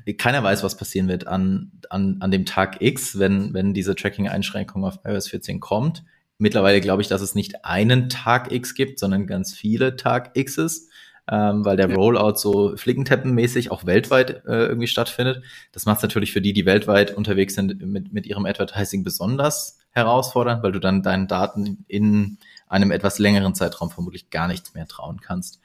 äh, 0.04 0.12
keiner 0.14 0.42
weiß, 0.42 0.62
was 0.62 0.76
passieren 0.76 1.08
wird 1.08 1.26
an, 1.26 1.72
an, 1.88 2.18
an 2.20 2.30
dem 2.30 2.44
Tag 2.44 2.82
X, 2.82 3.18
wenn, 3.18 3.54
wenn 3.54 3.74
diese 3.74 3.94
Tracking-Einschränkung 3.94 4.84
auf 4.84 4.98
iOS 5.04 5.28
14 5.28 5.60
kommt. 5.60 6.04
mittlerweile 6.38 6.80
glaube 6.80 7.00
ich, 7.00 7.08
dass 7.08 7.22
es 7.22 7.34
nicht 7.34 7.64
einen 7.64 8.08
Tag 8.08 8.52
X 8.52 8.74
gibt, 8.74 8.98
sondern 8.98 9.26
ganz 9.26 9.54
viele 9.54 9.96
Tag 9.96 10.34
Xs 10.36 10.88
ähm, 11.30 11.64
weil 11.64 11.76
der. 11.76 11.94
Rollout 11.94 12.36
so 12.36 12.76
flickenteppenmäßig 12.76 13.70
auch 13.70 13.86
weltweit 13.86 14.44
äh, 14.46 14.66
irgendwie 14.66 14.86
stattfindet. 14.86 15.42
Das 15.72 15.86
macht 15.86 15.98
es 15.98 16.02
natürlich 16.02 16.32
für 16.32 16.40
die, 16.40 16.52
die 16.52 16.66
weltweit 16.66 17.16
unterwegs 17.16 17.54
sind, 17.54 17.80
mit, 17.86 18.12
mit 18.12 18.26
ihrem 18.26 18.46
Advertising 18.46 19.04
besonders 19.04 19.78
herausfordernd, 19.90 20.62
weil 20.62 20.72
du 20.72 20.80
dann 20.80 21.02
deinen 21.02 21.28
Daten 21.28 21.84
in 21.86 22.38
einem 22.66 22.90
etwas 22.90 23.18
längeren 23.18 23.54
Zeitraum 23.54 23.90
vermutlich 23.90 24.30
gar 24.30 24.48
nichts 24.48 24.74
mehr 24.74 24.88
trauen 24.88 25.20
kannst. 25.20 25.60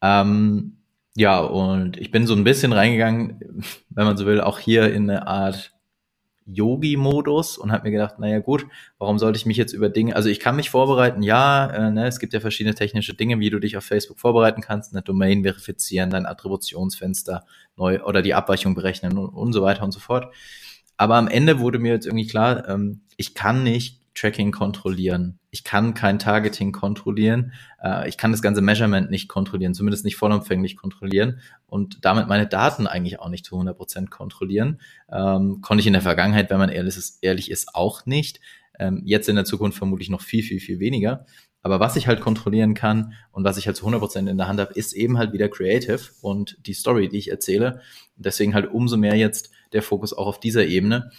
Ähm, 0.00 0.76
ja, 1.16 1.40
und 1.40 1.98
ich 1.98 2.10
bin 2.10 2.26
so 2.26 2.34
ein 2.34 2.44
bisschen 2.44 2.72
reingegangen, 2.72 3.40
wenn 3.90 4.06
man 4.06 4.16
so 4.16 4.26
will, 4.26 4.40
auch 4.40 4.58
hier 4.58 4.92
in 4.92 5.10
eine 5.10 5.26
Art 5.26 5.72
Yogi-Modus 6.54 7.58
und 7.58 7.72
habe 7.72 7.84
mir 7.84 7.90
gedacht, 7.90 8.18
naja 8.18 8.38
gut, 8.38 8.66
warum 8.98 9.18
sollte 9.18 9.36
ich 9.36 9.46
mich 9.46 9.56
jetzt 9.56 9.72
über 9.72 9.88
Dinge, 9.88 10.16
also 10.16 10.28
ich 10.28 10.40
kann 10.40 10.56
mich 10.56 10.70
vorbereiten, 10.70 11.22
ja, 11.22 11.66
äh, 11.66 11.90
ne, 11.90 12.06
es 12.06 12.18
gibt 12.18 12.32
ja 12.32 12.40
verschiedene 12.40 12.74
technische 12.74 13.14
Dinge, 13.14 13.38
wie 13.40 13.50
du 13.50 13.58
dich 13.58 13.76
auf 13.76 13.84
Facebook 13.84 14.18
vorbereiten 14.18 14.60
kannst, 14.60 14.92
eine 14.92 15.02
Domain 15.02 15.42
verifizieren, 15.42 16.10
dein 16.10 16.26
Attributionsfenster 16.26 17.44
neu 17.76 18.02
oder 18.02 18.22
die 18.22 18.34
Abweichung 18.34 18.74
berechnen 18.74 19.18
und, 19.18 19.28
und 19.28 19.52
so 19.52 19.62
weiter 19.62 19.84
und 19.84 19.92
so 19.92 20.00
fort. 20.00 20.32
Aber 20.96 21.16
am 21.16 21.28
Ende 21.28 21.60
wurde 21.60 21.78
mir 21.78 21.92
jetzt 21.92 22.06
irgendwie 22.06 22.26
klar, 22.26 22.68
ähm, 22.68 23.02
ich 23.16 23.34
kann 23.34 23.62
nicht 23.62 23.99
Tracking 24.20 24.52
kontrollieren. 24.52 25.38
Ich 25.50 25.64
kann 25.64 25.94
kein 25.94 26.18
Targeting 26.18 26.72
kontrollieren. 26.72 27.52
Äh, 27.82 28.08
ich 28.08 28.18
kann 28.18 28.32
das 28.32 28.42
ganze 28.42 28.60
Measurement 28.60 29.10
nicht 29.10 29.28
kontrollieren, 29.28 29.74
zumindest 29.74 30.04
nicht 30.04 30.16
vollumfänglich 30.16 30.76
kontrollieren 30.76 31.40
und 31.66 32.04
damit 32.04 32.28
meine 32.28 32.46
Daten 32.46 32.86
eigentlich 32.86 33.20
auch 33.20 33.28
nicht 33.28 33.46
zu 33.46 33.54
100 33.54 33.76
Prozent 33.76 34.10
kontrollieren. 34.10 34.80
Ähm, 35.10 35.60
konnte 35.62 35.80
ich 35.80 35.86
in 35.86 35.94
der 35.94 36.02
Vergangenheit, 36.02 36.50
wenn 36.50 36.58
man 36.58 36.68
ehrlich 36.68 36.96
ist, 36.96 37.18
ehrlich 37.22 37.50
ist 37.50 37.74
auch 37.74 38.04
nicht. 38.04 38.40
Ähm, 38.78 39.02
jetzt 39.04 39.28
in 39.28 39.36
der 39.36 39.44
Zukunft 39.44 39.78
vermutlich 39.78 40.10
noch 40.10 40.20
viel, 40.20 40.42
viel, 40.42 40.60
viel 40.60 40.80
weniger. 40.80 41.24
Aber 41.62 41.78
was 41.80 41.96
ich 41.96 42.06
halt 42.06 42.20
kontrollieren 42.20 42.74
kann 42.74 43.14
und 43.32 43.44
was 43.44 43.58
ich 43.58 43.66
halt 43.66 43.76
zu 43.76 43.84
100 43.84 44.00
Prozent 44.00 44.28
in 44.28 44.38
der 44.38 44.48
Hand 44.48 44.60
habe, 44.60 44.72
ist 44.74 44.92
eben 44.92 45.18
halt 45.18 45.32
wieder 45.32 45.48
Creative 45.48 46.00
und 46.22 46.56
die 46.66 46.72
Story, 46.72 47.08
die 47.08 47.18
ich 47.18 47.30
erzähle. 47.30 47.80
Deswegen 48.16 48.54
halt 48.54 48.70
umso 48.70 48.96
mehr 48.96 49.16
jetzt 49.16 49.50
der 49.72 49.82
Fokus 49.82 50.12
auch 50.12 50.26
auf 50.26 50.40
dieser 50.40 50.66
Ebene. 50.66 51.10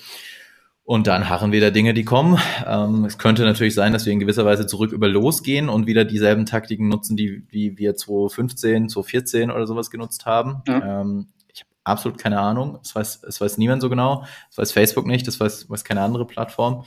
Und 0.92 1.08
dann 1.08 1.30
harren 1.30 1.54
wieder 1.54 1.72
Dinge, 1.72 1.94
die 1.94 2.04
kommen. 2.04 2.38
Ähm, 2.68 3.06
es 3.06 3.18
könnte 3.18 3.46
natürlich 3.46 3.76
sein, 3.76 3.94
dass 3.94 4.06
wir 4.06 4.12
in 4.12 4.20
gewisser 4.20 4.44
Weise 4.44 4.68
zurück 4.68 4.92
über 4.92 5.08
losgehen 5.08 5.70
und 5.70 5.88
wieder 5.88 6.04
dieselben 6.04 6.46
Taktiken 6.46 6.90
nutzen, 6.90 7.16
die 7.16 7.46
wie 7.48 7.78
wir 7.78 7.96
2015, 7.96 8.90
2014 8.90 9.52
oder 9.52 9.68
sowas 9.68 9.90
genutzt 9.90 10.26
haben. 10.26 10.64
Ja. 10.68 11.00
Ähm, 11.00 11.30
ich 11.54 11.62
habe 11.62 11.70
absolut 11.86 12.18
keine 12.18 12.42
Ahnung. 12.42 12.78
Es 12.84 12.94
weiß, 12.94 13.24
es 13.24 13.40
weiß 13.40 13.58
niemand 13.58 13.82
so 13.82 13.90
genau. 13.90 14.26
Es 14.50 14.58
weiß 14.58 14.74
Facebook 14.74 15.08
nicht. 15.08 15.26
Das 15.28 15.40
weiß, 15.40 15.70
weiß 15.70 15.86
keine 15.86 16.02
andere 16.02 16.28
Plattform. 16.28 16.84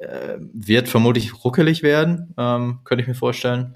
Äh, 0.00 0.38
wird 0.54 0.88
vermutlich 0.88 1.44
ruckelig 1.44 1.82
werden, 1.82 2.32
ähm, 2.38 2.80
könnte 2.84 3.02
ich 3.02 3.08
mir 3.08 3.14
vorstellen. 3.14 3.74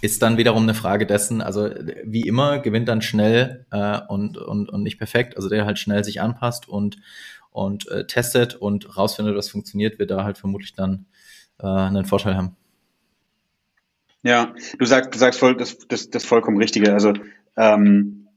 Ist 0.00 0.22
dann 0.22 0.36
wiederum 0.36 0.62
eine 0.62 0.74
Frage 0.74 1.06
dessen, 1.06 1.42
also 1.42 1.68
wie 2.04 2.22
immer 2.22 2.60
gewinnt 2.60 2.86
dann 2.86 3.02
schnell 3.02 3.66
äh, 3.72 3.98
und, 4.06 4.38
und, 4.38 4.70
und 4.70 4.84
nicht 4.84 4.98
perfekt, 4.98 5.36
also 5.36 5.48
der 5.48 5.66
halt 5.66 5.80
schnell 5.80 6.04
sich 6.04 6.20
anpasst 6.20 6.68
und 6.68 6.98
und 7.52 7.88
äh, 7.88 8.06
testet 8.06 8.56
und 8.56 8.96
rausfindet, 8.96 9.36
was 9.36 9.50
funktioniert, 9.50 9.98
wird 9.98 10.10
da 10.10 10.24
halt 10.24 10.38
vermutlich 10.38 10.74
dann 10.74 11.06
äh, 11.60 11.66
einen 11.66 12.04
Vorteil 12.04 12.36
haben. 12.36 12.56
Ja, 14.22 14.54
du 14.78 14.84
sagst, 14.84 15.14
du 15.14 15.18
sagst 15.18 15.40
voll, 15.40 15.56
das, 15.56 15.78
das, 15.88 16.10
das 16.10 16.24
vollkommen 16.24 16.56
Richtige. 16.58 16.92
Also 16.92 17.12
ähm, 17.56 18.28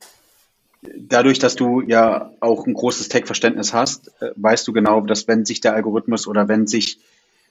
dadurch, 0.97 1.39
dass 1.39 1.56
du 1.56 1.82
ja 1.82 2.32
auch 2.39 2.65
ein 2.65 2.73
großes 2.73 3.10
Tech-Verständnis 3.10 3.73
hast, 3.73 4.10
äh, 4.21 4.32
weißt 4.36 4.67
du 4.67 4.73
genau, 4.73 5.01
dass 5.01 5.28
wenn 5.28 5.45
sich 5.45 5.62
der 5.62 5.73
Algorithmus 5.73 6.28
oder 6.28 6.47
wenn 6.47 6.67
sich 6.67 6.99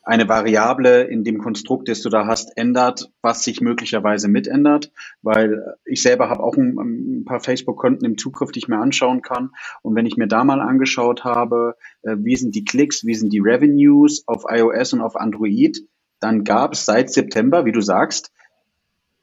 eine 0.04 0.28
Variable 0.28 1.02
in 1.04 1.24
dem 1.24 1.38
Konstrukt, 1.38 1.88
das 1.88 2.02
du 2.02 2.10
da 2.10 2.26
hast, 2.26 2.56
ändert, 2.56 3.10
was 3.22 3.42
sich 3.42 3.60
möglicherweise 3.60 4.28
mitändert, 4.28 4.92
weil 5.22 5.76
ich 5.84 6.02
selber 6.02 6.28
habe 6.28 6.42
auch 6.42 6.56
ein, 6.56 6.76
ein 6.78 7.24
paar 7.24 7.40
Facebook-Konten 7.40 8.04
im 8.04 8.18
Zugriff, 8.18 8.52
die 8.52 8.58
ich 8.58 8.68
mir 8.68 8.78
anschauen 8.78 9.22
kann. 9.22 9.50
Und 9.82 9.94
wenn 9.96 10.06
ich 10.06 10.16
mir 10.16 10.28
da 10.28 10.44
mal 10.44 10.60
angeschaut 10.60 11.24
habe, 11.24 11.76
äh, 12.02 12.16
wie 12.18 12.36
sind 12.36 12.54
die 12.54 12.64
Klicks, 12.64 13.04
wie 13.06 13.14
sind 13.14 13.32
die 13.32 13.40
Revenues 13.40 14.24
auf 14.26 14.44
iOS 14.48 14.92
und 14.92 15.00
auf 15.00 15.16
Android, 15.16 15.80
dann 16.20 16.44
gab 16.44 16.74
es 16.74 16.84
seit 16.84 17.10
September, 17.10 17.64
wie 17.64 17.72
du 17.72 17.80
sagst, 17.80 18.30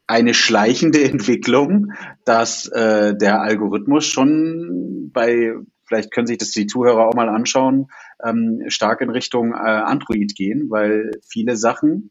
eine 0.06 0.34
schleichende 0.34 1.02
Entwicklung, 1.10 1.92
dass 2.24 2.66
äh, 2.66 3.16
der 3.16 3.40
Algorithmus 3.40 4.04
schon 4.06 5.10
bei 5.12 5.54
vielleicht 5.92 6.10
können 6.10 6.26
sich 6.26 6.38
das 6.38 6.50
die 6.52 6.66
Zuhörer 6.66 7.06
auch 7.06 7.14
mal 7.14 7.28
anschauen, 7.28 7.88
ähm, 8.24 8.62
stark 8.68 9.00
in 9.02 9.10
Richtung 9.10 9.52
äh, 9.52 9.56
Android 9.56 10.34
gehen, 10.34 10.70
weil 10.70 11.10
viele 11.28 11.56
Sachen 11.56 12.10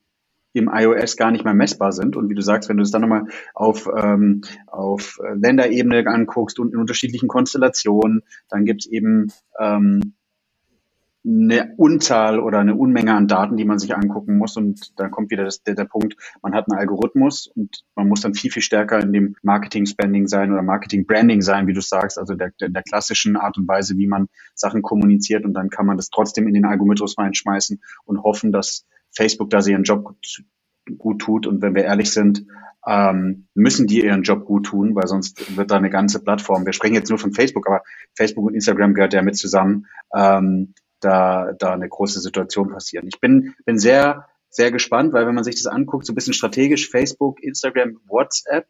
im 0.53 0.69
iOS 0.71 1.15
gar 1.17 1.31
nicht 1.31 1.45
mehr 1.45 1.53
messbar 1.53 1.93
sind. 1.93 2.15
Und 2.15 2.29
wie 2.29 2.35
du 2.35 2.41
sagst, 2.41 2.69
wenn 2.69 2.77
du 2.77 2.83
es 2.83 2.91
dann 2.91 3.01
nochmal 3.01 3.25
auf, 3.53 3.89
ähm, 3.97 4.41
auf 4.67 5.17
Länderebene 5.33 6.05
anguckst 6.05 6.59
und 6.59 6.73
in 6.73 6.79
unterschiedlichen 6.79 7.29
Konstellationen, 7.29 8.21
dann 8.49 8.65
gibt 8.65 8.81
es 8.81 8.91
eben 8.91 9.31
ähm, 9.59 10.15
eine 11.23 11.75
Unzahl 11.77 12.39
oder 12.39 12.59
eine 12.59 12.75
Unmenge 12.75 13.13
an 13.13 13.27
Daten, 13.27 13.55
die 13.55 13.65
man 13.65 13.77
sich 13.77 13.95
angucken 13.95 14.37
muss. 14.37 14.57
Und 14.57 14.99
da 14.99 15.07
kommt 15.07 15.29
wieder 15.29 15.43
das, 15.43 15.61
der, 15.61 15.75
der 15.75 15.85
Punkt, 15.85 16.15
man 16.41 16.55
hat 16.55 16.65
einen 16.69 16.79
Algorithmus 16.79 17.47
und 17.47 17.83
man 17.95 18.07
muss 18.07 18.21
dann 18.21 18.33
viel, 18.33 18.51
viel 18.51 18.63
stärker 18.63 18.99
in 18.99 19.13
dem 19.13 19.35
Marketing-Spending 19.43 20.27
sein 20.27 20.51
oder 20.51 20.63
Marketing-Branding 20.63 21.41
sein, 21.41 21.67
wie 21.67 21.73
du 21.73 21.81
sagst, 21.81 22.17
also 22.17 22.33
der, 22.33 22.51
der, 22.59 22.69
der 22.69 22.83
klassischen 22.83 23.37
Art 23.37 23.57
und 23.57 23.67
Weise, 23.67 23.97
wie 23.97 24.07
man 24.07 24.29
Sachen 24.55 24.81
kommuniziert. 24.81 25.45
Und 25.45 25.53
dann 25.53 25.69
kann 25.69 25.85
man 25.85 25.97
das 25.97 26.09
trotzdem 26.09 26.47
in 26.47 26.55
den 26.55 26.65
Algorithmus 26.65 27.17
reinschmeißen 27.17 27.81
und 28.05 28.23
hoffen, 28.23 28.51
dass 28.51 28.85
Facebook 29.11 29.51
da 29.51 29.59
ihren 29.59 29.83
Job 29.83 30.03
gut, 30.03 30.43
gut 30.97 31.21
tut. 31.21 31.45
Und 31.45 31.61
wenn 31.61 31.75
wir 31.75 31.83
ehrlich 31.83 32.11
sind, 32.11 32.45
ähm, 32.87 33.47
müssen 33.53 33.85
die 33.85 34.03
ihren 34.03 34.23
Job 34.23 34.45
gut 34.45 34.65
tun, 34.65 34.95
weil 34.95 35.05
sonst 35.05 35.55
wird 35.55 35.69
da 35.69 35.77
eine 35.77 35.91
ganze 35.91 36.23
Plattform, 36.23 36.65
wir 36.65 36.73
sprechen 36.73 36.95
jetzt 36.95 37.09
nur 37.09 37.19
von 37.19 37.31
Facebook, 37.31 37.67
aber 37.67 37.83
Facebook 38.15 38.47
und 38.47 38.55
Instagram 38.55 38.95
gehört 38.95 39.13
ja 39.13 39.21
mit 39.21 39.37
zusammen, 39.37 39.85
ähm, 40.15 40.73
da, 41.01 41.53
da 41.57 41.73
eine 41.73 41.89
große 41.89 42.21
Situation 42.21 42.69
passieren. 42.69 43.07
Ich 43.07 43.19
bin, 43.19 43.55
bin 43.65 43.77
sehr, 43.77 44.27
sehr 44.49 44.71
gespannt, 44.71 45.13
weil 45.13 45.27
wenn 45.27 45.35
man 45.35 45.43
sich 45.43 45.55
das 45.55 45.67
anguckt, 45.67 46.05
so 46.05 46.13
ein 46.13 46.15
bisschen 46.15 46.33
strategisch, 46.33 46.89
Facebook, 46.89 47.41
Instagram, 47.43 47.99
WhatsApp, 48.07 48.67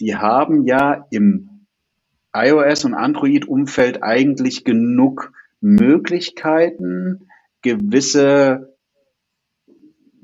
die 0.00 0.16
haben 0.16 0.66
ja 0.66 1.06
im 1.10 1.66
iOS 2.34 2.84
und 2.84 2.94
Android-Umfeld 2.94 4.02
eigentlich 4.02 4.64
genug 4.64 5.32
Möglichkeiten, 5.60 7.28
gewisse 7.62 8.76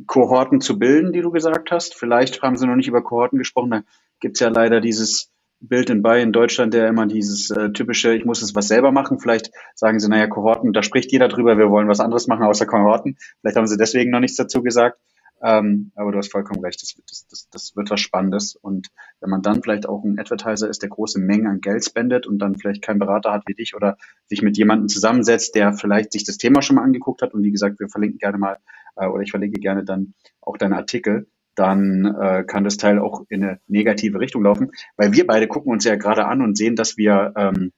Kohorten 0.07 0.61
zu 0.61 0.79
bilden, 0.79 1.13
die 1.13 1.23
du 1.23 1.31
gesagt 1.31 1.71
hast. 1.71 1.95
Vielleicht 1.95 2.43
haben 2.43 2.57
sie 2.57 2.67
noch 2.67 2.77
nicht 2.77 2.89
über 2.89 3.03
Kohorten 3.03 3.39
gesprochen. 3.39 3.71
Da 3.71 3.83
gibt's 4.21 4.41
ja 4.41 4.49
leider 4.49 4.81
dieses 4.81 5.34
Bild 5.69 5.91
in 5.91 6.03
Buy 6.03 6.23
in 6.23 6.33
Deutschland 6.33 6.75
der 6.75 6.89
immer 6.89 7.07
dieses 7.07 7.51
äh, 7.51 7.73
typische, 7.73 8.15
ich 8.15 8.25
muss 8.25 8.43
es 8.43 8.55
was 8.55 8.69
selber 8.69 8.93
machen. 8.93 9.19
Vielleicht 9.19 9.51
sagen 9.75 9.99
sie, 9.99 10.09
naja, 10.09 10.27
Kohorten, 10.27 10.73
da 10.73 10.83
spricht 10.83 11.13
jeder 11.13 11.29
drüber, 11.29 11.59
wir 11.59 11.71
wollen 11.71 11.89
was 11.89 12.01
anderes 12.01 12.27
machen 12.27 12.45
außer 12.45 12.67
Kohorten. 12.67 13.17
Vielleicht 13.41 13.57
haben 13.57 13.67
sie 13.67 13.77
deswegen 13.77 14.11
noch 14.11 14.21
nichts 14.21 14.37
dazu 14.37 14.63
gesagt. 14.63 14.99
Ähm, 15.43 15.93
aber 15.95 16.13
du 16.13 16.19
hast 16.19 16.33
vollkommen 16.33 16.65
recht, 16.65 16.81
das, 16.81 16.95
das, 17.07 17.27
das, 17.27 17.49
das 17.51 17.77
wird 17.77 17.91
was 17.91 18.01
Spannendes. 18.01 18.57
Und 18.57 18.89
wenn 19.21 19.31
man 19.31 19.43
dann 19.43 19.63
vielleicht 19.63 19.87
auch 19.87 20.03
ein 20.03 20.19
Advertiser 20.19 20.71
ist, 20.71 20.83
der 20.83 20.89
große 20.89 21.21
Mengen 21.21 21.47
an 21.47 21.61
Geld 21.61 21.85
spendet 21.85 22.27
und 22.27 22.39
dann 22.39 22.57
vielleicht 22.57 22.83
keinen 22.83 22.99
Berater 22.99 23.33
hat 23.33 23.43
wie 23.47 23.55
dich 23.55 23.75
oder 23.75 23.97
sich 24.27 24.41
mit 24.41 24.57
jemandem 24.57 24.89
zusammensetzt, 24.89 25.55
der 25.55 25.75
vielleicht 25.75 26.13
sich 26.13 26.25
das 26.25 26.39
Thema 26.39 26.63
schon 26.63 26.77
mal 26.77 26.83
angeguckt 26.83 27.21
hat. 27.21 27.35
Und 27.35 27.43
wie 27.43 27.53
gesagt, 27.53 27.79
wir 27.79 27.89
verlinken 27.89 28.19
gerne 28.19 28.39
mal, 28.39 28.57
äh, 28.97 29.07
oder 29.07 29.23
ich 29.23 29.31
verlinke 29.31 29.61
gerne 29.61 29.85
dann 29.85 30.15
auch 30.41 30.57
deine 30.57 30.77
Artikel 30.77 31.27
dann 31.55 32.05
äh, 32.21 32.45
kann 32.45 32.65
das 32.65 32.77
Teil 32.77 32.99
auch 32.99 33.25
in 33.29 33.43
eine 33.43 33.61
negative 33.67 34.21
Richtung 34.21 34.43
laufen. 34.43 34.73
Weil 34.97 35.13
wir 35.13 35.27
beide 35.27 35.49
gucken 35.49 35.73
uns 35.73 35.85
ja 35.85 35.97
gerade 35.97 36.27
an 36.27 36.43
und 36.43 36.57
sehen, 36.57 36.77
dass 36.77 36.97
wir 36.97 37.33
ähm, 37.37 37.73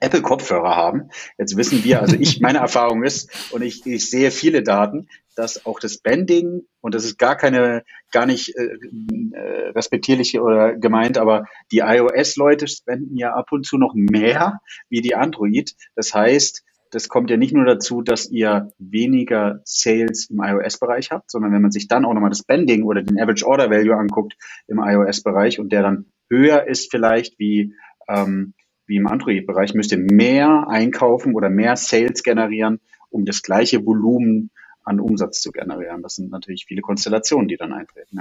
Apple-Kopfhörer 0.00 0.76
haben. 0.76 1.10
Jetzt 1.38 1.56
wissen 1.56 1.82
wir, 1.84 2.00
also 2.00 2.16
ich, 2.18 2.40
meine 2.40 2.58
Erfahrung 2.58 3.04
ist, 3.04 3.52
und 3.52 3.62
ich, 3.62 3.86
ich 3.86 4.10
sehe 4.10 4.30
viele 4.30 4.62
Daten, 4.62 5.08
dass 5.34 5.64
auch 5.66 5.80
das 5.80 5.98
Bending, 5.98 6.62
und 6.80 6.94
das 6.94 7.04
ist 7.04 7.18
gar 7.18 7.36
keine, 7.36 7.84
gar 8.12 8.26
nicht 8.26 8.54
äh, 8.56 8.64
äh 8.64 9.68
respektierlich 9.70 10.40
oder 10.40 10.74
gemeint, 10.74 11.18
aber 11.18 11.46
die 11.70 11.78
iOS-Leute 11.78 12.66
spenden 12.66 13.16
ja 13.16 13.34
ab 13.34 13.52
und 13.52 13.64
zu 13.64 13.78
noch 13.78 13.94
mehr 13.94 14.60
wie 14.88 15.00
die 15.00 15.14
Android. 15.14 15.74
Das 15.94 16.14
heißt, 16.14 16.64
das 16.90 17.08
kommt 17.08 17.30
ja 17.30 17.36
nicht 17.36 17.54
nur 17.54 17.64
dazu, 17.64 18.02
dass 18.02 18.30
ihr 18.30 18.72
weniger 18.78 19.60
Sales 19.64 20.30
im 20.30 20.40
iOS-Bereich 20.40 21.10
habt, 21.10 21.30
sondern 21.30 21.52
wenn 21.52 21.62
man 21.62 21.70
sich 21.70 21.88
dann 21.88 22.04
auch 22.04 22.14
nochmal 22.14 22.30
das 22.30 22.40
Spending 22.40 22.84
oder 22.84 23.02
den 23.02 23.20
Average 23.20 23.46
Order 23.46 23.70
Value 23.70 23.96
anguckt 23.96 24.36
im 24.66 24.78
iOS-Bereich 24.78 25.58
und 25.60 25.72
der 25.72 25.82
dann 25.82 26.06
höher 26.30 26.66
ist 26.66 26.90
vielleicht 26.90 27.38
wie, 27.38 27.74
ähm, 28.08 28.54
wie 28.86 28.96
im 28.96 29.06
Android-Bereich, 29.06 29.74
müsst 29.74 29.92
ihr 29.92 29.98
mehr 29.98 30.66
einkaufen 30.68 31.34
oder 31.34 31.50
mehr 31.50 31.76
Sales 31.76 32.22
generieren, 32.22 32.80
um 33.10 33.24
das 33.24 33.42
gleiche 33.42 33.84
Volumen 33.84 34.50
an 34.84 35.00
Umsatz 35.00 35.40
zu 35.40 35.52
generieren. 35.52 36.02
Das 36.02 36.16
sind 36.16 36.30
natürlich 36.30 36.64
viele 36.66 36.80
Konstellationen, 36.80 37.48
die 37.48 37.56
dann 37.56 37.72
eintreten. 37.72 38.18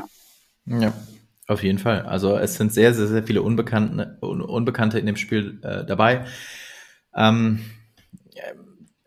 Ja. 0.65 0.79
ja. 0.79 0.93
Auf 1.47 1.63
jeden 1.63 1.79
Fall. 1.79 2.01
Also 2.01 2.37
es 2.37 2.55
sind 2.55 2.73
sehr, 2.73 2.93
sehr, 2.93 3.07
sehr 3.07 3.23
viele 3.23 3.41
Unbekannte, 3.41 4.17
Unbekannte 4.19 4.99
in 4.99 5.05
dem 5.05 5.15
Spiel 5.15 5.61
äh, 5.63 5.85
dabei. 5.85 6.25
Ähm, 7.15 7.61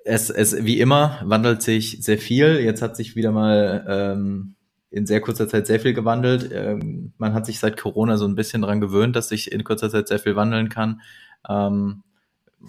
Es, 0.04 0.30
es, 0.30 0.64
wie 0.64 0.80
immer, 0.80 1.20
wandelt 1.24 1.62
sich 1.62 1.98
sehr 2.02 2.18
viel. 2.18 2.60
Jetzt 2.60 2.82
hat 2.82 2.96
sich 2.96 3.16
wieder 3.16 3.32
mal 3.32 3.84
ähm, 3.88 4.54
in 4.90 5.06
sehr 5.06 5.20
kurzer 5.20 5.48
Zeit 5.48 5.66
sehr 5.66 5.80
viel 5.80 5.94
gewandelt. 5.94 6.50
Ähm, 6.52 7.12
man 7.18 7.32
hat 7.34 7.46
sich 7.46 7.58
seit 7.58 7.76
Corona 7.76 8.16
so 8.16 8.26
ein 8.26 8.34
bisschen 8.34 8.62
dran 8.62 8.80
gewöhnt, 8.80 9.14
dass 9.14 9.28
sich 9.28 9.52
in 9.52 9.64
kurzer 9.64 9.90
Zeit 9.90 10.08
sehr 10.08 10.18
viel 10.18 10.36
wandeln 10.36 10.68
kann. 10.68 11.00
Ähm, 11.48 12.02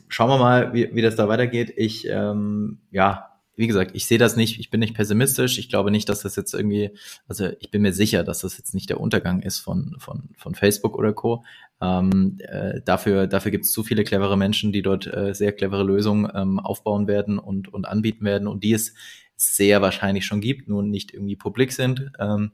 schauen 0.08 0.30
wir 0.30 0.38
mal, 0.38 0.74
wie, 0.74 0.94
wie 0.94 1.02
das 1.02 1.16
da 1.16 1.28
weitergeht. 1.28 1.74
Ich, 1.76 2.08
ähm, 2.08 2.80
ja, 2.92 3.32
wie 3.56 3.68
gesagt, 3.68 3.92
ich 3.94 4.06
sehe 4.06 4.18
das 4.18 4.36
nicht, 4.36 4.60
ich 4.60 4.70
bin 4.70 4.80
nicht 4.80 4.96
pessimistisch. 4.96 5.58
Ich 5.58 5.70
glaube 5.70 5.92
nicht, 5.92 6.10
dass 6.10 6.22
das 6.22 6.36
jetzt 6.36 6.54
irgendwie, 6.54 6.92
also 7.28 7.50
ich 7.60 7.72
bin 7.72 7.82
mir 7.82 7.94
sicher, 7.94 8.24
dass 8.24 8.40
das 8.40 8.58
jetzt 8.58 8.74
nicht 8.74 8.90
der 8.90 9.00
Untergang 9.00 9.42
ist 9.42 9.60
von, 9.60 9.96
von, 10.00 10.30
von 10.38 10.56
Facebook 10.56 10.98
oder 10.98 11.14
Co. 11.14 11.44
Ähm, 11.82 12.38
äh, 12.40 12.82
dafür 12.86 13.28
dafür 13.28 13.52
gibt 13.52 13.66
es 13.66 13.72
zu 13.72 13.84
viele 13.84 14.04
clevere 14.04 14.38
Menschen, 14.38 14.72
die 14.72 14.82
dort 14.82 15.08
äh, 15.08 15.34
sehr 15.34 15.52
clevere 15.52 15.84
Lösungen 15.84 16.32
ähm, 16.34 16.60
aufbauen 16.60 17.08
werden 17.08 17.40
und, 17.40 17.74
und 17.74 17.86
anbieten 17.86 18.24
werden 18.24 18.48
und 18.48 18.64
die 18.64 18.74
es 18.74 18.94
sehr 19.36 19.82
wahrscheinlich 19.82 20.26
schon 20.26 20.42
gibt, 20.42 20.68
nur 20.70 20.84
nicht 20.84 21.14
irgendwie 21.14 21.36
publik 21.36 21.72
sind. 21.72 22.12
Ähm, 22.20 22.52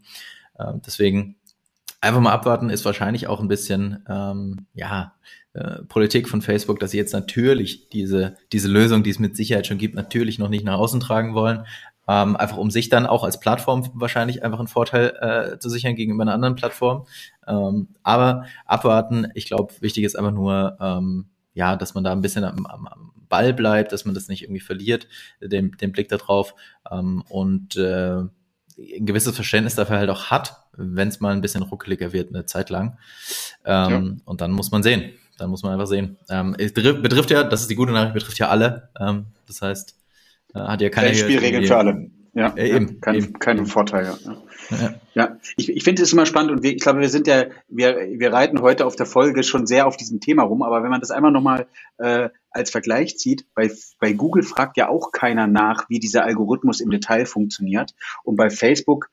äh, 0.58 0.74
deswegen 0.86 1.36
einfach 2.00 2.22
mal 2.22 2.32
abwarten, 2.32 2.70
ist 2.70 2.86
wahrscheinlich 2.86 3.28
auch 3.28 3.42
ein 3.42 3.48
bisschen, 3.48 4.04
ähm, 4.08 4.68
ja, 4.74 5.16
äh, 5.54 5.84
Politik 5.84 6.30
von 6.30 6.42
Facebook, 6.42 6.80
dass 6.80 6.92
sie 6.92 6.98
jetzt 6.98 7.14
natürlich 7.14 7.90
diese, 7.90 8.38
diese 8.52 8.68
Lösung, 8.68 9.04
die 9.04 9.10
es 9.10 9.20
mit 9.20 9.36
Sicherheit 9.36 9.66
schon 9.66 9.80
gibt, 9.80 9.96
natürlich 9.96 10.38
noch 10.38 10.50
nicht 10.50 10.64
nach 10.64 10.78
außen 10.78 11.00
tragen 11.00 11.34
wollen. 11.34 11.66
Ähm, 12.08 12.36
einfach 12.36 12.58
um 12.58 12.72
sich 12.72 12.90
dann 12.90 13.06
auch 13.06 13.24
als 13.24 13.40
Plattform 13.40 13.90
wahrscheinlich 13.94 14.44
einfach 14.44 14.60
einen 14.60 14.68
Vorteil 14.68 15.14
äh, 15.20 15.60
zu 15.60 15.70
sichern 15.70 15.96
gegenüber 15.96 16.24
einer 16.24 16.34
anderen 16.34 16.56
Plattform. 16.56 17.06
Ähm, 17.46 17.90
aber 18.04 18.46
abwarten, 18.66 19.28
ich 19.34 19.46
glaube, 19.46 19.74
wichtig 19.82 20.04
ist 20.04 20.18
einfach 20.18 20.32
nur, 20.32 20.78
ähm, 20.80 21.28
ja, 21.54 21.76
dass 21.76 21.96
man 21.96 22.04
da 22.04 22.12
ein 22.12 22.22
bisschen 22.22 22.44
am, 22.44 22.66
am, 22.66 22.88
am 22.88 23.12
Ball 23.30 23.54
bleibt, 23.54 23.92
dass 23.92 24.06
man 24.06 24.16
das 24.16 24.28
nicht 24.28 24.44
irgendwie 24.44 24.62
verliert, 24.62 25.08
den, 25.42 25.72
den 25.72 25.92
Blick 25.92 26.08
darauf 26.10 26.56
ähm, 26.90 27.24
und 27.30 27.76
äh, 27.76 28.22
ein 28.78 29.06
gewisses 29.06 29.36
Verständnis 29.36 29.76
dafür 29.76 29.98
halt 29.98 30.10
auch 30.10 30.26
hat, 30.26 30.64
wenn 30.74 31.08
es 31.08 31.20
mal 31.20 31.34
ein 31.34 31.42
bisschen 31.42 31.64
ruckeliger 31.64 32.14
wird 32.14 32.30
eine 32.30 32.46
Zeit 32.46 32.70
lang. 32.70 32.98
Ähm, 33.66 33.92
ja. 33.92 34.22
Und 34.26 34.42
dann 34.42 34.52
muss 34.52 34.72
man 34.72 34.84
sehen. 34.84 35.12
Dann 35.38 35.50
muss 35.50 35.64
man 35.64 35.74
einfach 35.74 35.88
sehen. 35.88 36.18
Ähm, 36.30 36.56
es 36.58 36.74
betrifft 36.74 37.30
ja, 37.30 37.44
das 37.44 37.62
ist 37.62 37.70
die 37.70 37.76
gute 37.76 37.92
Nachricht, 37.92 38.14
betrifft 38.14 38.40
ja 38.40 38.50
alle. 38.50 38.90
Ähm, 39.00 39.28
das 39.48 39.62
heißt, 39.62 39.97
hat 40.60 40.82
ja 40.82 40.90
keine 40.90 41.16
Spielregeln 41.16 41.66
für 41.66 41.78
alle. 41.78 42.12
Ja, 42.34 42.54
äh, 42.56 42.70
eben, 42.70 43.02
kein, 43.02 43.16
eben, 43.16 43.34
kein. 43.40 43.66
Vorteil. 43.66 44.06
Ja, 44.06 44.38
ja. 44.70 44.94
ja. 45.16 45.38
ich, 45.56 45.70
ich 45.70 45.84
finde 45.84 46.04
es 46.04 46.14
immer 46.14 46.28
spannend 46.28 46.52
und 46.52 46.62
wir, 46.62 46.72
ich 46.72 46.82
glaube, 46.82 47.00
wir 47.00 47.10
sind 47.10 47.26
ja, 47.26 47.46
wir, 47.68 47.98
wir 48.20 48.32
reiten 48.32 48.62
heute 48.62 48.86
auf 48.86 48.96
der 48.96 49.08
Folge 49.08 49.42
schon 49.42 49.66
sehr 49.66 49.88
auf 49.88 49.98
diesem 49.98 50.20
Thema 50.20 50.44
rum, 50.44 50.62
aber 50.62 50.84
wenn 50.84 50.92
man 50.92 51.02
das 51.02 51.10
einmal 51.10 51.32
nochmal 51.32 51.66
äh, 51.98 52.30
als 52.52 52.70
Vergleich 52.70 53.18
zieht, 53.18 53.46
bei, 53.56 53.72
bei 54.00 54.14
Google 54.14 54.44
fragt 54.44 54.78
ja 54.78 54.88
auch 54.88 55.12
keiner 55.12 55.48
nach, 55.48 55.90
wie 55.90 56.00
dieser 56.00 56.26
Algorithmus 56.26 56.80
im 56.80 56.92
Detail 56.92 57.26
funktioniert 57.26 57.96
und 58.24 58.36
bei 58.36 58.52
Facebook 58.52 59.10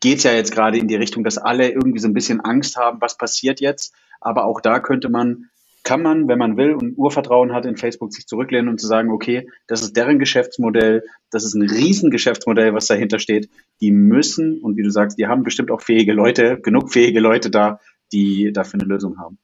geht 0.00 0.18
es 0.18 0.24
ja 0.24 0.32
jetzt 0.32 0.52
gerade 0.52 0.78
in 0.78 0.86
die 0.86 0.96
Richtung, 0.96 1.24
dass 1.24 1.38
alle 1.38 1.70
irgendwie 1.70 1.98
so 1.98 2.08
ein 2.08 2.14
bisschen 2.14 2.40
Angst 2.40 2.76
haben, 2.76 3.00
was 3.00 3.16
passiert 3.16 3.60
jetzt. 3.60 3.94
Aber 4.20 4.44
auch 4.44 4.60
da 4.60 4.78
könnte 4.78 5.08
man, 5.08 5.48
kann 5.90 6.02
man, 6.02 6.28
wenn 6.28 6.38
man 6.38 6.56
will 6.56 6.74
und 6.74 6.96
Urvertrauen 6.96 7.52
hat 7.52 7.66
in 7.66 7.76
Facebook, 7.76 8.12
sich 8.12 8.24
zurücklehnen 8.24 8.68
und 8.68 8.80
zu 8.80 8.86
sagen, 8.86 9.10
okay, 9.10 9.48
das 9.66 9.82
ist 9.82 9.96
deren 9.96 10.20
Geschäftsmodell, 10.20 11.02
das 11.32 11.42
ist 11.42 11.54
ein 11.54 11.68
Riesengeschäftsmodell, 11.68 12.72
was 12.74 12.86
dahinter 12.86 13.18
steht. 13.18 13.50
Die 13.80 13.90
müssen, 13.90 14.60
und 14.60 14.76
wie 14.76 14.84
du 14.84 14.90
sagst, 14.90 15.18
die 15.18 15.26
haben 15.26 15.42
bestimmt 15.42 15.72
auch 15.72 15.80
fähige 15.80 16.12
Leute, 16.12 16.60
genug 16.60 16.92
fähige 16.92 17.18
Leute 17.18 17.50
da, 17.50 17.80
die 18.12 18.52
dafür 18.52 18.78
eine 18.78 18.88
Lösung 18.88 19.18
haben. 19.18 19.38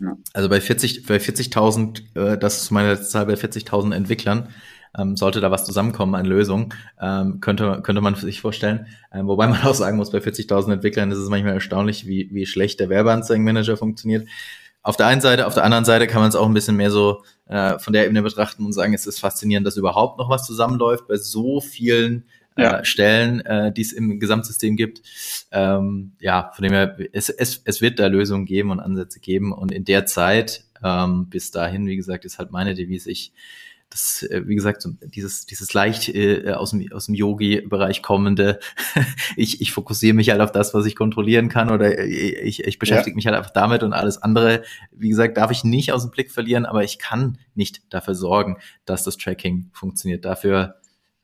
Ja. 0.00 0.16
Also 0.32 0.48
bei 0.48 0.60
40, 0.60 1.06
bei 1.06 1.18
40.000, 1.18 2.32
äh, 2.32 2.36
das 2.36 2.60
ist 2.60 2.72
meine 2.72 3.00
Zahl 3.00 3.26
bei 3.26 3.34
40.000 3.34 3.94
Entwicklern, 3.94 4.48
ähm, 4.98 5.16
sollte 5.16 5.40
da 5.40 5.52
was 5.52 5.64
zusammenkommen 5.64 6.16
an 6.16 6.26
Lösungen, 6.26 6.74
ähm, 7.00 7.38
könnte, 7.40 7.82
könnte 7.84 8.00
man 8.00 8.16
sich 8.16 8.40
vorstellen. 8.40 8.88
Ähm, 9.12 9.28
wobei 9.28 9.46
man 9.46 9.62
auch 9.62 9.74
sagen 9.74 9.96
muss, 9.96 10.10
bei 10.10 10.18
40.000 10.18 10.72
Entwicklern 10.72 11.12
ist 11.12 11.18
es 11.18 11.28
manchmal 11.28 11.54
erstaunlich, 11.54 12.08
wie, 12.08 12.30
wie 12.32 12.46
schlecht 12.46 12.80
der 12.80 12.88
Werbeanzeigenmanager 12.88 13.76
funktioniert. 13.76 14.26
Auf 14.82 14.96
der 14.96 15.06
einen 15.06 15.20
Seite, 15.20 15.46
auf 15.46 15.54
der 15.54 15.64
anderen 15.64 15.84
Seite 15.84 16.06
kann 16.06 16.20
man 16.20 16.28
es 16.28 16.36
auch 16.36 16.46
ein 16.46 16.54
bisschen 16.54 16.76
mehr 16.76 16.90
so 16.90 17.22
äh, 17.46 17.78
von 17.78 17.92
der 17.92 18.04
Ebene 18.04 18.22
betrachten 18.22 18.64
und 18.64 18.72
sagen, 18.72 18.94
es 18.94 19.06
ist 19.06 19.18
faszinierend, 19.18 19.66
dass 19.66 19.76
überhaupt 19.76 20.18
noch 20.18 20.30
was 20.30 20.46
zusammenläuft 20.46 21.08
bei 21.08 21.16
so 21.16 21.60
vielen 21.60 22.24
äh, 22.56 22.62
ja. 22.62 22.84
Stellen, 22.84 23.40
äh, 23.40 23.72
die 23.72 23.82
es 23.82 23.92
im 23.92 24.18
Gesamtsystem 24.20 24.76
gibt. 24.76 25.02
Ähm, 25.50 26.12
ja, 26.20 26.52
von 26.54 26.62
dem 26.62 26.72
her, 26.72 26.96
es, 27.12 27.28
es, 27.28 27.62
es 27.64 27.80
wird 27.80 27.98
da 27.98 28.06
Lösungen 28.06 28.46
geben 28.46 28.70
und 28.70 28.80
Ansätze 28.80 29.20
geben 29.20 29.52
und 29.52 29.72
in 29.72 29.84
der 29.84 30.06
Zeit, 30.06 30.64
ähm, 30.82 31.28
bis 31.28 31.50
dahin, 31.50 31.86
wie 31.86 31.96
gesagt, 31.96 32.24
ist 32.24 32.38
halt 32.38 32.50
meine 32.50 32.74
Devise, 32.74 33.10
ich 33.10 33.32
das, 33.90 34.22
äh, 34.22 34.46
wie 34.46 34.54
gesagt, 34.54 34.82
so 34.82 34.90
dieses, 35.02 35.46
dieses 35.46 35.72
leicht 35.72 36.08
äh, 36.08 36.52
aus 36.52 36.70
dem, 36.70 36.86
aus 36.92 37.06
dem 37.06 37.14
Yogi-Bereich 37.14 38.02
kommende, 38.02 38.58
ich, 39.36 39.60
ich 39.60 39.72
fokussiere 39.72 40.14
mich 40.14 40.30
halt 40.30 40.40
auf 40.40 40.52
das, 40.52 40.74
was 40.74 40.86
ich 40.86 40.94
kontrollieren 40.94 41.48
kann 41.48 41.70
oder 41.70 42.04
ich, 42.04 42.64
ich 42.64 42.78
beschäftige 42.78 43.14
ja. 43.14 43.16
mich 43.16 43.26
halt 43.26 43.36
einfach 43.36 43.52
damit 43.52 43.82
und 43.82 43.92
alles 43.92 44.22
andere, 44.22 44.62
wie 44.92 45.08
gesagt, 45.08 45.36
darf 45.36 45.50
ich 45.50 45.64
nicht 45.64 45.92
aus 45.92 46.02
dem 46.02 46.10
Blick 46.10 46.30
verlieren, 46.30 46.66
aber 46.66 46.84
ich 46.84 46.98
kann 46.98 47.38
nicht 47.54 47.82
dafür 47.90 48.14
sorgen, 48.14 48.58
dass 48.84 49.04
das 49.04 49.16
Tracking 49.16 49.70
funktioniert. 49.72 50.24
Dafür, 50.24 50.76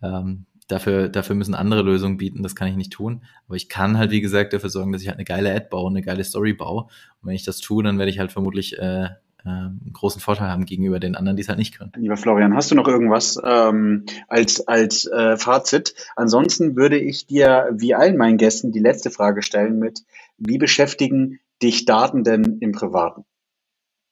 ähm, 0.02 0.46
dafür, 0.68 1.08
dafür 1.08 1.36
müssen 1.36 1.54
andere 1.54 1.82
Lösungen 1.82 2.16
bieten, 2.16 2.42
das 2.42 2.56
kann 2.56 2.68
ich 2.68 2.76
nicht 2.76 2.92
tun. 2.92 3.24
Aber 3.46 3.56
ich 3.56 3.68
kann 3.68 3.98
halt, 3.98 4.10
wie 4.10 4.20
gesagt, 4.22 4.52
dafür 4.52 4.70
sorgen, 4.70 4.92
dass 4.92 5.02
ich 5.02 5.08
halt 5.08 5.18
eine 5.18 5.24
geile 5.24 5.54
Ad 5.54 5.66
baue, 5.70 5.90
eine 5.90 6.02
geile 6.02 6.24
Story 6.24 6.54
baue. 6.54 6.84
Und 6.84 7.28
wenn 7.28 7.34
ich 7.34 7.44
das 7.44 7.58
tue, 7.58 7.82
dann 7.82 7.98
werde 7.98 8.10
ich 8.10 8.18
halt 8.18 8.32
vermutlich 8.32 8.78
äh, 8.78 9.04
äh, 9.04 9.08
einen 9.48 9.90
großen 9.92 10.20
Vorteil 10.20 10.48
haben 10.48 10.64
gegenüber 10.64 11.00
den 11.00 11.16
anderen, 11.16 11.36
die 11.36 11.42
es 11.42 11.48
halt 11.48 11.58
nicht 11.58 11.76
können. 11.76 11.92
Lieber 11.96 12.16
Florian, 12.16 12.54
hast 12.54 12.70
du 12.70 12.74
noch 12.74 12.88
irgendwas 12.88 13.38
ähm, 13.44 14.04
als, 14.28 14.66
als 14.66 15.06
äh, 15.06 15.36
Fazit? 15.36 15.94
Ansonsten 16.16 16.76
würde 16.76 16.98
ich 16.98 17.26
dir 17.26 17.68
wie 17.72 17.94
allen 17.94 18.16
meinen 18.16 18.38
Gästen 18.38 18.72
die 18.72 18.80
letzte 18.80 19.10
Frage 19.10 19.42
stellen 19.42 19.78
mit, 19.78 20.00
wie 20.38 20.58
beschäftigen 20.58 21.40
dich 21.62 21.84
Daten 21.84 22.24
denn 22.24 22.58
im 22.60 22.72
Privaten? 22.72 23.24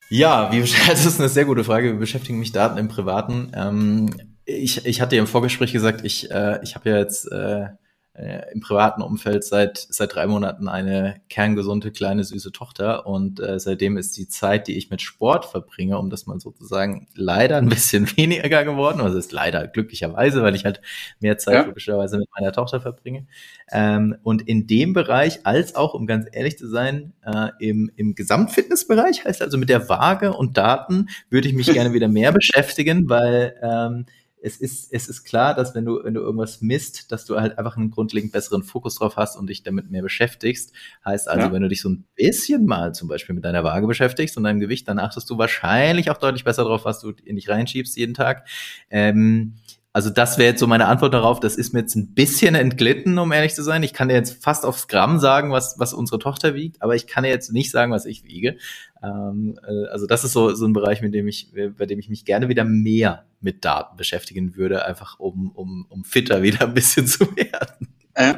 Ja, 0.08 0.52
wie, 0.52 0.60
das 0.88 1.06
ist 1.06 1.18
eine 1.18 1.28
sehr 1.28 1.46
gute 1.46 1.64
Frage. 1.64 1.94
Wie 1.94 1.98
beschäftigen 1.98 2.38
mich 2.38 2.52
Daten 2.52 2.78
im 2.78 2.88
Privaten? 2.88 3.52
Ähm, 3.54 4.10
ich, 4.44 4.84
ich 4.84 5.00
hatte 5.00 5.16
ja 5.16 5.22
im 5.22 5.28
Vorgespräch 5.28 5.72
gesagt, 5.72 6.04
ich, 6.04 6.30
äh, 6.30 6.60
ich 6.62 6.74
habe 6.74 6.90
ja 6.90 6.98
jetzt 6.98 7.30
äh, 7.32 7.68
äh, 8.14 8.52
im 8.52 8.60
privaten 8.60 9.00
Umfeld 9.00 9.42
seit, 9.42 9.78
seit 9.78 10.14
drei 10.14 10.26
Monaten 10.26 10.68
eine 10.68 11.22
kerngesunde, 11.30 11.92
kleine, 11.92 12.24
süße 12.24 12.52
Tochter. 12.52 13.06
Und 13.06 13.40
äh, 13.40 13.58
seitdem 13.58 13.96
ist 13.96 14.16
die 14.18 14.28
Zeit, 14.28 14.68
die 14.68 14.76
ich 14.76 14.90
mit 14.90 15.00
Sport 15.00 15.46
verbringe, 15.46 15.98
um 15.98 16.10
das 16.10 16.26
mal 16.26 16.38
sozusagen 16.38 17.08
leider 17.14 17.56
ein 17.56 17.70
bisschen 17.70 18.06
weniger 18.16 18.64
geworden. 18.64 19.00
Also 19.00 19.16
ist 19.16 19.32
leider 19.32 19.66
glücklicherweise, 19.66 20.42
weil 20.42 20.54
ich 20.54 20.66
halt 20.66 20.82
mehr 21.20 21.38
Zeit 21.38 21.54
ja. 21.54 21.62
logischerweise 21.62 22.18
mit 22.18 22.28
meiner 22.38 22.52
Tochter 22.52 22.82
verbringe. 22.82 23.26
Ähm, 23.70 24.16
und 24.22 24.42
in 24.42 24.66
dem 24.66 24.92
Bereich, 24.92 25.46
als 25.46 25.74
auch, 25.74 25.94
um 25.94 26.06
ganz 26.06 26.26
ehrlich 26.32 26.58
zu 26.58 26.68
sein, 26.68 27.14
äh, 27.24 27.48
im, 27.60 27.90
im 27.96 28.14
Gesamtfitnessbereich, 28.14 29.24
heißt 29.24 29.40
also 29.40 29.56
mit 29.56 29.70
der 29.70 29.88
Waage 29.88 30.34
und 30.34 30.58
Daten, 30.58 31.08
würde 31.30 31.48
ich 31.48 31.54
mich 31.54 31.72
gerne 31.72 31.92
wieder 31.94 32.08
mehr 32.08 32.32
beschäftigen, 32.32 33.08
weil 33.08 33.54
ähm, 33.62 34.04
es 34.42 34.56
ist, 34.56 34.92
es 34.92 35.08
ist 35.08 35.24
klar, 35.24 35.54
dass 35.54 35.74
wenn 35.74 35.84
du, 35.84 36.02
wenn 36.02 36.14
du 36.14 36.20
irgendwas 36.20 36.60
misst, 36.60 37.12
dass 37.12 37.24
du 37.24 37.40
halt 37.40 37.58
einfach 37.58 37.76
einen 37.76 37.90
grundlegend 37.90 38.32
besseren 38.32 38.64
Fokus 38.64 38.96
drauf 38.96 39.16
hast 39.16 39.36
und 39.36 39.48
dich 39.48 39.62
damit 39.62 39.90
mehr 39.90 40.02
beschäftigst. 40.02 40.72
Heißt 41.04 41.28
also, 41.28 41.46
ja. 41.46 41.52
wenn 41.52 41.62
du 41.62 41.68
dich 41.68 41.80
so 41.80 41.88
ein 41.88 42.04
bisschen 42.16 42.66
mal 42.66 42.92
zum 42.92 43.08
Beispiel 43.08 43.34
mit 43.34 43.44
deiner 43.44 43.62
Waage 43.62 43.86
beschäftigst 43.86 44.36
und 44.36 44.42
deinem 44.42 44.60
Gewicht, 44.60 44.88
dann 44.88 44.98
achtest 44.98 45.30
du 45.30 45.38
wahrscheinlich 45.38 46.10
auch 46.10 46.18
deutlich 46.18 46.44
besser 46.44 46.64
drauf, 46.64 46.84
was 46.84 47.00
du 47.00 47.12
in 47.24 47.36
dich 47.36 47.48
reinschiebst 47.48 47.96
jeden 47.96 48.14
Tag. 48.14 48.46
Ähm, 48.90 49.54
also 49.92 50.08
das 50.08 50.38
wäre 50.38 50.50
jetzt 50.50 50.60
so 50.60 50.66
meine 50.66 50.86
Antwort 50.86 51.12
darauf. 51.12 51.40
Das 51.40 51.56
ist 51.56 51.74
mir 51.74 51.80
jetzt 51.80 51.94
ein 51.96 52.14
bisschen 52.14 52.54
entglitten, 52.54 53.18
um 53.18 53.30
ehrlich 53.30 53.54
zu 53.54 53.62
sein. 53.62 53.82
Ich 53.82 53.92
kann 53.92 54.08
dir 54.08 54.14
jetzt 54.14 54.42
fast 54.42 54.64
aufs 54.64 54.88
Gramm 54.88 55.18
sagen, 55.18 55.52
was, 55.52 55.78
was 55.78 55.92
unsere 55.92 56.18
Tochter 56.18 56.54
wiegt, 56.54 56.80
aber 56.80 56.94
ich 56.94 57.06
kann 57.06 57.24
dir 57.24 57.30
jetzt 57.30 57.52
nicht 57.52 57.70
sagen, 57.70 57.92
was 57.92 58.06
ich 58.06 58.24
wiege. 58.24 58.56
Ähm, 59.02 59.58
äh, 59.66 59.88
also 59.88 60.06
das 60.06 60.24
ist 60.24 60.32
so, 60.32 60.54
so 60.54 60.66
ein 60.66 60.72
Bereich, 60.72 61.02
mit 61.02 61.12
dem 61.12 61.28
ich, 61.28 61.52
bei 61.76 61.84
dem 61.86 61.98
ich 61.98 62.08
mich 62.08 62.24
gerne 62.24 62.48
wieder 62.48 62.64
mehr 62.64 63.26
mit 63.40 63.64
Daten 63.64 63.96
beschäftigen 63.96 64.56
würde, 64.56 64.86
einfach 64.86 65.18
um, 65.18 65.50
um, 65.50 65.86
um 65.90 66.04
fitter 66.04 66.42
wieder 66.42 66.62
ein 66.62 66.74
bisschen 66.74 67.06
zu 67.06 67.24
werden. 67.36 67.88
Äh, 68.14 68.34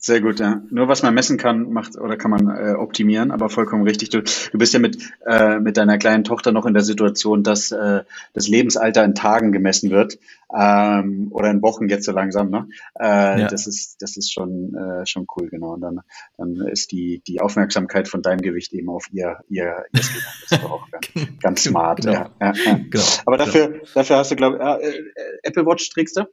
sehr 0.00 0.20
gut, 0.20 0.38
ja. 0.38 0.62
Nur 0.70 0.86
was 0.86 1.02
man 1.02 1.12
messen 1.12 1.38
kann, 1.38 1.72
macht 1.72 1.98
oder 1.98 2.16
kann 2.16 2.30
man 2.30 2.48
äh, 2.48 2.74
optimieren, 2.74 3.32
aber 3.32 3.50
vollkommen 3.50 3.82
richtig. 3.82 4.10
Du, 4.10 4.22
du 4.22 4.58
bist 4.58 4.72
ja 4.72 4.78
mit, 4.78 4.96
äh, 5.26 5.58
mit 5.58 5.76
deiner 5.76 5.98
kleinen 5.98 6.22
Tochter 6.22 6.52
noch 6.52 6.66
in 6.66 6.72
der 6.74 6.84
Situation, 6.84 7.42
dass 7.42 7.72
äh, 7.72 8.04
das 8.32 8.46
Lebensalter 8.46 9.04
in 9.04 9.16
Tagen 9.16 9.50
gemessen 9.50 9.90
wird 9.90 10.18
ähm, 10.56 11.28
oder 11.32 11.50
in 11.50 11.62
Wochen 11.62 11.88
jetzt 11.88 12.04
so 12.04 12.12
langsam. 12.12 12.48
Ne? 12.48 12.68
Äh, 12.98 13.40
ja. 13.40 13.48
Das 13.48 13.66
ist 13.66 14.00
das 14.00 14.16
ist 14.16 14.32
schon 14.32 14.72
äh, 14.74 15.04
schon 15.04 15.26
cool, 15.36 15.48
genau. 15.48 15.74
Und 15.74 15.80
dann 15.80 16.00
dann 16.36 16.54
ist 16.68 16.92
die 16.92 17.20
die 17.26 17.40
Aufmerksamkeit 17.40 18.06
von 18.06 18.22
deinem 18.22 18.40
Gewicht 18.40 18.72
eben 18.72 18.90
auf 18.90 19.08
ihr 19.10 19.40
ihr, 19.48 19.64
ihr 19.64 19.84
Das 19.92 20.10
ist 20.60 20.64
auch 20.64 20.88
ganz, 20.92 21.28
ganz 21.42 21.64
smart. 21.64 22.02
Genau. 22.02 22.12
Ja, 22.12 22.30
ja, 22.40 22.52
ja. 22.52 22.80
Genau. 22.88 23.04
Aber 23.26 23.36
dafür 23.36 23.68
genau. 23.68 23.84
dafür 23.94 24.16
hast 24.16 24.30
du 24.30 24.36
glaube 24.36 24.60
äh, 24.60 24.90
äh, 24.90 25.02
Apple 25.42 25.66
Watch 25.66 25.90
trägst 25.90 26.16
du? 26.16 26.26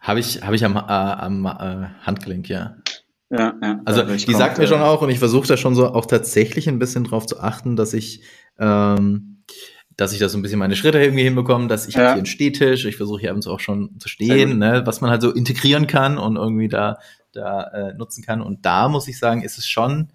Habe 0.00 0.20
ich, 0.20 0.42
habe 0.42 0.56
ich 0.56 0.64
am, 0.64 0.76
äh, 0.76 0.80
am 0.80 1.46
äh, 1.46 1.88
Handgelenk, 2.04 2.48
ja. 2.48 2.76
Ja, 3.30 3.54
ja. 3.60 3.80
Also 3.84 4.02
die 4.02 4.24
kommt, 4.24 4.38
sagt 4.38 4.58
mir 4.58 4.66
schon 4.66 4.80
auch, 4.80 5.02
und 5.02 5.10
ich 5.10 5.18
versuche 5.18 5.48
da 5.48 5.56
schon 5.56 5.74
so 5.74 5.88
auch 5.88 6.06
tatsächlich 6.06 6.68
ein 6.68 6.78
bisschen 6.78 7.04
drauf 7.04 7.26
zu 7.26 7.40
achten, 7.40 7.74
dass 7.74 7.92
ich, 7.92 8.22
ähm, 8.58 9.42
dass 9.96 10.12
ich 10.12 10.20
da 10.20 10.28
so 10.28 10.38
ein 10.38 10.42
bisschen 10.42 10.58
meine 10.58 10.76
Schritte 10.76 11.02
irgendwie 11.02 11.24
hinbekomme, 11.24 11.66
dass 11.66 11.88
ich 11.88 11.94
ja. 11.94 12.00
hier 12.00 12.12
einen 12.12 12.26
Stehtisch, 12.26 12.84
ich 12.84 12.96
versuche 12.96 13.20
hier 13.20 13.30
abends 13.30 13.48
auch 13.48 13.60
schon 13.60 13.98
zu 13.98 14.08
stehen, 14.08 14.58
ne, 14.58 14.82
was 14.84 15.00
man 15.00 15.10
halt 15.10 15.22
so 15.22 15.32
integrieren 15.32 15.86
kann 15.86 16.18
und 16.18 16.36
irgendwie 16.36 16.68
da, 16.68 16.98
da 17.32 17.64
äh, 17.64 17.94
nutzen 17.94 18.22
kann. 18.22 18.42
Und 18.42 18.64
da 18.64 18.88
muss 18.88 19.08
ich 19.08 19.18
sagen, 19.18 19.42
ist 19.42 19.58
es 19.58 19.66
schon, 19.66 20.10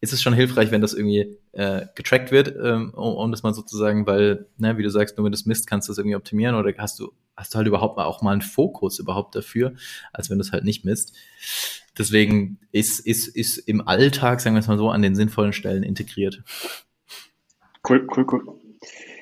ist 0.00 0.12
es 0.12 0.20
schon 0.20 0.34
hilfreich, 0.34 0.70
wenn 0.70 0.80
das 0.82 0.92
irgendwie 0.92 1.38
äh, 1.52 1.86
getrackt 1.94 2.30
wird, 2.30 2.54
ähm, 2.62 2.92
um, 2.94 3.14
um 3.14 3.30
das 3.30 3.42
mal 3.42 3.54
sozusagen, 3.54 4.06
weil, 4.06 4.46
ne, 4.58 4.76
wie 4.76 4.82
du 4.82 4.90
sagst, 4.90 5.16
nur 5.16 5.24
wenn 5.24 5.32
du 5.32 5.36
es 5.36 5.46
misst, 5.46 5.66
kannst 5.66 5.88
du 5.88 5.92
das 5.92 5.98
irgendwie 5.98 6.16
optimieren 6.16 6.56
oder 6.56 6.72
hast 6.78 6.98
du, 6.98 7.12
hast 7.40 7.54
du 7.54 7.58
halt 7.58 7.66
überhaupt 7.66 7.96
mal 7.96 8.04
auch 8.04 8.22
mal 8.22 8.32
einen 8.32 8.42
Fokus 8.42 8.98
überhaupt 8.98 9.34
dafür, 9.34 9.72
als 10.12 10.30
wenn 10.30 10.38
du 10.38 10.42
es 10.42 10.52
halt 10.52 10.64
nicht 10.64 10.84
misst. 10.84 11.16
Deswegen 11.98 12.58
ist, 12.70 13.00
ist, 13.00 13.28
ist 13.28 13.58
im 13.58 13.86
Alltag, 13.86 14.40
sagen 14.40 14.54
wir 14.54 14.60
es 14.60 14.68
mal 14.68 14.78
so, 14.78 14.90
an 14.90 15.02
den 15.02 15.14
sinnvollen 15.14 15.52
Stellen 15.52 15.82
integriert. 15.82 16.42
Cool, 17.88 18.06
cool, 18.16 18.26
cool. 18.30 18.60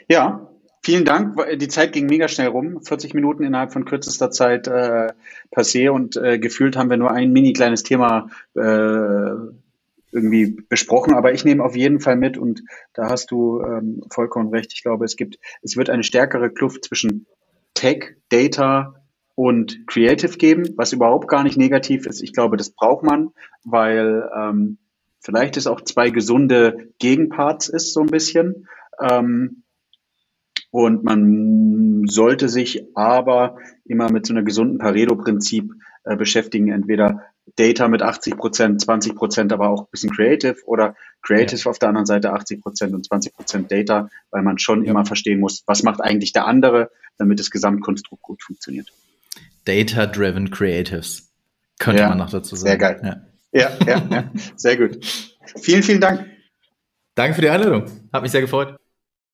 Ja, 0.08 0.50
vielen 0.82 1.04
Dank. 1.04 1.36
Die 1.58 1.68
Zeit 1.68 1.92
ging 1.92 2.06
mega 2.06 2.28
schnell 2.28 2.48
rum. 2.48 2.82
40 2.82 3.14
Minuten 3.14 3.44
innerhalb 3.44 3.72
von 3.72 3.84
kürzester 3.84 4.30
Zeit 4.30 4.66
äh, 4.66 5.12
passé 5.54 5.90
und 5.90 6.16
äh, 6.16 6.38
gefühlt 6.38 6.76
haben 6.76 6.90
wir 6.90 6.96
nur 6.96 7.10
ein 7.10 7.32
mini 7.32 7.52
kleines 7.52 7.84
Thema 7.84 8.30
äh, 8.54 9.30
irgendwie 10.10 10.56
besprochen. 10.68 11.14
Aber 11.14 11.32
ich 11.32 11.44
nehme 11.44 11.64
auf 11.64 11.76
jeden 11.76 12.00
Fall 12.00 12.16
mit 12.16 12.36
und 12.36 12.62
da 12.94 13.08
hast 13.08 13.30
du 13.30 13.60
ähm, 13.62 14.02
vollkommen 14.10 14.50
recht. 14.50 14.72
Ich 14.72 14.82
glaube, 14.82 15.04
es 15.04 15.16
gibt, 15.16 15.38
es 15.62 15.76
wird 15.76 15.90
eine 15.90 16.04
stärkere 16.04 16.50
Kluft 16.50 16.84
zwischen 16.84 17.26
Tech, 17.78 18.16
Data 18.28 18.94
und 19.36 19.86
Creative 19.86 20.36
geben, 20.36 20.74
was 20.76 20.92
überhaupt 20.92 21.28
gar 21.28 21.44
nicht 21.44 21.56
negativ 21.56 22.06
ist. 22.06 22.22
Ich 22.22 22.32
glaube, 22.32 22.56
das 22.56 22.70
braucht 22.70 23.04
man, 23.04 23.30
weil 23.62 24.28
ähm, 24.36 24.78
vielleicht 25.20 25.56
es 25.56 25.68
auch 25.68 25.80
zwei 25.82 26.10
gesunde 26.10 26.92
Gegenparts 26.98 27.68
ist, 27.68 27.92
so 27.92 28.00
ein 28.00 28.08
bisschen. 28.08 28.66
Ähm, 29.00 29.62
und 30.72 31.04
man 31.04 32.02
sollte 32.08 32.48
sich 32.48 32.84
aber 32.96 33.58
immer 33.84 34.10
mit 34.10 34.26
so 34.26 34.34
einer 34.34 34.42
gesunden 34.42 34.78
Pareto-Prinzip 34.78 35.72
äh, 36.02 36.16
beschäftigen. 36.16 36.72
Entweder 36.72 37.22
Data 37.57 37.88
mit 37.88 38.03
80 38.03 38.36
Prozent, 38.36 38.80
20 38.80 39.14
Prozent, 39.14 39.53
aber 39.53 39.68
auch 39.68 39.82
ein 39.82 39.90
bisschen 39.90 40.11
Creative 40.11 40.57
oder 40.66 40.94
Creative 41.22 41.61
ja. 41.61 41.70
auf 41.70 41.78
der 41.78 41.88
anderen 41.88 42.07
Seite 42.07 42.32
80 42.32 42.62
Prozent 42.62 42.94
und 42.94 43.07
20 43.07 43.34
Prozent 43.34 43.72
Data, 43.72 44.09
weil 44.30 44.42
man 44.42 44.59
schon 44.59 44.84
ja. 44.84 44.90
immer 44.90 45.05
verstehen 45.05 45.40
muss, 45.40 45.62
was 45.66 45.82
macht 45.82 46.01
eigentlich 46.01 46.32
der 46.32 46.46
andere, 46.46 46.90
damit 47.18 47.38
das 47.38 47.51
Gesamtkonstrukt 47.51 48.22
gut 48.22 48.42
funktioniert. 48.42 48.92
Data-driven 49.64 50.51
Creatives. 50.51 51.30
Könnte 51.78 52.03
ja, 52.03 52.09
man 52.09 52.18
noch 52.18 52.30
dazu 52.30 52.57
sagen. 52.57 52.68
Sehr 52.68 52.78
geil. 52.78 53.01
Ja. 53.53 53.61
ja, 53.61 53.86
ja, 53.86 54.09
ja. 54.11 54.30
Sehr 54.57 54.76
gut. 54.76 55.05
Vielen, 55.61 55.82
vielen 55.82 56.01
Dank. 56.01 56.26
Danke 57.14 57.34
für 57.34 57.40
die 57.40 57.51
Einladung. 57.51 57.84
Hat 58.12 58.22
mich 58.22 58.32
sehr 58.32 58.40
gefreut. 58.40 58.76